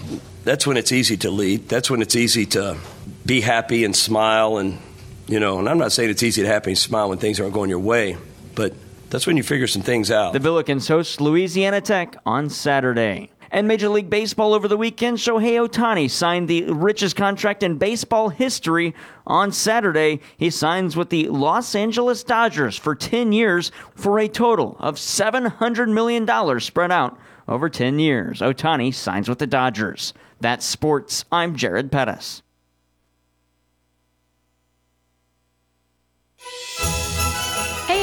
That's 0.44 0.66
when 0.66 0.76
it's 0.76 0.92
easy 0.92 1.16
to 1.18 1.30
lead. 1.30 1.66
That's 1.70 1.90
when 1.90 2.02
it's 2.02 2.14
easy 2.14 2.44
to 2.46 2.76
be 3.24 3.40
happy 3.40 3.86
and 3.86 3.96
smile. 3.96 4.58
And, 4.58 4.78
you 5.26 5.40
know, 5.40 5.60
and 5.60 5.66
I'm 5.66 5.78
not 5.78 5.92
saying 5.92 6.10
it's 6.10 6.22
easy 6.22 6.42
to 6.42 6.48
happy 6.48 6.72
and 6.72 6.78
smile 6.78 7.08
when 7.08 7.16
things 7.16 7.40
aren't 7.40 7.54
going 7.54 7.70
your 7.70 7.78
way, 7.78 8.18
but 8.54 8.74
that's 9.08 9.26
when 9.26 9.38
you 9.38 9.42
figure 9.42 9.66
some 9.66 9.80
things 9.80 10.10
out. 10.10 10.34
The 10.34 10.40
Billikens 10.40 10.86
host 10.86 11.22
Louisiana 11.22 11.80
Tech 11.80 12.18
on 12.26 12.50
Saturday. 12.50 13.30
And 13.54 13.68
Major 13.68 13.88
League 13.88 14.10
Baseball 14.10 14.52
over 14.52 14.66
the 14.66 14.76
weekend, 14.76 15.18
Shohei 15.18 15.64
Ohtani 15.64 16.10
signed 16.10 16.48
the 16.48 16.64
richest 16.72 17.14
contract 17.14 17.62
in 17.62 17.78
baseball 17.78 18.28
history 18.28 18.96
on 19.28 19.52
Saturday. 19.52 20.18
He 20.36 20.50
signs 20.50 20.96
with 20.96 21.10
the 21.10 21.28
Los 21.28 21.76
Angeles 21.76 22.24
Dodgers 22.24 22.76
for 22.76 22.96
10 22.96 23.32
years 23.32 23.70
for 23.94 24.18
a 24.18 24.26
total 24.26 24.76
of 24.80 24.96
$700 24.96 25.92
million 25.92 26.60
spread 26.60 26.90
out 26.90 27.16
over 27.46 27.68
10 27.68 28.00
years. 28.00 28.40
Ohtani 28.40 28.92
signs 28.92 29.28
with 29.28 29.38
the 29.38 29.46
Dodgers. 29.46 30.14
That's 30.40 30.66
sports. 30.66 31.24
I'm 31.30 31.54
Jared 31.54 31.92
Pettis. 31.92 32.42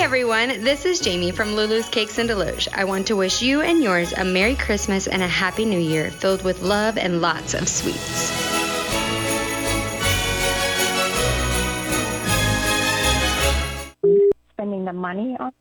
Hey 0.01 0.05
everyone, 0.05 0.63
this 0.63 0.85
is 0.85 0.99
Jamie 0.99 1.29
from 1.29 1.55
Lulu's 1.55 1.87
Cakes 1.87 2.17
and 2.17 2.27
Desloge. 2.27 2.67
I 2.73 2.85
want 2.85 3.05
to 3.05 3.15
wish 3.15 3.43
you 3.43 3.61
and 3.61 3.83
yours 3.83 4.13
a 4.13 4.25
Merry 4.25 4.55
Christmas 4.55 5.05
and 5.05 5.21
a 5.21 5.27
Happy 5.27 5.63
New 5.63 5.77
Year 5.77 6.09
filled 6.09 6.43
with 6.43 6.63
love 6.63 6.97
and 6.97 7.21
lots 7.21 7.53
of 7.53 7.69
sweets. 7.69 8.31
Spending 14.53 14.85
the 14.85 14.91
money 14.91 15.37
on. 15.39 15.51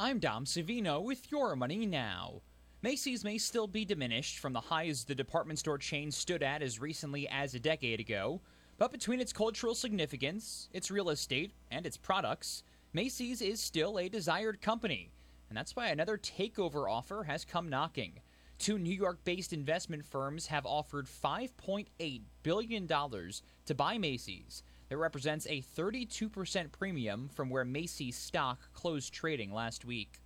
I'm 0.00 0.18
Dom 0.18 0.46
Savino 0.46 1.00
with 1.00 1.30
Your 1.30 1.54
Money 1.54 1.86
Now. 1.86 2.42
Macy's 2.82 3.22
may 3.22 3.38
still 3.38 3.68
be 3.68 3.84
diminished 3.84 4.40
from 4.40 4.52
the 4.52 4.62
highs 4.62 5.04
the 5.04 5.14
department 5.14 5.60
store 5.60 5.78
chain 5.78 6.10
stood 6.10 6.42
at 6.42 6.60
as 6.60 6.80
recently 6.80 7.28
as 7.28 7.54
a 7.54 7.60
decade 7.60 8.00
ago, 8.00 8.40
but 8.78 8.90
between 8.90 9.20
its 9.20 9.32
cultural 9.32 9.76
significance, 9.76 10.68
its 10.72 10.90
real 10.90 11.08
estate, 11.08 11.52
and 11.70 11.86
its 11.86 11.96
products, 11.96 12.64
Macy's 12.96 13.42
is 13.42 13.60
still 13.60 13.98
a 13.98 14.08
desired 14.08 14.62
company, 14.62 15.10
and 15.50 15.58
that's 15.58 15.76
why 15.76 15.88
another 15.88 16.16
takeover 16.16 16.90
offer 16.90 17.24
has 17.24 17.44
come 17.44 17.68
knocking. 17.68 18.20
Two 18.58 18.78
New 18.78 18.88
York 18.88 19.22
based 19.22 19.52
investment 19.52 20.02
firms 20.02 20.46
have 20.46 20.64
offered 20.64 21.06
$5.8 21.06 22.22
billion 22.42 22.88
to 22.88 23.74
buy 23.74 23.98
Macy's. 23.98 24.62
That 24.88 24.96
represents 24.96 25.46
a 25.46 25.60
32% 25.60 26.72
premium 26.72 27.28
from 27.28 27.50
where 27.50 27.66
Macy's 27.66 28.16
stock 28.16 28.72
closed 28.72 29.12
trading 29.12 29.52
last 29.52 29.84
week. 29.84 30.22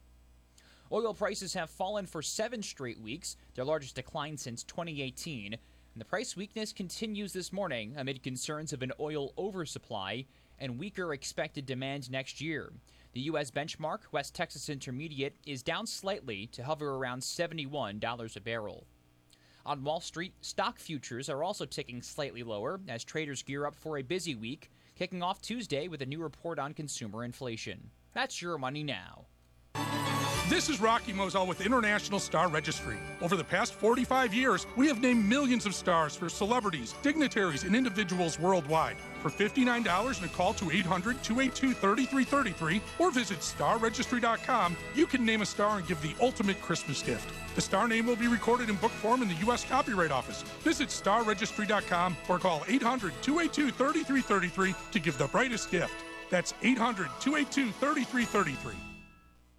Oil 0.93 1.13
prices 1.13 1.55
have 1.55 1.71
fallen 1.71 2.07
for 2.07 2.23
seven 2.23 2.63
straight 2.63 3.01
weeks, 3.01 3.37
their 3.57 3.65
largest 3.65 3.97
decline 3.97 4.37
since 4.37 4.63
2018, 4.63 5.55
and 5.55 6.01
the 6.01 6.05
price 6.05 6.37
weakness 6.37 6.73
continues 6.73 7.33
this 7.33 7.53
morning 7.53 7.95
amid 7.97 8.23
concerns 8.23 8.73
of 8.73 8.83
an 8.83 8.93
oil 9.01 9.33
oversupply 9.37 10.25
and 10.61 10.79
weaker 10.79 11.13
expected 11.13 11.67
demand 11.67 12.11
next 12.11 12.41
year. 12.41 12.73
The 13.13 13.23
U.S. 13.23 13.51
benchmark, 13.51 14.01
West 14.13 14.35
Texas 14.35 14.69
Intermediate, 14.69 15.37
is 15.47 15.63
down 15.63 15.87
slightly 15.87 16.47
to 16.49 16.63
hover 16.63 16.95
around 16.95 17.23
$71 17.23 18.37
a 18.37 18.41
barrel. 18.41 18.87
On 19.67 19.83
Wall 19.83 20.01
Street, 20.01 20.33
stock 20.41 20.79
futures 20.79 21.29
are 21.29 21.43
also 21.43 21.65
ticking 21.65 22.03
slightly 22.03 22.43
lower 22.43 22.81
as 22.89 23.05
traders 23.05 23.43
gear 23.43 23.67
up 23.67 23.75
for 23.75 23.99
a 23.99 24.03
busy 24.03 24.35
week, 24.35 24.71
kicking 24.97 25.23
off 25.23 25.43
Tuesday 25.43 25.89
with 25.89 26.03
a 26.03 26.07
new 26.07 26.23
report 26.23 26.59
on 26.59 26.73
consumer 26.73 27.25
inflation. 27.25 27.91
That's 28.13 28.41
your 28.41 28.59
money 28.59 28.83
now. 28.83 29.27
This 30.49 30.69
is 30.69 30.81
Rocky 30.81 31.13
Moselle 31.13 31.47
with 31.47 31.65
International 31.65 32.19
Star 32.19 32.49
Registry. 32.49 32.97
Over 33.21 33.37
the 33.37 33.45
past 33.45 33.73
45 33.75 34.35
years, 34.35 34.67
we 34.77 34.89
have 34.89 35.01
named 35.01 35.25
millions 35.25 35.65
of 35.65 35.77
stars 35.77 36.17
for 36.17 36.29
celebrities, 36.29 36.95
dignitaries, 37.03 37.63
and 37.63 37.77
individuals 37.77 38.39
worldwide. 38.39 38.97
For 39.21 39.31
$59 39.31 40.17
and 40.17 40.25
a 40.25 40.33
call 40.35 40.55
to 40.55 40.71
800 40.71 41.23
282 41.23 41.75
3333 41.75 42.81
or 42.99 43.11
visit 43.11 43.41
starregistry.com, 43.41 44.77
you 44.95 45.07
can 45.07 45.25
name 45.25 45.43
a 45.43 45.47
star 45.47 45.79
and 45.79 45.87
give 45.87 46.01
the 46.01 46.15
ultimate 46.21 46.61
Christmas 46.63 47.03
gift. 47.03 47.31
The 47.55 47.61
star 47.61 47.87
name 47.87 48.07
will 48.07 48.17
be 48.17 48.29
recorded 48.29 48.71
in 48.71 48.77
book 48.77 48.93
form 48.93 49.23
in 49.23 49.29
the 49.29 49.35
U.S. 49.47 49.65
Copyright 49.65 50.11
Office. 50.11 50.43
Visit 50.63 50.89
starregistry.com 50.89 52.17
or 52.29 52.39
call 52.39 52.65
800 52.67 53.13
282 53.23 53.71
3333 53.73 54.75
to 54.93 54.99
give 54.99 55.19
the 55.19 55.27
brightest 55.29 55.71
gift. 55.71 55.93
That's 56.31 56.55
800 56.63 57.09
282 57.21 57.73
3333. 57.73 58.75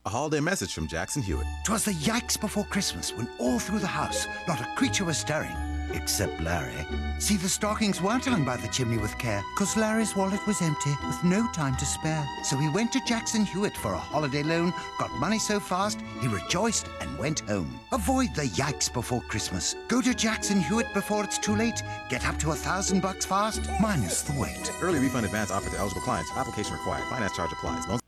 A 0.04 0.10
holiday 0.10 0.40
message 0.40 0.74
from 0.74 0.88
Jackson 0.88 1.22
Hewitt. 1.22 1.46
Twas 1.64 1.86
the 1.86 1.92
yikes 1.92 2.40
before 2.40 2.64
Christmas 2.64 3.16
when 3.16 3.30
all 3.38 3.60
through 3.60 3.80
the 3.80 3.88
house 3.88 4.26
not 4.48 4.60
a 4.60 4.66
creature 4.76 5.06
was 5.06 5.18
stirring, 5.18 5.56
except 5.94 6.42
Larry. 6.42 6.86
See, 7.20 7.38
the 7.38 7.50
stockings 7.50 8.02
weren't 8.02 8.26
hung 8.26 8.44
by 8.44 8.58
the 8.58 8.68
chimney 8.68 8.98
with 8.98 9.18
care, 9.18 9.44
cause 9.58 9.78
Larry's 9.78 10.16
wallet 10.16 10.46
was 10.48 10.62
empty 10.62 10.92
with 11.06 11.24
no 11.24 11.48
time 11.52 11.76
to 11.78 11.86
spare. 11.86 12.28
So 12.44 12.58
he 12.58 12.70
went 12.70 12.92
to 12.94 13.02
Jackson 13.06 13.46
Hewitt 13.46 13.78
for 13.78 13.94
a 13.94 13.98
holiday 13.98 14.44
loan, 14.44 14.74
got 15.00 15.12
money 15.20 15.40
so 15.40 15.60
fast, 15.60 16.00
he 16.20 16.28
rejoiced 16.28 16.88
and 17.00 17.18
went 17.18 17.42
home. 17.42 17.80
Avoid 17.92 18.34
the 18.36 18.44
yikes 18.44 18.92
before 18.92 19.22
Christmas. 19.22 19.76
Go 19.88 20.02
to 20.02 20.14
Jackson 20.14 20.60
Hewitt 20.62 20.94
before 20.94 21.24
it's 21.24 21.38
too 21.38 21.56
late. 21.56 21.82
Get 22.10 22.26
up 22.26 22.38
to 22.40 22.52
a 22.52 22.56
thousand 22.56 23.02
bucks 23.02 23.26
fast, 23.26 23.62
minus 23.80 24.22
the 24.24 24.38
wait. 24.40 24.72
Early 24.82 25.00
refund 25.00 25.26
advance 25.26 25.52
offered 25.52 25.74
to 25.74 25.80
eligible 25.80 26.02
clients. 26.02 26.32
Application 26.36 26.74
required. 26.74 27.08
Finance 27.10 27.36
charge 27.36 27.52
applies. 27.52 28.01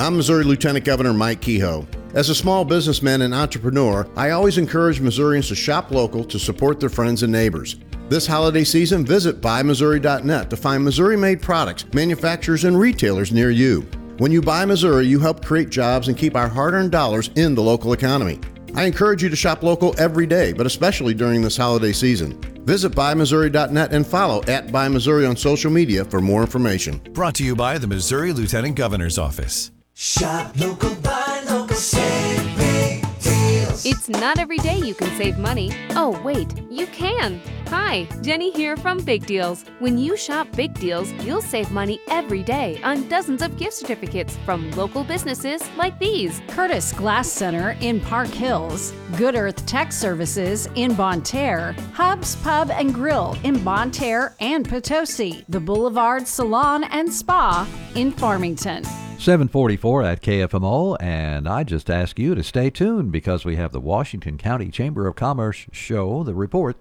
I'm 0.00 0.16
Missouri 0.16 0.44
Lieutenant 0.44 0.84
Governor 0.84 1.12
Mike 1.12 1.40
Kehoe. 1.40 1.84
As 2.14 2.28
a 2.28 2.34
small 2.34 2.64
businessman 2.64 3.22
and 3.22 3.34
entrepreneur, 3.34 4.08
I 4.14 4.30
always 4.30 4.56
encourage 4.56 5.00
Missourians 5.00 5.48
to 5.48 5.56
shop 5.56 5.90
local 5.90 6.22
to 6.26 6.38
support 6.38 6.78
their 6.78 6.88
friends 6.88 7.24
and 7.24 7.32
neighbors. 7.32 7.76
This 8.08 8.24
holiday 8.24 8.62
season, 8.62 9.04
visit 9.04 9.40
buymissouri.net 9.40 10.50
to 10.50 10.56
find 10.56 10.84
Missouri 10.84 11.16
made 11.16 11.42
products, 11.42 11.84
manufacturers, 11.92 12.62
and 12.62 12.78
retailers 12.78 13.32
near 13.32 13.50
you. 13.50 13.80
When 14.18 14.30
you 14.30 14.40
buy 14.40 14.64
Missouri, 14.64 15.04
you 15.04 15.18
help 15.18 15.44
create 15.44 15.68
jobs 15.68 16.06
and 16.06 16.16
keep 16.16 16.36
our 16.36 16.48
hard 16.48 16.74
earned 16.74 16.92
dollars 16.92 17.30
in 17.34 17.56
the 17.56 17.62
local 17.62 17.92
economy. 17.92 18.38
I 18.76 18.84
encourage 18.84 19.24
you 19.24 19.28
to 19.30 19.36
shop 19.36 19.64
local 19.64 19.96
every 19.98 20.26
day, 20.26 20.52
but 20.52 20.64
especially 20.64 21.12
during 21.12 21.42
this 21.42 21.56
holiday 21.56 21.92
season. 21.92 22.40
Visit 22.64 22.92
buymissouri.net 22.92 23.92
and 23.92 24.06
follow 24.06 24.44
at 24.44 24.68
BuyMissouri 24.68 25.28
on 25.28 25.36
social 25.36 25.72
media 25.72 26.04
for 26.04 26.20
more 26.20 26.42
information. 26.42 26.98
Brought 27.14 27.34
to 27.36 27.44
you 27.44 27.56
by 27.56 27.78
the 27.78 27.88
Missouri 27.88 28.32
Lieutenant 28.32 28.76
Governor's 28.76 29.18
Office. 29.18 29.72
Shop 30.00 30.52
local, 30.60 30.94
buy 30.94 31.42
local, 31.50 31.74
save 31.74 32.56
big 32.56 33.04
deals. 33.20 33.84
It's 33.84 34.08
not 34.08 34.38
every 34.38 34.58
day 34.58 34.78
you 34.78 34.94
can 34.94 35.10
save 35.18 35.38
money. 35.38 35.72
Oh, 35.96 36.20
wait, 36.22 36.54
you 36.70 36.86
can. 36.86 37.40
Hi, 37.66 38.04
Jenny 38.22 38.52
here 38.52 38.76
from 38.76 38.98
Big 38.98 39.26
Deals. 39.26 39.64
When 39.80 39.98
you 39.98 40.16
shop 40.16 40.46
Big 40.52 40.72
Deals, 40.74 41.10
you'll 41.24 41.42
save 41.42 41.72
money 41.72 41.98
every 42.08 42.44
day 42.44 42.80
on 42.84 43.08
dozens 43.08 43.42
of 43.42 43.58
gift 43.58 43.72
certificates 43.72 44.36
from 44.44 44.70
local 44.70 45.02
businesses 45.02 45.68
like 45.76 45.98
these 45.98 46.42
Curtis 46.46 46.92
Glass 46.92 47.28
Center 47.28 47.76
in 47.80 48.00
Park 48.00 48.28
Hills, 48.28 48.92
Good 49.16 49.34
Earth 49.34 49.66
Tech 49.66 49.90
Services 49.90 50.68
in 50.76 50.94
Bonne 50.94 51.22
Terre, 51.22 51.74
Hubs 51.92 52.36
Pub 52.36 52.70
and 52.70 52.94
Grill 52.94 53.36
in 53.42 53.64
Bonne 53.64 53.90
Terre 53.90 54.36
and 54.38 54.68
Potosi, 54.68 55.44
the 55.48 55.58
Boulevard 55.58 56.28
Salon 56.28 56.84
and 56.84 57.12
Spa 57.12 57.66
in 57.96 58.12
Farmington. 58.12 58.84
744 59.18 60.02
at 60.04 60.22
KFMO, 60.22 60.96
and 61.00 61.48
I 61.48 61.64
just 61.64 61.90
ask 61.90 62.18
you 62.18 62.36
to 62.36 62.42
stay 62.44 62.70
tuned 62.70 63.10
because 63.10 63.44
we 63.44 63.56
have 63.56 63.72
the 63.72 63.80
Washington 63.80 64.38
County 64.38 64.70
Chamber 64.70 65.08
of 65.08 65.16
Commerce 65.16 65.66
show, 65.72 66.22
the 66.22 66.34
report, 66.34 66.76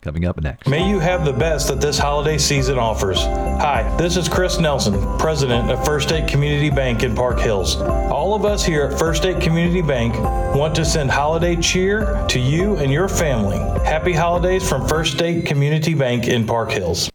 coming 0.00 0.24
up 0.24 0.40
next. 0.40 0.66
May 0.66 0.88
you 0.88 0.98
have 0.98 1.24
the 1.26 1.32
best 1.32 1.68
that 1.68 1.82
this 1.82 1.98
holiday 1.98 2.38
season 2.38 2.78
offers. 2.78 3.18
Hi, 3.20 3.94
this 3.98 4.16
is 4.16 4.28
Chris 4.28 4.58
Nelson, 4.58 4.94
President 5.18 5.70
of 5.70 5.84
First 5.84 6.08
State 6.08 6.26
Community 6.26 6.70
Bank 6.70 7.02
in 7.02 7.14
Park 7.14 7.38
Hills. 7.38 7.76
All 7.76 8.34
of 8.34 8.46
us 8.46 8.64
here 8.64 8.84
at 8.84 8.98
First 8.98 9.22
State 9.22 9.42
Community 9.42 9.82
Bank 9.82 10.14
want 10.56 10.74
to 10.76 10.84
send 10.84 11.10
holiday 11.10 11.54
cheer 11.54 12.24
to 12.28 12.40
you 12.40 12.76
and 12.76 12.90
your 12.90 13.08
family. 13.08 13.58
Happy 13.84 14.12
holidays 14.12 14.66
from 14.66 14.88
First 14.88 15.14
State 15.14 15.44
Community 15.44 15.94
Bank 15.94 16.28
in 16.28 16.46
Park 16.46 16.70
Hills. 16.70 17.10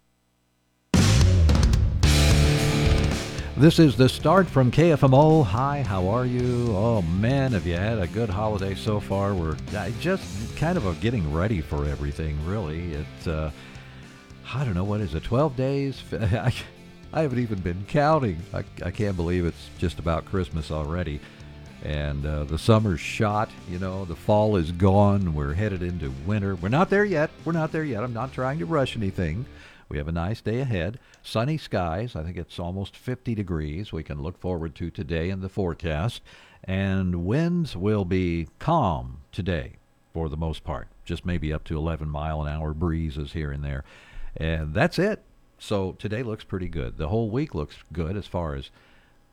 This 3.60 3.78
is 3.78 3.98
the 3.98 4.08
start 4.08 4.48
from 4.48 4.72
KFMO. 4.72 5.44
Hi, 5.44 5.84
how 5.84 6.08
are 6.08 6.26
you? 6.26 6.68
Oh 6.70 7.02
man, 7.02 7.52
have 7.52 7.68
you 7.68 7.76
had 7.76 8.00
a 8.00 8.08
good 8.08 8.30
holiday 8.30 8.74
so 8.74 9.02
far? 9.02 9.34
We're 9.34 9.58
just 10.00 10.56
kind 10.56 10.78
of 10.78 11.02
getting 11.02 11.34
ready 11.34 11.60
for 11.60 11.84
everything, 11.84 12.38
really. 12.46 12.94
It's, 12.94 13.28
uh, 13.28 13.52
I 14.54 14.64
don't 14.64 14.76
know, 14.76 14.86
what 14.86 15.02
is 15.02 15.14
it, 15.14 15.24
12 15.24 15.58
days? 15.58 16.02
I, 16.14 16.54
I 17.12 17.22
haven't 17.24 17.40
even 17.40 17.60
been 17.60 17.84
counting. 17.90 18.42
I, 18.54 18.64
I 18.82 18.92
can't 18.92 19.18
believe 19.18 19.46
it's 19.46 19.70
just 19.78 20.00
about 20.00 20.24
Christmas 20.24 20.72
already. 20.72 21.20
And 21.84 22.26
uh, 22.26 22.46
the 22.46 22.58
summer's 22.58 23.02
shot, 23.02 23.50
you 23.70 23.78
know, 23.78 24.06
the 24.06 24.16
fall 24.16 24.56
is 24.56 24.72
gone. 24.72 25.34
We're 25.34 25.54
headed 25.54 25.84
into 25.84 26.14
winter. 26.26 26.56
We're 26.56 26.70
not 26.70 26.90
there 26.90 27.04
yet. 27.04 27.30
We're 27.44 27.52
not 27.52 27.74
there 27.74 27.84
yet. 27.84 28.06
I'm 28.06 28.14
not 28.14 28.32
trying 28.32 28.60
to 28.60 28.66
rush 28.66 28.96
anything. 28.96 29.46
We 29.90 29.98
have 29.98 30.08
a 30.08 30.12
nice 30.12 30.40
day 30.40 30.60
ahead. 30.60 31.00
Sunny 31.24 31.58
skies. 31.58 32.16
I 32.16 32.24
think 32.24 32.38
it's 32.38 32.60
almost 32.60 32.96
50 32.96 33.34
degrees. 33.34 33.92
We 33.92 34.04
can 34.04 34.22
look 34.22 34.40
forward 34.40 34.76
to 34.76 34.92
today 34.92 35.32
in 35.32 35.42
the 35.42 35.50
forecast. 35.50 36.22
And 36.64 37.26
winds 37.26 37.76
will 37.76 38.06
be 38.06 38.48
calm 38.60 39.22
today 39.32 39.74
for 40.14 40.30
the 40.30 40.38
most 40.38 40.64
part. 40.64 40.90
Just 41.06 41.26
maybe 41.26 41.52
up 41.52 41.64
to 41.66 41.78
11 41.78 42.08
mile 42.08 42.42
an 42.42 42.48
hour 42.48 42.74
breezes 42.74 43.34
here 43.34 43.52
and 43.52 43.64
there. 43.64 43.84
And 44.38 44.76
that's 44.76 45.00
it. 45.00 45.24
So 45.58 45.94
today 45.94 46.22
looks 46.22 46.44
pretty 46.44 46.70
good. 46.70 46.98
The 46.98 47.10
whole 47.10 47.32
week 47.32 47.56
looks 47.56 47.78
good 47.92 48.16
as 48.16 48.28
far 48.28 48.54
as 48.54 48.70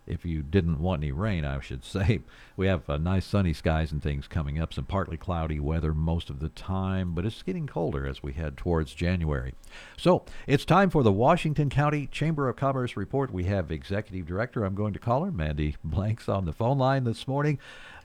if 0.06 0.24
you 0.24 0.42
didn't 0.42 0.80
want 0.80 1.02
any 1.02 1.12
rain, 1.12 1.44
I 1.44 1.60
should 1.60 1.84
say. 1.84 2.20
We 2.56 2.66
have 2.66 2.88
uh, 2.88 2.96
nice 2.96 3.26
sunny 3.26 3.52
skies 3.52 3.92
and 3.92 4.02
things 4.02 4.28
coming 4.28 4.60
up, 4.60 4.72
some 4.72 4.84
partly 4.84 5.16
cloudy 5.16 5.60
weather 5.60 5.92
most 5.92 6.30
of 6.30 6.40
the 6.40 6.48
time, 6.48 7.12
but 7.14 7.26
it's 7.26 7.42
getting 7.42 7.66
colder 7.66 8.06
as 8.06 8.22
we 8.22 8.32
head 8.32 8.56
towards 8.56 8.94
January. 8.94 9.54
So 9.96 10.24
it's 10.46 10.64
time 10.64 10.90
for 10.90 11.02
the 11.02 11.12
Washington 11.12 11.70
County 11.70 12.06
Chamber 12.06 12.48
of 12.48 12.56
Commerce 12.56 12.96
report. 12.96 13.32
We 13.32 13.44
have 13.44 13.70
Executive 13.70 14.26
Director, 14.26 14.64
I'm 14.64 14.74
going 14.74 14.92
to 14.92 14.98
call 14.98 15.24
her, 15.24 15.32
Mandy 15.32 15.76
Blanks, 15.84 16.28
on 16.28 16.44
the 16.44 16.52
phone 16.52 16.78
line 16.78 17.04
this 17.04 17.28
morning. 17.28 17.58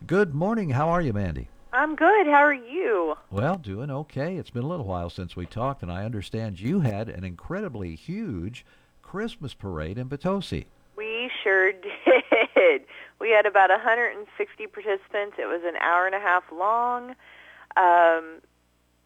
Good 0.06 0.34
morning. 0.34 0.72
How 0.72 0.90
are 0.90 1.02
you, 1.02 1.14
Mandy? 1.14 1.50
I'm 1.74 1.96
good. 1.96 2.28
How 2.28 2.44
are 2.44 2.54
you? 2.54 3.16
Well, 3.30 3.58
doing 3.58 3.90
okay. 3.90 4.36
It's 4.36 4.50
been 4.50 4.64
a 4.64 4.68
little 4.68 4.86
while 4.86 5.10
since 5.10 5.38
we 5.38 5.46
talked, 5.46 5.82
and 5.82 5.92
I 5.92 6.04
understand 6.04 6.60
you 6.60 6.82
had 6.82 7.08
an 7.08 7.24
incredibly 7.24 7.96
huge 7.96 8.66
Christmas 9.02 9.54
parade 9.54 9.98
in 9.98 10.10
Potosi. 10.10 10.66
We 10.98 11.32
sure. 11.44 11.72
We 13.32 13.38
had 13.38 13.46
about 13.46 13.70
160 13.70 14.68
participants. 14.68 15.38
It 15.40 15.46
was 15.46 15.62
an 15.64 15.78
hour 15.78 16.06
and 16.06 16.14
a 16.14 16.20
half 16.20 16.44
long. 16.52 17.16
Um, 17.78 18.42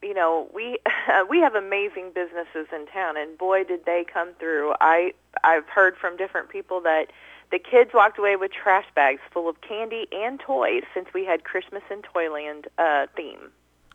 you 0.02 0.16
know, 0.16 0.50
we 0.52 0.80
we 1.30 1.42
have 1.42 1.54
amazing 1.54 2.12
businesses 2.16 2.66
in 2.74 2.88
town, 2.88 3.18
and 3.18 3.38
boy, 3.38 3.66
did 3.66 3.86
they 3.86 4.04
come 4.12 4.30
through. 4.40 4.74
I 4.82 5.14
I've 5.44 5.68
heard 5.68 5.96
from 5.96 6.18
different 6.18 6.50
people 6.50 6.82
that 6.82 7.12
the 7.52 7.60
kids 7.60 7.92
walked 7.94 8.18
away 8.18 8.36
with 8.36 8.52
trash 8.52 8.88
bags 8.96 9.22
full 9.32 9.48
of 9.48 9.62
candy 9.62 10.08
and 10.12 10.40
toys 10.40 10.82
since 10.92 11.08
we 11.14 11.24
had 11.24 11.44
Christmas 11.44 11.84
in 11.92 12.02
Toyland 12.02 12.66
uh, 12.80 13.06
theme. 13.16 13.52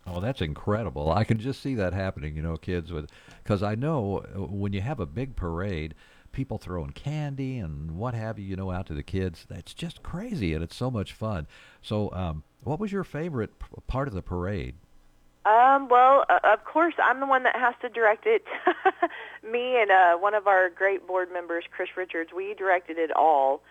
Oh, 0.07 0.21
that's 0.21 0.41
incredible! 0.41 1.11
I 1.11 1.25
can 1.25 1.41
just 1.41 1.61
see 1.61 1.75
that 1.75 1.93
happening. 1.93 2.37
You 2.37 2.43
know, 2.43 2.57
kids 2.57 2.93
with 2.93 3.11
because 3.43 3.65
I 3.65 3.75
know 3.75 4.19
uh, 4.19 4.43
when 4.43 4.73
you 4.75 4.81
have 4.81 5.01
a 5.01 5.07
big 5.07 5.35
parade 5.35 5.97
people 6.33 6.59
throwing 6.59 6.91
candy 6.91 7.59
and 7.59 7.93
what 7.93 8.15
have 8.15 8.39
you, 8.39 8.45
you 8.47 8.57
know, 8.57 8.71
out 8.71 8.87
to 8.87 8.95
the 8.95 9.03
kids. 9.03 9.47
That's 9.49 9.75
just 9.75 10.03
crazy, 10.03 10.55
and 10.55 10.63
it's 10.63 10.77
so 10.77 10.91
much 10.91 11.13
fun. 11.13 11.47
So, 11.83 12.13
um, 12.13 12.43
what 12.63 12.79
was 12.79 12.93
your 12.93 13.05
favorite 13.05 13.59
p- 13.59 13.67
part 13.87 14.09
of 14.09 14.15
the 14.15 14.23
parade? 14.23 14.75
Um, 15.47 15.89
well, 15.89 16.27
uh, 16.29 16.39
of 16.45 16.65
course, 16.65 16.95
I'm 17.03 17.21
the 17.21 17.27
one 17.27 17.45
that 17.45 17.57
has 17.57 17.75
to 17.81 17.89
direct 17.89 18.27
it. 18.27 18.45
Me 19.43 19.81
and 19.81 19.91
uh, 19.91 20.17
one 20.19 20.35
of 20.35 20.47
our 20.47 20.69
great 20.69 21.07
board 21.07 21.33
members, 21.33 21.65
Chris 21.71 21.89
Richards, 21.97 22.31
we 22.35 22.55
directed 22.55 22.99
it 22.99 23.11
all. 23.17 23.63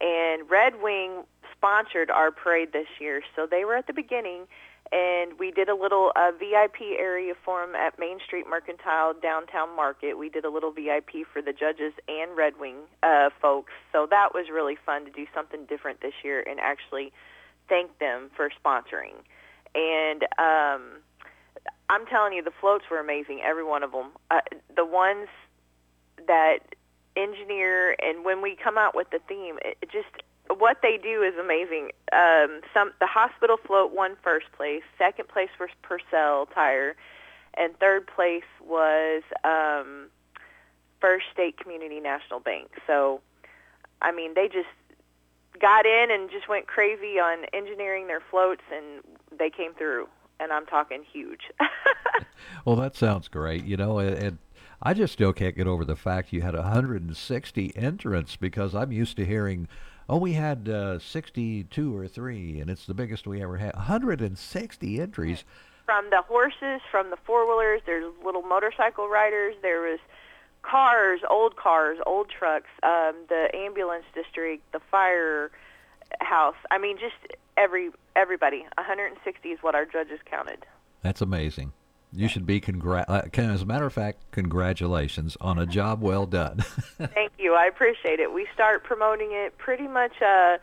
And 0.00 0.48
Red 0.48 0.80
Wing 0.82 1.24
sponsored 1.52 2.10
our 2.10 2.30
parade 2.30 2.72
this 2.72 2.86
year, 2.98 3.22
so 3.36 3.46
they 3.46 3.64
were 3.64 3.74
at 3.74 3.86
the 3.86 3.92
beginning 3.92 4.46
and 4.92 5.38
we 5.38 5.50
did 5.50 5.68
a 5.68 5.74
little 5.74 6.12
uh, 6.16 6.30
VIP 6.38 6.98
area 6.98 7.34
for 7.44 7.64
them 7.64 7.74
at 7.74 7.98
Main 7.98 8.18
Street 8.24 8.46
Mercantile 8.48 9.14
Downtown 9.20 9.74
Market. 9.76 10.14
We 10.14 10.28
did 10.28 10.44
a 10.44 10.50
little 10.50 10.72
VIP 10.72 11.26
for 11.32 11.42
the 11.42 11.52
judges 11.52 11.92
and 12.08 12.36
Red 12.36 12.54
Wing 12.58 12.76
uh, 13.02 13.30
folks, 13.40 13.72
so 13.92 14.06
that 14.10 14.34
was 14.34 14.46
really 14.52 14.76
fun 14.86 15.04
to 15.04 15.10
do 15.10 15.26
something 15.34 15.66
different 15.66 16.00
this 16.00 16.14
year 16.24 16.42
and 16.48 16.58
actually 16.60 17.12
thank 17.68 17.98
them 17.98 18.30
for 18.34 18.50
sponsoring. 18.50 19.14
And 19.74 20.22
um, 20.38 21.02
I'm 21.90 22.06
telling 22.06 22.32
you, 22.32 22.42
the 22.42 22.52
floats 22.60 22.84
were 22.90 22.98
amazing, 22.98 23.40
every 23.44 23.64
one 23.64 23.82
of 23.82 23.92
them. 23.92 24.10
Uh, 24.30 24.40
the 24.74 24.84
ones 24.84 25.28
that 26.26 26.58
engineer 27.16 27.96
and 28.00 28.24
when 28.24 28.42
we 28.42 28.56
come 28.56 28.78
out 28.78 28.94
with 28.94 29.10
the 29.10 29.18
theme, 29.28 29.58
it, 29.64 29.76
it 29.82 29.90
just 29.90 30.22
what 30.56 30.78
they 30.82 30.98
do 31.02 31.22
is 31.22 31.34
amazing. 31.38 31.90
Um, 32.12 32.60
some 32.72 32.92
the 33.00 33.06
hospital 33.06 33.56
float 33.56 33.92
won 33.94 34.16
first 34.22 34.46
place. 34.52 34.82
Second 34.96 35.28
place 35.28 35.50
was 35.60 35.70
Purcell 35.82 36.46
Tire, 36.46 36.96
and 37.54 37.78
third 37.78 38.06
place 38.06 38.48
was 38.64 39.22
um, 39.44 40.08
First 41.00 41.26
State 41.32 41.58
Community 41.58 42.00
National 42.00 42.40
Bank. 42.40 42.70
So, 42.86 43.20
I 44.00 44.12
mean, 44.12 44.34
they 44.34 44.48
just 44.48 44.68
got 45.60 45.86
in 45.86 46.10
and 46.10 46.30
just 46.30 46.48
went 46.48 46.66
crazy 46.66 47.18
on 47.18 47.44
engineering 47.52 48.06
their 48.06 48.22
floats, 48.30 48.62
and 48.72 49.02
they 49.36 49.50
came 49.50 49.74
through. 49.74 50.08
And 50.40 50.52
I'm 50.52 50.66
talking 50.66 51.02
huge. 51.02 51.50
well, 52.64 52.76
that 52.76 52.94
sounds 52.94 53.26
great. 53.26 53.64
You 53.64 53.76
know, 53.76 53.98
and 53.98 54.38
I 54.80 54.94
just 54.94 55.12
still 55.12 55.32
can't 55.32 55.56
get 55.56 55.66
over 55.66 55.84
the 55.84 55.96
fact 55.96 56.32
you 56.32 56.42
had 56.42 56.54
160 56.54 57.76
entrants 57.76 58.36
because 58.36 58.74
I'm 58.74 58.92
used 58.92 59.16
to 59.16 59.26
hearing 59.26 59.66
oh, 60.08 60.16
we 60.16 60.32
had 60.32 60.68
uh, 60.68 60.98
62 60.98 61.96
or 61.96 62.08
3, 62.08 62.60
and 62.60 62.70
it's 62.70 62.86
the 62.86 62.94
biggest 62.94 63.26
we 63.26 63.42
ever 63.42 63.56
had. 63.56 63.74
160 63.74 65.00
entries. 65.00 65.44
From 65.84 66.10
the 66.10 66.22
horses, 66.22 66.80
from 66.90 67.10
the 67.10 67.16
four-wheelers, 67.24 67.82
there's 67.86 68.12
little 68.24 68.42
motorcycle 68.42 69.08
riders, 69.08 69.54
there 69.62 69.80
was 69.82 69.98
cars, 70.62 71.20
old 71.30 71.56
cars, 71.56 71.98
old 72.06 72.28
trucks, 72.28 72.68
um, 72.82 73.14
the 73.28 73.48
ambulance 73.54 74.04
district, 74.14 74.70
the 74.72 74.80
fire 74.90 75.50
house. 76.20 76.56
I 76.70 76.78
mean, 76.78 76.98
just 76.98 77.38
every 77.56 77.90
everybody. 78.16 78.66
160 78.76 79.48
is 79.48 79.58
what 79.62 79.74
our 79.74 79.84
judges 79.84 80.20
counted. 80.26 80.66
That's 81.02 81.20
amazing. 81.20 81.72
You 82.18 82.26
should 82.26 82.46
be 82.46 82.58
congrat. 82.58 83.08
Uh, 83.08 83.22
as 83.32 83.62
a 83.62 83.64
matter 83.64 83.86
of 83.86 83.92
fact, 83.92 84.32
congratulations 84.32 85.36
on 85.40 85.56
a 85.56 85.64
job 85.64 86.02
well 86.02 86.26
done. 86.26 86.58
Thank 86.98 87.30
you. 87.38 87.54
I 87.54 87.66
appreciate 87.66 88.18
it. 88.18 88.32
We 88.32 88.48
start 88.52 88.82
promoting 88.82 89.28
it 89.30 89.56
pretty 89.56 89.86
much 89.86 90.20
uh, 90.20 90.58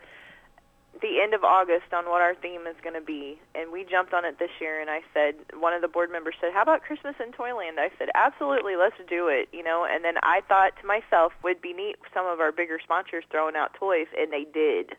the 1.00 1.20
end 1.22 1.32
of 1.32 1.44
August 1.44 1.94
on 1.94 2.04
what 2.04 2.20
our 2.20 2.34
theme 2.34 2.66
is 2.66 2.76
going 2.82 2.92
to 2.92 3.00
be, 3.00 3.40
and 3.54 3.72
we 3.72 3.84
jumped 3.84 4.12
on 4.12 4.26
it 4.26 4.38
this 4.38 4.50
year. 4.60 4.82
And 4.82 4.90
I 4.90 5.00
said, 5.14 5.36
one 5.58 5.72
of 5.72 5.80
the 5.80 5.88
board 5.88 6.12
members 6.12 6.34
said, 6.42 6.52
"How 6.52 6.60
about 6.60 6.82
Christmas 6.82 7.14
in 7.24 7.32
Toyland?" 7.32 7.80
I 7.80 7.88
said, 7.98 8.10
"Absolutely, 8.14 8.76
let's 8.76 9.00
do 9.08 9.28
it." 9.28 9.48
You 9.50 9.64
know, 9.64 9.86
and 9.90 10.04
then 10.04 10.16
I 10.22 10.42
thought 10.46 10.72
to 10.82 10.86
myself, 10.86 11.32
would 11.42 11.62
be 11.62 11.72
neat 11.72 11.96
some 12.12 12.26
of 12.26 12.38
our 12.38 12.52
bigger 12.52 12.78
sponsors 12.84 13.24
throwing 13.30 13.56
out 13.56 13.72
toys, 13.72 14.08
and 14.12 14.30
they 14.30 14.44
did. 14.44 14.94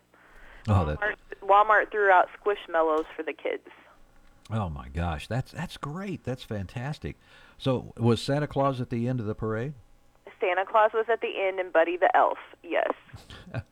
Oh, 0.66 0.96
Walmart, 0.98 1.14
Walmart 1.40 1.90
threw 1.92 2.10
out 2.10 2.28
Squishmallows 2.42 3.06
for 3.14 3.22
the 3.22 3.32
kids. 3.32 3.62
Oh 4.50 4.68
my 4.68 4.88
gosh, 4.88 5.26
that's 5.26 5.52
that's 5.52 5.76
great. 5.76 6.24
That's 6.24 6.42
fantastic. 6.42 7.16
So, 7.58 7.92
was 7.96 8.22
Santa 8.22 8.46
Claus 8.46 8.80
at 8.80 8.90
the 8.90 9.08
end 9.08 9.20
of 9.20 9.26
the 9.26 9.34
parade? 9.34 9.74
Santa 10.40 10.64
Claus 10.64 10.92
was 10.94 11.06
at 11.12 11.20
the 11.20 11.32
end, 11.38 11.58
and 11.58 11.72
Buddy 11.72 11.96
the 11.96 12.14
Elf. 12.16 12.38
Yes. 12.62 12.92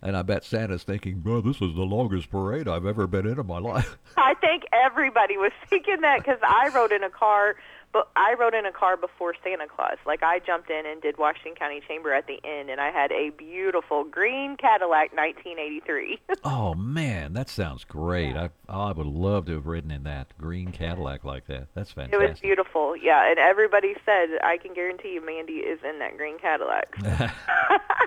And 0.00 0.16
I 0.16 0.22
bet 0.22 0.44
Santa's 0.44 0.84
thinking, 0.84 1.20
bro, 1.20 1.40
this 1.40 1.56
is 1.56 1.74
the 1.74 1.82
longest 1.82 2.30
parade 2.30 2.68
I've 2.68 2.86
ever 2.86 3.06
been 3.06 3.26
in 3.26 3.38
in 3.38 3.46
my 3.46 3.58
life. 3.58 3.98
I 4.16 4.34
think 4.34 4.64
everybody 4.72 5.36
was 5.36 5.52
thinking 5.68 6.00
that 6.00 6.18
because 6.18 6.38
I 6.42 6.70
rode 6.74 6.92
in 6.92 7.02
a 7.02 7.10
car, 7.10 7.56
but 7.92 8.10
I 8.16 8.34
rode 8.38 8.54
in 8.54 8.66
a 8.66 8.72
car 8.72 8.96
before 8.96 9.34
Santa 9.44 9.66
Claus. 9.66 9.98
Like 10.06 10.22
I 10.22 10.38
jumped 10.38 10.70
in 10.70 10.86
and 10.86 11.00
did 11.02 11.18
Washington 11.18 11.54
County 11.54 11.80
Chamber 11.86 12.12
at 12.12 12.26
the 12.26 12.40
end, 12.44 12.70
and 12.70 12.80
I 12.80 12.90
had 12.90 13.12
a 13.12 13.30
beautiful 13.30 14.04
green 14.04 14.56
Cadillac 14.56 15.14
1983. 15.14 16.20
oh 16.44 16.74
man, 16.74 17.32
that 17.34 17.48
sounds 17.48 17.84
great. 17.84 18.36
I 18.36 18.50
I 18.68 18.92
would 18.92 19.06
love 19.06 19.46
to 19.46 19.52
have 19.52 19.66
ridden 19.66 19.90
in 19.90 20.04
that 20.04 20.36
green 20.38 20.72
Cadillac 20.72 21.24
like 21.24 21.46
that. 21.46 21.68
That's 21.74 21.92
fantastic. 21.92 22.20
it 22.20 22.30
was 22.30 22.40
beautiful, 22.40 22.96
yeah. 22.96 23.28
And 23.28 23.38
everybody 23.38 23.94
said, 24.04 24.28
I 24.42 24.58
can 24.58 24.74
guarantee 24.74 25.14
you, 25.14 25.24
Mandy 25.24 25.54
is 25.54 25.80
in 25.84 25.98
that 25.98 26.16
green 26.16 26.38
Cadillac. 26.38 26.96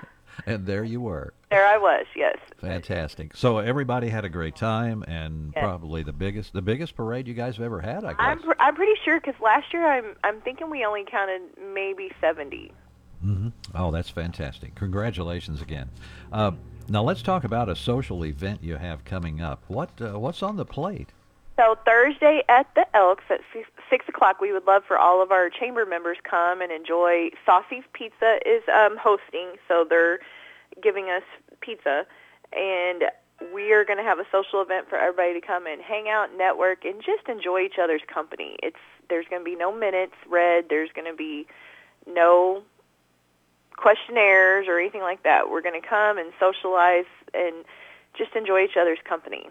and 0.46 0.66
there 0.66 0.84
you 0.84 1.00
were. 1.00 1.32
there 1.50 1.66
I 1.66 1.78
was, 1.78 2.04
yes. 2.14 2.36
Fantastic. 2.60 3.36
So 3.36 3.58
everybody 3.58 4.08
had 4.08 4.24
a 4.24 4.28
great 4.28 4.56
time, 4.56 5.02
and 5.06 5.52
Yes. 5.54 5.62
probably 5.62 6.02
the 6.02 6.12
biggest 6.12 6.52
the 6.52 6.62
biggest 6.62 6.96
parade 6.96 7.26
you 7.28 7.34
guys 7.34 7.56
have 7.56 7.64
ever 7.66 7.80
had. 7.80 8.04
I 8.04 8.10
guess. 8.12 8.16
I'm 8.20 8.40
pr- 8.42 8.52
I'm 8.60 8.74
pretty 8.74 8.98
sure 9.04 9.20
because 9.20 9.40
last 9.40 9.72
year 9.72 9.86
I'm 9.86 10.16
I'm 10.24 10.40
thinking 10.40 10.68
we 10.70 10.84
only 10.84 11.04
counted 11.10 11.42
maybe 11.72 12.10
70. 12.20 12.72
hmm 13.22 13.48
Oh, 13.74 13.90
that's 13.90 14.10
fantastic. 14.10 14.74
Congratulations 14.74 15.62
again. 15.62 15.88
Uh, 16.32 16.52
now 16.88 17.02
let's 17.02 17.22
talk 17.22 17.44
about 17.44 17.68
a 17.68 17.76
social 17.76 18.24
event 18.24 18.62
you 18.62 18.76
have 18.76 19.04
coming 19.04 19.40
up. 19.40 19.62
What 19.68 19.90
uh, 20.00 20.18
what's 20.18 20.42
on 20.42 20.56
the 20.56 20.64
plate? 20.66 21.10
So 21.56 21.76
Thursday 21.86 22.42
at 22.48 22.66
the 22.74 22.84
Elks 22.94 23.24
at 23.30 23.40
six, 23.90 24.08
o'clock, 24.08 24.40
we 24.40 24.52
would 24.52 24.66
love 24.66 24.82
for 24.86 24.98
all 24.98 25.22
of 25.22 25.30
our 25.30 25.50
chamber 25.50 25.86
members 25.86 26.18
come 26.28 26.60
and 26.60 26.72
enjoy. 26.72 27.30
Saucy's 27.44 27.84
Pizza 27.92 28.38
is 28.44 28.62
um, 28.68 28.96
hosting, 28.96 29.52
so 29.68 29.84
they're 29.88 30.18
giving 30.82 31.06
us 31.06 31.22
pizza, 31.60 32.06
and 32.52 33.04
we 33.52 33.72
are 33.72 33.84
going 33.84 33.98
to 33.98 34.04
have 34.04 34.18
a 34.18 34.26
social 34.32 34.60
event 34.62 34.88
for 34.88 34.96
everybody 34.98 35.38
to 35.38 35.46
come 35.46 35.66
and 35.66 35.80
hang 35.82 36.08
out, 36.08 36.28
network, 36.36 36.84
and 36.84 37.02
just 37.02 37.28
enjoy 37.28 37.60
each 37.60 37.78
other's 37.82 38.02
company. 38.12 38.56
It's 38.62 38.76
there's 39.08 39.26
going 39.28 39.42
to 39.42 39.44
be 39.44 39.56
no 39.56 39.72
minutes 39.74 40.14
read. 40.28 40.66
There's 40.68 40.90
going 40.92 41.10
to 41.10 41.16
be 41.16 41.46
no 42.06 42.62
questionnaires 43.76 44.66
or 44.68 44.78
anything 44.78 45.02
like 45.02 45.22
that. 45.22 45.50
We're 45.50 45.62
going 45.62 45.80
to 45.80 45.86
come 45.86 46.18
and 46.18 46.32
socialize 46.40 47.04
and 47.34 47.64
just 48.16 48.34
enjoy 48.34 48.64
each 48.64 48.76
other's 48.80 48.98
company. 49.04 49.48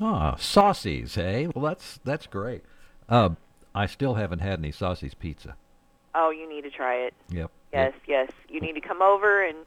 Ah, 0.00 0.34
saucies, 0.36 1.14
hey? 1.14 1.46
Well, 1.54 1.64
that's 1.64 2.00
that's 2.04 2.26
great. 2.26 2.62
Uh, 3.08 3.30
I 3.74 3.86
still 3.86 4.14
haven't 4.14 4.40
had 4.40 4.58
any 4.58 4.72
saucies 4.72 5.16
pizza. 5.18 5.56
Oh, 6.14 6.30
you 6.30 6.48
need 6.48 6.62
to 6.62 6.70
try 6.70 6.94
it. 6.96 7.14
Yep. 7.30 7.50
Yes, 7.72 7.92
yes. 8.08 8.30
You 8.48 8.60
need 8.60 8.72
to 8.72 8.80
come 8.80 9.00
over 9.00 9.44
and 9.46 9.58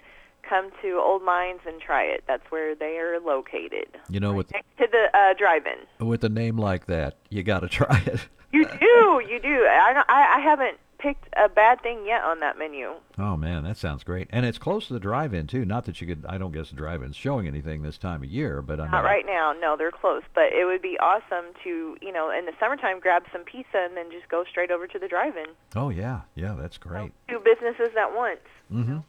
come 0.47 0.71
to 0.81 0.99
Old 0.99 1.23
Mines 1.23 1.61
and 1.65 1.79
try 1.79 2.03
it. 2.03 2.23
That's 2.27 2.43
where 2.51 2.75
they 2.75 2.97
are 2.97 3.17
located. 3.21 3.87
You 4.09 4.19
know, 4.19 4.33
with 4.33 4.51
Next 4.51 4.67
to 4.79 4.87
the 4.91 5.17
uh, 5.17 5.33
drive-in. 5.37 6.05
with 6.05 6.23
a 6.25 6.29
name 6.29 6.57
like 6.57 6.87
that, 6.87 7.15
you 7.29 7.43
got 7.43 7.61
to 7.61 7.69
try 7.69 8.01
it. 8.05 8.27
You 8.51 8.65
do, 8.65 9.21
you 9.29 9.39
do. 9.41 9.65
I, 9.67 9.93
don't- 9.93 10.09
I 10.09 10.35
I 10.37 10.39
haven't 10.41 10.77
picked 11.03 11.27
a 11.35 11.49
bad 11.49 11.81
thing 11.83 12.05
yet 12.05 12.23
on 12.23 12.39
that 12.39 12.57
menu. 12.57 12.93
Oh 13.17 13.35
man, 13.35 13.65
that 13.65 13.75
sounds 13.75 14.05
great, 14.05 14.29
and 14.31 14.45
it's 14.45 14.57
close 14.57 14.87
to 14.87 14.93
the 14.93 15.01
drive-in 15.01 15.47
too. 15.47 15.65
Not 15.65 15.83
that 15.85 15.99
you 15.99 16.07
could, 16.07 16.25
I 16.27 16.37
don't 16.37 16.53
guess 16.53 16.69
the 16.69 16.77
drive-in's 16.77 17.17
showing 17.17 17.45
anything 17.45 17.81
this 17.81 17.97
time 17.97 18.23
of 18.23 18.29
year, 18.29 18.61
but 18.61 18.79
I 18.79 18.89
Not 18.89 19.03
right 19.03 19.25
now. 19.25 19.53
No, 19.59 19.75
they're 19.75 19.91
closed. 19.91 20.25
But 20.33 20.53
it 20.53 20.65
would 20.65 20.81
be 20.81 20.97
awesome 20.99 21.53
to, 21.65 21.97
you 22.01 22.13
know, 22.13 22.31
in 22.31 22.45
the 22.45 22.53
summertime, 22.57 23.01
grab 23.01 23.23
some 23.33 23.43
pizza 23.43 23.79
and 23.79 23.97
then 23.97 24.09
just 24.11 24.29
go 24.29 24.45
straight 24.49 24.71
over 24.71 24.87
to 24.87 24.97
the 24.97 25.09
drive-in. 25.09 25.47
Oh 25.75 25.89
yeah, 25.89 26.21
yeah, 26.35 26.55
that's 26.57 26.77
great. 26.77 27.11
Two 27.27 27.39
businesses 27.39 27.95
at 27.99 28.15
once. 28.15 28.39
Mm-hmm. 28.71 28.99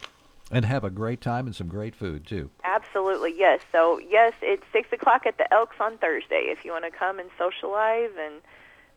And 0.51 0.65
have 0.65 0.85
a 0.85 0.91
great 0.91 1.21
time 1.21 1.47
and 1.47 1.55
some 1.55 1.69
great 1.69 1.95
food 1.95 2.27
too. 2.27 2.51
Absolutely, 2.65 3.35
yes. 3.37 3.61
So, 3.73 3.99
yes, 3.99 4.35
it's 4.43 4.65
6 4.73 4.93
o'clock 4.93 5.27
at 5.27 5.39
the 5.39 5.53
Elks 5.55 5.77
on 5.81 5.97
Thursday 5.99 6.49
if 6.49 6.65
you 6.65 6.73
want 6.73 6.85
to 6.85 6.91
come 6.91 7.19
and 7.19 7.31
socialize 7.39 8.11
and, 8.21 8.43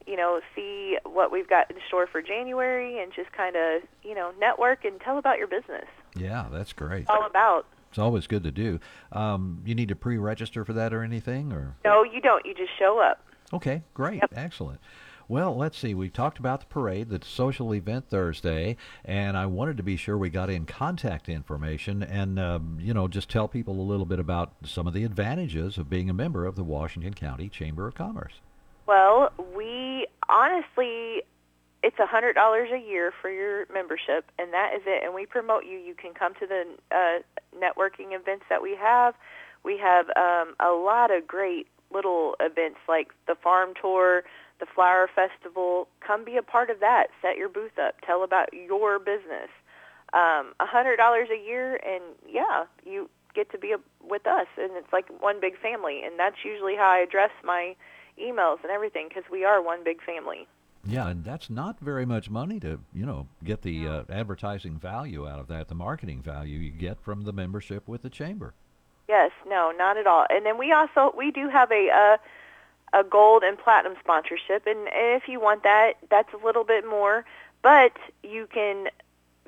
you 0.07 0.15
know, 0.15 0.39
see 0.55 0.97
what 1.05 1.31
we've 1.31 1.47
got 1.49 1.69
in 1.69 1.77
store 1.87 2.07
for 2.07 2.21
January 2.21 3.01
and 3.01 3.11
just 3.13 3.31
kind 3.33 3.55
of, 3.55 3.81
you 4.03 4.15
know, 4.15 4.31
network 4.39 4.85
and 4.85 4.99
tell 5.01 5.17
about 5.17 5.37
your 5.37 5.47
business. 5.47 5.85
Yeah, 6.15 6.45
that's 6.51 6.73
great. 6.73 7.01
It's 7.01 7.09
all 7.09 7.25
about. 7.25 7.65
It's 7.89 7.99
always 7.99 8.27
good 8.27 8.43
to 8.43 8.51
do. 8.51 8.79
Um, 9.11 9.61
you 9.65 9.75
need 9.75 9.89
to 9.89 9.95
pre-register 9.95 10.65
for 10.65 10.73
that 10.73 10.93
or 10.93 11.03
anything, 11.03 11.51
or 11.53 11.75
No, 11.85 12.03
you 12.03 12.21
don't. 12.21 12.45
You 12.45 12.53
just 12.53 12.71
show 12.79 12.99
up. 12.99 13.23
okay, 13.53 13.83
great, 13.93 14.21
excellent. 14.33 14.79
Well, 15.29 15.55
let's 15.57 15.77
see. 15.77 15.93
We 15.93 16.09
talked 16.09 16.39
about 16.39 16.61
the 16.61 16.65
parade, 16.67 17.09
the 17.09 17.19
social 17.21 17.73
event 17.75 18.09
Thursday, 18.09 18.77
and 19.03 19.35
I 19.35 19.45
wanted 19.45 19.75
to 19.75 19.83
be 19.83 19.97
sure 19.97 20.17
we 20.17 20.29
got 20.29 20.49
in 20.49 20.65
contact 20.65 21.27
information 21.27 22.01
and, 22.01 22.39
um, 22.39 22.77
you 22.79 22.93
know, 22.93 23.09
just 23.09 23.29
tell 23.29 23.49
people 23.49 23.73
a 23.79 23.83
little 23.83 24.05
bit 24.05 24.19
about 24.19 24.53
some 24.63 24.87
of 24.87 24.93
the 24.93 25.03
advantages 25.03 25.77
of 25.77 25.89
being 25.89 26.09
a 26.09 26.13
member 26.13 26.45
of 26.45 26.55
the 26.55 26.63
Washington 26.63 27.13
County 27.13 27.49
Chamber 27.49 27.87
of 27.87 27.93
Commerce. 27.95 28.35
Well, 28.85 29.33
we 29.53 29.96
honestly, 30.29 31.23
it's 31.83 31.99
a 31.99 32.05
hundred 32.05 32.33
dollars 32.33 32.69
a 32.73 32.79
year 32.79 33.13
for 33.21 33.29
your 33.29 33.65
membership, 33.71 34.31
and 34.39 34.51
that 34.53 34.73
is 34.75 34.81
it. 34.85 35.03
And 35.03 35.13
we 35.13 35.25
promote 35.25 35.65
you. 35.65 35.77
You 35.77 35.93
can 35.93 36.13
come 36.13 36.33
to 36.35 36.47
the 36.47 36.63
uh, 36.91 37.19
networking 37.55 38.13
events 38.19 38.45
that 38.49 38.61
we 38.61 38.75
have. 38.75 39.13
We 39.63 39.77
have 39.77 40.07
um, 40.15 40.55
a 40.59 40.71
lot 40.71 41.11
of 41.11 41.27
great 41.27 41.67
little 41.93 42.35
events 42.39 42.79
like 42.87 43.09
the 43.27 43.35
farm 43.35 43.73
tour, 43.79 44.23
the 44.59 44.65
flower 44.73 45.09
festival. 45.13 45.87
Come 46.05 46.25
be 46.25 46.35
a 46.37 46.41
part 46.41 46.69
of 46.69 46.79
that. 46.79 47.07
Set 47.21 47.37
your 47.37 47.49
booth 47.49 47.77
up. 47.79 47.95
Tell 48.05 48.23
about 48.23 48.49
your 48.53 48.99
business. 48.99 49.49
Um, 50.13 50.53
A 50.59 50.65
hundred 50.65 50.97
dollars 50.97 51.29
a 51.31 51.39
year, 51.39 51.79
and 51.85 52.03
yeah, 52.27 52.65
you 52.85 53.09
get 53.35 53.51
to 53.51 53.57
be 53.57 53.71
a, 53.71 53.77
with 54.01 54.25
us, 54.25 54.47
and 54.57 54.71
it's 54.73 54.91
like 54.91 55.05
one 55.21 55.39
big 55.39 55.59
family. 55.59 56.01
And 56.03 56.17
that's 56.17 56.37
usually 56.43 56.75
how 56.75 56.89
I 56.89 56.99
address 56.99 57.31
my 57.43 57.75
emails 58.21 58.57
and 58.63 58.71
everything 58.71 59.07
because 59.07 59.23
we 59.31 59.43
are 59.43 59.61
one 59.61 59.83
big 59.83 60.01
family. 60.03 60.47
Yeah, 60.85 61.09
and 61.09 61.23
that's 61.23 61.49
not 61.49 61.79
very 61.79 62.05
much 62.05 62.29
money 62.29 62.59
to, 62.61 62.79
you 62.93 63.05
know, 63.05 63.27
get 63.43 63.61
the 63.61 63.87
uh, 63.87 64.03
advertising 64.09 64.79
value 64.79 65.27
out 65.27 65.39
of 65.39 65.47
that, 65.47 65.67
the 65.67 65.75
marketing 65.75 66.21
value 66.21 66.59
you 66.59 66.71
get 66.71 67.01
from 67.01 67.23
the 67.23 67.33
membership 67.33 67.87
with 67.87 68.03
the 68.03 68.09
chamber. 68.09 68.53
Yes, 69.09 69.31
no, 69.45 69.73
not 69.77 69.97
at 69.97 70.07
all. 70.07 70.25
And 70.29 70.45
then 70.45 70.57
we 70.57 70.71
also 70.71 71.13
we 71.17 71.31
do 71.31 71.49
have 71.49 71.71
a 71.71 71.89
uh, 71.89 72.99
a 72.99 73.03
gold 73.03 73.43
and 73.43 73.57
platinum 73.57 73.95
sponsorship, 73.99 74.65
and 74.65 74.87
if 74.93 75.27
you 75.27 75.39
want 75.39 75.63
that, 75.63 75.93
that's 76.09 76.33
a 76.33 76.45
little 76.45 76.63
bit 76.63 76.87
more. 76.87 77.25
But 77.61 77.93
you 78.23 78.47
can 78.47 78.87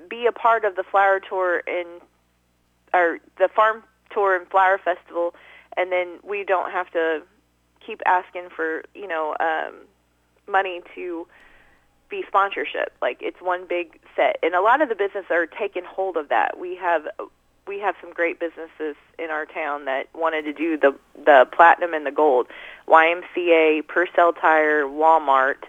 be 0.10 0.26
a 0.26 0.32
part 0.32 0.66
of 0.66 0.76
the 0.76 0.84
flower 0.84 1.20
tour 1.20 1.62
and 1.68 2.02
or 2.94 3.20
the 3.38 3.50
farm 3.50 3.84
tour 4.12 4.36
and 4.36 4.48
flower 4.48 4.78
festival, 4.78 5.36
and 5.78 5.92
then 5.92 6.20
we 6.24 6.44
don't 6.44 6.72
have 6.72 6.90
to 6.92 7.22
keep 7.90 8.02
asking 8.06 8.50
for 8.56 8.84
you 8.94 9.08
know 9.08 9.36
um, 9.40 9.74
money 10.48 10.82
to 10.96 11.28
be 12.10 12.24
sponsorship. 12.28 12.94
Like 13.02 13.18
it's 13.22 13.42
one 13.42 13.66
big 13.68 14.00
set, 14.16 14.38
and 14.44 14.54
a 14.54 14.62
lot 14.62 14.82
of 14.82 14.90
the 14.90 14.96
business 14.96 15.26
are 15.30 15.48
taking 15.48 15.84
hold 15.84 16.18
of 16.18 16.30
that. 16.30 16.60
We 16.60 16.76
have 16.76 17.08
we 17.68 17.80
have 17.80 17.96
some 18.02 18.14
great 18.14 18.40
businesses 18.40 18.96
in 19.18 19.30
our 19.30 19.46
town 19.46 19.86
that 19.86 20.08
wanted 20.14 20.44
to 20.44 20.54
do 20.54 20.78
the 20.78 20.96
the 21.26 21.48
platinum 21.52 21.94
and 21.94 22.06
the 22.06 22.12
gold. 22.12 22.48
YMCA, 22.88 23.88
Purcell 23.88 24.34
Tire, 24.34 24.84
Walmart. 24.84 25.64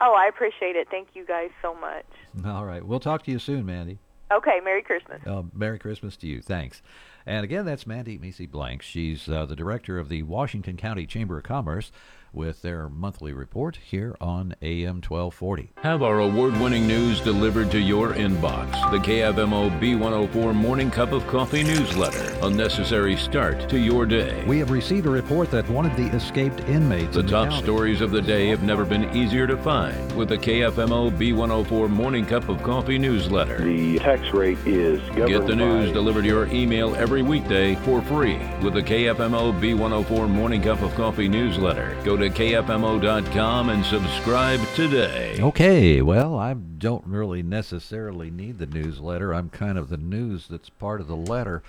Oh, 0.00 0.14
I 0.14 0.26
appreciate 0.26 0.76
it. 0.76 0.88
Thank 0.90 1.08
you 1.14 1.24
guys 1.24 1.50
so 1.62 1.74
much. 1.74 2.04
All 2.44 2.64
right, 2.64 2.84
we'll 2.84 3.00
talk 3.00 3.22
to 3.24 3.30
you 3.30 3.38
soon, 3.38 3.64
Mandy. 3.64 3.98
Okay, 4.32 4.60
Merry 4.62 4.82
Christmas. 4.82 5.20
Uh, 5.26 5.42
Merry 5.52 5.78
Christmas 5.78 6.16
to 6.18 6.26
you. 6.26 6.40
Thanks. 6.40 6.82
And 7.26 7.44
again, 7.44 7.64
that's 7.64 7.86
Mandy 7.86 8.16
Misi 8.16 8.46
Blank. 8.46 8.82
She's 8.82 9.28
uh, 9.28 9.44
the 9.44 9.56
director 9.56 9.98
of 9.98 10.08
the 10.08 10.22
Washington 10.22 10.76
County 10.76 11.06
Chamber 11.06 11.38
of 11.38 11.44
Commerce 11.44 11.90
with 12.32 12.62
their 12.62 12.88
monthly 12.88 13.32
report 13.32 13.76
here 13.76 14.16
on 14.20 14.54
AM 14.62 14.96
1240. 14.96 15.72
Have 15.82 16.02
our 16.02 16.20
award 16.20 16.52
winning 16.60 16.86
news 16.86 17.20
delivered 17.20 17.70
to 17.72 17.78
your 17.80 18.12
inbox. 18.14 18.70
The 18.90 18.98
KFMO 18.98 19.70
B104 19.80 20.54
Morning 20.54 20.90
Cup 20.90 21.12
of 21.12 21.26
Coffee 21.26 21.62
newsletter. 21.62 22.34
A 22.46 22.50
necessary 22.50 23.16
start 23.16 23.68
to 23.68 23.78
your 23.78 24.06
day. 24.06 24.44
We 24.46 24.58
have 24.58 24.70
received 24.70 25.06
a 25.06 25.10
report 25.10 25.50
that 25.50 25.68
one 25.70 25.86
of 25.86 25.96
the 25.96 26.06
escaped 26.16 26.60
inmates 26.68 27.14
The 27.14 27.20
in 27.20 27.26
top 27.26 27.48
county- 27.50 27.62
stories 27.62 28.00
of 28.00 28.10
the 28.10 28.22
day 28.22 28.48
have 28.48 28.62
never 28.62 28.84
been 28.84 29.14
easier 29.16 29.46
to 29.46 29.56
find 29.56 30.12
with 30.16 30.28
the 30.28 30.38
KFMO 30.38 31.10
B104 31.10 31.88
Morning 31.90 32.24
Cup 32.26 32.48
of 32.48 32.62
Coffee 32.62 32.98
newsletter. 32.98 33.58
The 33.64 33.98
tax 33.98 34.32
rate 34.32 34.58
is 34.66 35.00
Get 35.14 35.46
the 35.46 35.56
news 35.56 35.88
by 35.88 35.94
delivered 35.94 36.22
to 36.22 36.28
your 36.28 36.46
email 36.48 36.94
every 36.96 37.22
weekday 37.22 37.74
for 37.76 38.00
free 38.02 38.38
with 38.62 38.74
the 38.74 38.82
KFMO 38.82 39.52
B104 39.60 40.28
Morning 40.28 40.62
Cup 40.62 40.82
of 40.82 40.94
Coffee 40.94 41.28
newsletter. 41.28 41.96
Go 42.04 42.16
to 42.20 42.28
KFMO.com 42.28 43.70
and 43.70 43.82
subscribe 43.82 44.60
today. 44.74 45.38
Okay, 45.40 46.02
well, 46.02 46.38
I 46.38 46.52
don't 46.52 47.06
really 47.06 47.42
necessarily 47.42 48.30
need 48.30 48.58
the 48.58 48.66
newsletter. 48.66 49.32
I'm 49.32 49.48
kind 49.48 49.78
of 49.78 49.88
the 49.88 49.96
news 49.96 50.46
that's 50.46 50.68
part 50.68 51.00
of 51.00 51.06
the 51.06 51.16
letter. 51.16 51.62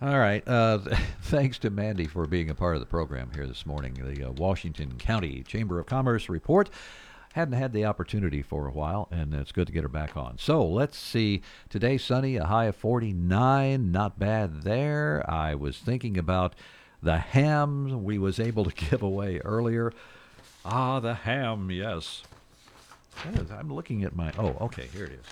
All 0.00 0.18
right. 0.18 0.42
Uh, 0.48 0.78
thanks 1.22 1.58
to 1.58 1.68
Mandy 1.68 2.06
for 2.06 2.26
being 2.26 2.48
a 2.48 2.54
part 2.54 2.76
of 2.76 2.80
the 2.80 2.86
program 2.86 3.32
here 3.34 3.46
this 3.46 3.66
morning. 3.66 3.92
The 4.02 4.28
uh, 4.28 4.30
Washington 4.30 4.94
County 4.96 5.42
Chamber 5.42 5.78
of 5.78 5.84
Commerce 5.84 6.30
report. 6.30 6.70
Hadn't 7.34 7.58
had 7.58 7.74
the 7.74 7.84
opportunity 7.84 8.40
for 8.40 8.66
a 8.66 8.72
while, 8.72 9.08
and 9.10 9.34
it's 9.34 9.52
good 9.52 9.66
to 9.66 9.72
get 9.72 9.82
her 9.82 9.88
back 9.88 10.16
on. 10.16 10.38
So 10.38 10.64
let's 10.64 10.96
see. 10.96 11.42
Today, 11.68 11.98
sunny, 11.98 12.36
a 12.36 12.46
high 12.46 12.66
of 12.66 12.76
49. 12.76 13.92
Not 13.92 14.18
bad 14.18 14.62
there. 14.62 15.28
I 15.28 15.54
was 15.54 15.76
thinking 15.76 16.16
about 16.16 16.54
the 17.04 17.18
ham 17.18 18.02
we 18.02 18.18
was 18.18 18.40
able 18.40 18.64
to 18.64 18.72
give 18.90 19.02
away 19.02 19.40
earlier. 19.44 19.92
Ah, 20.64 20.98
the 20.98 21.14
ham, 21.14 21.70
yes. 21.70 22.22
Yes, 23.32 23.50
I'm 23.50 23.72
looking 23.72 24.02
at 24.02 24.16
my. 24.16 24.32
Oh, 24.38 24.56
okay, 24.62 24.88
here 24.92 25.04
it 25.04 25.12
is. 25.12 25.26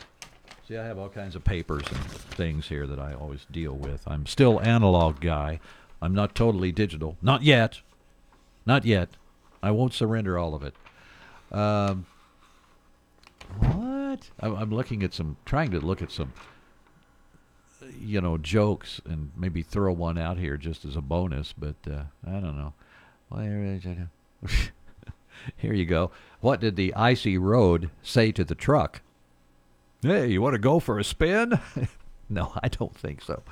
See, 0.69 0.77
I 0.77 0.85
have 0.85 0.99
all 0.99 1.09
kinds 1.09 1.35
of 1.35 1.43
papers 1.43 1.85
and 1.89 1.99
things 1.99 2.69
here 2.69 2.87
that 2.87 2.99
I 3.01 3.15
always 3.15 3.47
deal 3.51 3.73
with. 3.73 4.03
I'm 4.07 4.27
still 4.27 4.61
analog 4.61 5.21
guy. 5.21 5.59
I'm 6.01 6.15
not 6.15 6.35
totally 6.35 6.71
digital. 6.71 7.17
Not 7.21 7.43
yet. 7.43 7.81
Not 8.65 8.85
yet. 8.85 9.09
I 9.63 9.71
won't 9.73 9.95
surrender 9.95 10.39
all 10.39 10.55
of 10.55 10.63
it. 10.63 10.75
Um, 11.51 12.07
what? 13.59 14.31
I'm, 14.41 14.55
I'm 14.55 14.71
looking 14.71 15.03
at 15.03 15.15
some, 15.15 15.37
trying 15.45 15.71
to 15.73 15.81
look 15.81 16.03
at 16.03 16.13
some, 16.13 16.33
you 18.01 18.21
know, 18.21 18.39
jokes 18.39 19.01
and 19.05 19.31
maybe 19.37 19.63
throw 19.63 19.93
one 19.93 20.19
out 20.19 20.39
here 20.39 20.57
just 20.57 20.85
as 20.85 20.97
a 20.97 21.01
bonus, 21.01 21.53
but 21.53 21.77
uh, 21.87 22.05
I 22.27 22.41
don't 22.41 22.57
know. 22.57 22.75
Here 25.57 25.73
you 25.73 25.87
go. 25.87 26.11
What 26.41 26.61
did 26.61 26.77
the 26.77 26.95
icy 26.95 27.39
road 27.39 27.91
say 28.03 28.33
to 28.33 28.45
the 28.45 28.55
truck? 28.55 29.01
Hey, 30.03 30.29
you 30.29 30.43
want 30.43 30.55
to 30.55 30.59
go 30.59 30.81
for 30.81 30.99
a 30.99 31.05
spin? 31.05 31.59
no, 32.29 32.53
I 32.63 32.69
don't 32.69 32.97
think 32.97 33.23
so. 33.23 33.43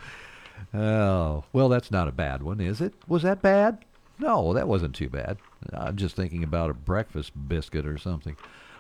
Oh, 0.75 1.45
well, 1.53 1.69
that's 1.69 1.91
not 1.91 2.09
a 2.09 2.13
bad 2.13 2.43
one, 2.43 2.61
is 2.61 2.81
it? 2.81 2.93
Was 3.09 3.23
that 3.23 3.41
bad? 3.43 3.85
No, 4.19 4.53
that 4.53 4.69
wasn't 4.69 4.95
too 4.95 5.09
bad. 5.09 5.39
I'm 5.73 5.97
just 5.97 6.15
thinking 6.15 6.45
about 6.45 6.71
a 6.71 6.75
breakfast 6.75 7.33
biscuit 7.49 7.87
or 7.87 7.97
something. 7.97 8.37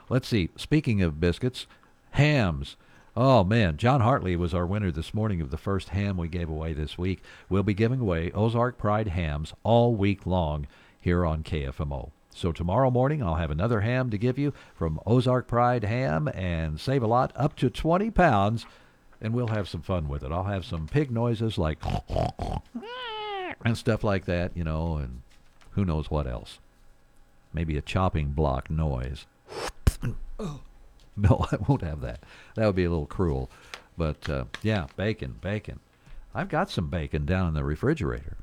Let's 0.08 0.28
see. 0.28 0.50
Speaking 0.56 1.00
of 1.02 1.20
biscuits, 1.20 1.66
hams. 2.10 2.76
Oh 3.22 3.44
man, 3.44 3.76
John 3.76 4.00
Hartley 4.00 4.34
was 4.34 4.54
our 4.54 4.64
winner 4.64 4.90
this 4.90 5.12
morning 5.12 5.42
of 5.42 5.50
the 5.50 5.58
first 5.58 5.90
ham 5.90 6.16
we 6.16 6.26
gave 6.26 6.48
away 6.48 6.72
this 6.72 6.96
week. 6.96 7.22
We'll 7.50 7.62
be 7.62 7.74
giving 7.74 8.00
away 8.00 8.32
Ozark 8.32 8.78
Pride 8.78 9.08
hams 9.08 9.52
all 9.62 9.94
week 9.94 10.24
long 10.24 10.66
here 10.98 11.26
on 11.26 11.42
KFMO. 11.42 12.12
So 12.30 12.50
tomorrow 12.50 12.90
morning 12.90 13.22
I'll 13.22 13.34
have 13.34 13.50
another 13.50 13.82
ham 13.82 14.08
to 14.08 14.16
give 14.16 14.38
you 14.38 14.54
from 14.74 15.00
Ozark 15.04 15.46
Pride 15.46 15.84
Ham 15.84 16.28
and 16.28 16.80
save 16.80 17.02
a 17.02 17.06
lot 17.06 17.30
up 17.36 17.56
to 17.56 17.68
20 17.68 18.10
pounds 18.10 18.64
and 19.20 19.34
we'll 19.34 19.48
have 19.48 19.68
some 19.68 19.82
fun 19.82 20.08
with 20.08 20.22
it. 20.22 20.32
I'll 20.32 20.44
have 20.44 20.64
some 20.64 20.88
pig 20.88 21.10
noises 21.10 21.58
like 21.58 21.76
and 23.66 23.76
stuff 23.76 24.02
like 24.02 24.24
that, 24.24 24.56
you 24.56 24.64
know, 24.64 24.96
and 24.96 25.20
who 25.72 25.84
knows 25.84 26.10
what 26.10 26.26
else. 26.26 26.58
Maybe 27.52 27.76
a 27.76 27.82
chopping 27.82 28.28
block 28.28 28.70
noise. 28.70 29.26
No, 31.28 31.44
I 31.52 31.56
won't 31.68 31.82
have 31.82 32.00
that. 32.00 32.20
That 32.54 32.66
would 32.66 32.76
be 32.76 32.84
a 32.84 32.90
little 32.90 33.06
cruel. 33.06 33.50
But 33.98 34.28
uh, 34.30 34.44
yeah, 34.62 34.86
bacon, 34.96 35.36
bacon. 35.40 35.80
I've 36.34 36.48
got 36.48 36.70
some 36.70 36.88
bacon 36.88 37.26
down 37.26 37.48
in 37.48 37.54
the 37.54 37.64
refrigerator, 37.64 38.36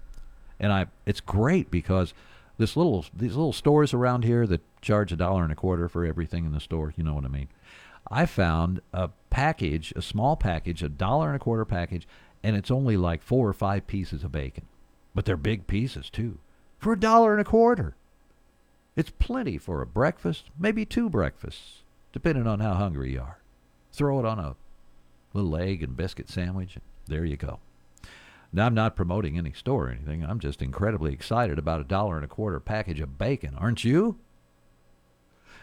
and 0.60 0.72
I 0.72 0.88
it's 1.06 1.22
great 1.22 1.72
because 1.72 2.14
this 2.58 2.78
little 2.78 3.06
these 3.14 3.36
little 3.36 3.54
stores 3.54 3.94
around 3.94 4.24
here 4.24 4.46
that 4.46 4.62
charge 4.82 5.12
a 5.12 5.16
dollar 5.16 5.44
and 5.44 5.52
a 5.52 5.56
quarter 5.56 5.90
for 5.90 6.06
everything 6.06 6.46
in 6.46 6.52
the 6.52 6.60
store. 6.60 6.94
You 6.96 7.04
know 7.04 7.14
what 7.14 7.26
I 7.26 7.30
mean? 7.30 7.48
I 8.12 8.26
found 8.26 8.82
a 8.94 9.10
package, 9.30 9.94
a 9.96 10.02
small 10.02 10.36
package, 10.36 10.84
a 10.84 10.90
dollar 10.90 11.28
and 11.28 11.36
a 11.36 11.40
quarter 11.40 11.66
package, 11.66 12.08
and 12.44 12.56
it's 12.56 12.72
only 12.72 12.98
like 12.98 13.22
four 13.24 13.48
or 13.48 13.54
five 13.54 13.88
pieces 13.88 14.24
of 14.24 14.32
bacon, 14.32 14.66
but 15.16 15.26
they're 15.26 15.38
big 15.38 15.68
pieces 15.68 16.10
too, 16.10 16.40
for 16.78 16.94
a 16.94 17.00
dollar 17.00 17.32
and 17.32 17.42
a 17.42 17.46
quarter. 17.46 17.96
It's 18.96 19.12
plenty 19.12 19.58
for 19.58 19.82
a 19.82 19.88
breakfast, 19.88 20.46
maybe 20.58 20.86
two 20.86 21.10
breakfasts, 21.10 21.84
depending 22.18 22.48
on 22.48 22.60
how 22.60 22.74
hungry 22.74 23.12
you 23.12 23.22
are. 23.22 23.38
Throw 23.92 24.18
it 24.18 24.26
on 24.26 24.40
a 24.40 24.56
little 25.34 25.56
egg 25.56 25.84
and 25.84 25.96
biscuit 25.96 26.28
sandwich, 26.28 26.74
and 26.74 26.82
there 27.06 27.24
you 27.24 27.38
go. 27.38 27.60
Now, 28.52 28.66
I'm 28.66 28.74
not 28.74 28.96
promoting 28.96 29.38
any 29.38 29.54
store 29.54 29.86
or 29.86 29.90
anything. 29.92 30.26
I'm 30.26 30.40
just 30.40 30.64
incredibly 30.64 31.14
excited 31.14 31.60
about 31.60 31.80
a 31.80 31.84
dollar 31.84 32.16
and 32.16 32.26
a 32.26 32.28
quarter 32.28 32.60
package 32.60 33.02
of 33.02 33.20
bacon, 33.20 33.54
aren't 33.56 33.84
you? 33.84 34.18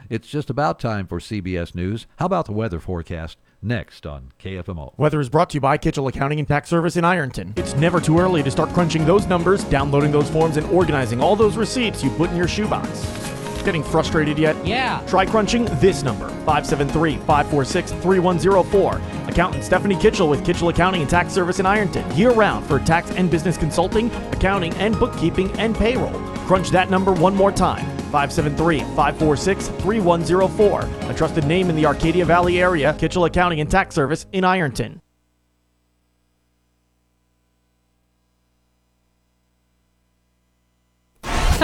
It's 0.08 0.28
just 0.28 0.48
about 0.48 0.78
time 0.78 1.08
for 1.08 1.18
CBS 1.18 1.74
News. 1.74 2.06
How 2.18 2.26
about 2.26 2.46
the 2.46 2.52
weather 2.52 2.78
forecast 2.78 3.36
next 3.60 4.06
on 4.06 4.30
KFMO? 4.38 4.96
Weather 4.96 5.18
is 5.18 5.28
brought 5.28 5.50
to 5.50 5.54
you 5.54 5.60
by 5.60 5.76
Kitchell 5.76 6.06
Accounting 6.06 6.38
and 6.38 6.46
Tax 6.46 6.68
Service 6.68 6.96
in 6.96 7.04
Ironton. 7.04 7.52
It's 7.56 7.74
never 7.74 8.00
too 8.00 8.20
early 8.20 8.44
to 8.44 8.50
start 8.50 8.68
crunching 8.68 9.04
those 9.04 9.26
numbers, 9.26 9.64
downloading 9.64 10.12
those 10.12 10.30
forms, 10.30 10.56
and 10.56 10.66
organizing 10.68 11.20
all 11.20 11.34
those 11.34 11.56
receipts 11.56 12.04
you 12.04 12.10
put 12.10 12.30
in 12.30 12.36
your 12.36 12.46
shoebox. 12.46 13.23
Getting 13.64 13.82
frustrated 13.82 14.38
yet? 14.38 14.54
Yeah. 14.66 15.02
Try 15.06 15.24
crunching 15.24 15.64
this 15.80 16.02
number 16.02 16.28
573 16.28 17.16
546 17.18 17.92
3104. 17.92 19.00
Accountant 19.28 19.64
Stephanie 19.64 19.96
Kitchell 19.98 20.28
with 20.28 20.44
Kitchell 20.44 20.68
Accounting 20.68 21.00
and 21.00 21.10
Tax 21.10 21.32
Service 21.32 21.60
in 21.60 21.66
Ironton. 21.66 22.04
Year 22.14 22.32
round 22.32 22.66
for 22.66 22.78
tax 22.78 23.10
and 23.12 23.30
business 23.30 23.56
consulting, 23.56 24.10
accounting, 24.32 24.74
and 24.74 24.98
bookkeeping 24.98 25.50
and 25.58 25.74
payroll. 25.74 26.12
Crunch 26.46 26.70
that 26.70 26.90
number 26.90 27.12
one 27.12 27.34
more 27.34 27.50
time 27.52 27.86
573 28.12 28.80
546 28.80 29.68
3104. 29.68 31.10
A 31.10 31.14
trusted 31.14 31.46
name 31.46 31.70
in 31.70 31.76
the 31.76 31.86
Arcadia 31.86 32.24
Valley 32.24 32.60
area, 32.60 32.94
Kitchell 32.98 33.24
Accounting 33.24 33.60
and 33.60 33.70
Tax 33.70 33.94
Service 33.94 34.26
in 34.32 34.44
Ironton. 34.44 35.00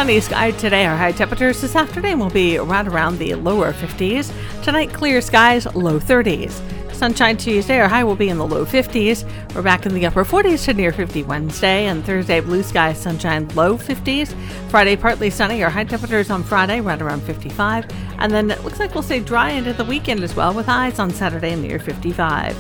Sunny 0.01 0.19
sky 0.21 0.51
today. 0.53 0.87
Our 0.87 0.97
high 0.97 1.13
temperatures 1.13 1.61
this 1.61 1.77
afternoon 1.77 2.21
will 2.21 2.31
be 2.31 2.57
right 2.57 2.89
around 2.89 3.19
the 3.19 3.35
lower 3.35 3.75
50s. 3.75 4.33
Tonight, 4.63 4.95
clear 4.95 5.21
skies, 5.21 5.67
low 5.75 6.01
30s. 6.01 6.53
Sunshine 6.95 7.37
Tuesday, 7.37 7.79
our 7.79 7.87
high 7.87 8.03
will 8.03 8.17
be 8.17 8.31
in 8.31 8.39
the 8.39 8.47
low 8.47 8.65
50s. 8.65 9.31
We're 9.55 9.61
back 9.61 9.85
in 9.85 9.93
the 9.93 10.07
upper 10.07 10.25
40s 10.25 10.65
to 10.65 10.73
near 10.73 10.91
50 10.91 11.25
Wednesday. 11.25 11.85
And 11.85 12.03
Thursday, 12.03 12.41
blue 12.41 12.63
skies, 12.63 12.99
sunshine, 12.99 13.47
low 13.49 13.77
50s. 13.77 14.35
Friday, 14.71 14.97
partly 14.97 15.29
sunny. 15.29 15.63
Our 15.63 15.69
high 15.69 15.85
temperatures 15.85 16.31
on 16.31 16.45
Friday, 16.45 16.81
right 16.81 17.03
around 17.03 17.21
55. 17.21 17.85
And 18.21 18.33
then 18.33 18.51
it 18.51 18.65
looks 18.65 18.81
like 18.81 18.95
we'll 18.95 19.03
stay 19.03 19.21
dry 19.21 19.51
into 19.51 19.75
the 19.75 19.85
weekend 19.85 20.23
as 20.25 20.35
well, 20.35 20.55
with 20.55 20.65
highs 20.65 20.99
on 20.99 21.11
Saturday 21.11 21.55
near 21.57 21.79
55. 21.79 22.57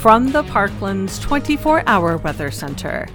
From 0.00 0.30
the 0.30 0.44
Parkland's 0.44 1.18
24 1.18 1.82
hour 1.88 2.18
weather 2.18 2.52
center. 2.52 3.08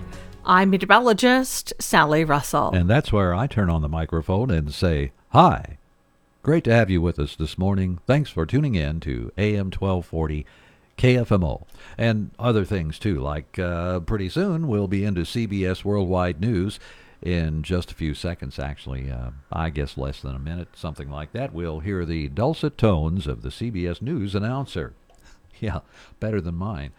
I'm 0.46 0.70
meteorologist 0.70 1.74
Sally 1.80 2.26
Russell. 2.26 2.72
And 2.72 2.90
that's 2.90 3.14
where 3.14 3.34
I 3.34 3.48
turn 3.48 3.70
on 3.70 3.82
the 3.82 3.90
microphone 3.90 4.52
and 4.52 4.74
say, 4.74 5.12
Hi. 5.30 5.78
Great 6.42 6.66
to 6.66 6.74
have 6.74 6.90
you 6.90 7.02
with 7.02 7.18
us 7.18 7.36
this 7.36 7.58
morning. 7.58 8.00
Thanks 8.06 8.30
for 8.30 8.46
tuning 8.46 8.76
in 8.76 9.00
to 9.02 9.32
AM 9.38 9.68
1240 9.68 10.46
KFMO. 10.98 11.64
And 11.98 12.32
other 12.38 12.66
things 12.66 13.00
too, 13.00 13.20
like 13.20 13.58
uh, 13.58 14.02
pretty 14.02 14.28
soon 14.28 14.68
we'll 14.68 14.90
be 14.90 15.06
into 15.06 15.22
CBS 15.22 15.86
Worldwide 15.86 16.42
News 16.42 16.80
in 17.22 17.64
just 17.64 17.92
a 17.92 17.96
few 17.96 18.14
seconds, 18.14 18.60
actually. 18.60 19.10
Uh, 19.10 19.32
I 19.52 19.70
guess 19.70 19.98
less 19.98 20.22
than 20.22 20.36
a 20.36 20.40
minute, 20.40 20.68
something 20.76 21.10
like 21.10 21.32
that. 21.32 21.54
We'll 21.54 21.80
hear 21.80 22.06
the 22.06 22.28
dulcet 22.28 22.78
tones 22.78 23.26
of 23.28 23.42
the 23.42 23.50
CBS 23.50 24.02
News 24.02 24.36
announcer. 24.36 24.94
yeah, 25.62 25.80
better 26.20 26.42
than 26.42 26.56
mine. 26.56 26.92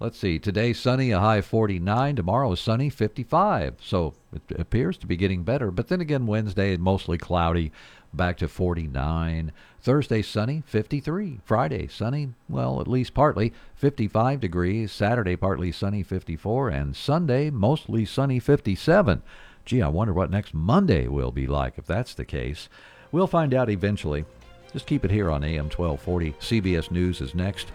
Let's 0.00 0.16
see. 0.16 0.38
Today 0.38 0.72
sunny, 0.74 1.10
a 1.10 1.18
high 1.18 1.40
49. 1.40 2.14
Tomorrow 2.14 2.54
sunny, 2.54 2.88
55. 2.88 3.74
So 3.82 4.14
it 4.32 4.42
appears 4.56 4.96
to 4.98 5.08
be 5.08 5.16
getting 5.16 5.42
better. 5.42 5.72
But 5.72 5.88
then 5.88 6.00
again, 6.00 6.26
Wednesday 6.26 6.76
mostly 6.76 7.18
cloudy, 7.18 7.72
back 8.14 8.36
to 8.38 8.46
49. 8.46 9.50
Thursday 9.80 10.22
sunny, 10.22 10.62
53. 10.66 11.40
Friday 11.44 11.88
sunny, 11.88 12.28
well, 12.48 12.80
at 12.80 12.86
least 12.86 13.12
partly, 13.12 13.52
55 13.74 14.38
degrees. 14.38 14.92
Saturday 14.92 15.34
partly 15.34 15.72
sunny, 15.72 16.04
54. 16.04 16.68
And 16.68 16.94
Sunday 16.94 17.50
mostly 17.50 18.04
sunny, 18.04 18.38
57. 18.38 19.20
Gee, 19.64 19.82
I 19.82 19.88
wonder 19.88 20.12
what 20.12 20.30
next 20.30 20.54
Monday 20.54 21.08
will 21.08 21.32
be 21.32 21.48
like 21.48 21.76
if 21.76 21.86
that's 21.86 22.14
the 22.14 22.24
case. 22.24 22.68
We'll 23.10 23.26
find 23.26 23.52
out 23.52 23.68
eventually. 23.68 24.24
Just 24.72 24.86
keep 24.86 25.04
it 25.04 25.10
here 25.10 25.28
on 25.28 25.42
AM 25.42 25.64
1240. 25.70 26.34
CBS 26.34 26.92
News 26.92 27.20
is 27.20 27.34
next 27.34 27.72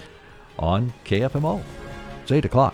on 0.57 0.93
KFMO. 1.03 1.61
It's 2.23 2.31
8 2.31 2.45
o'clock. 2.45 2.73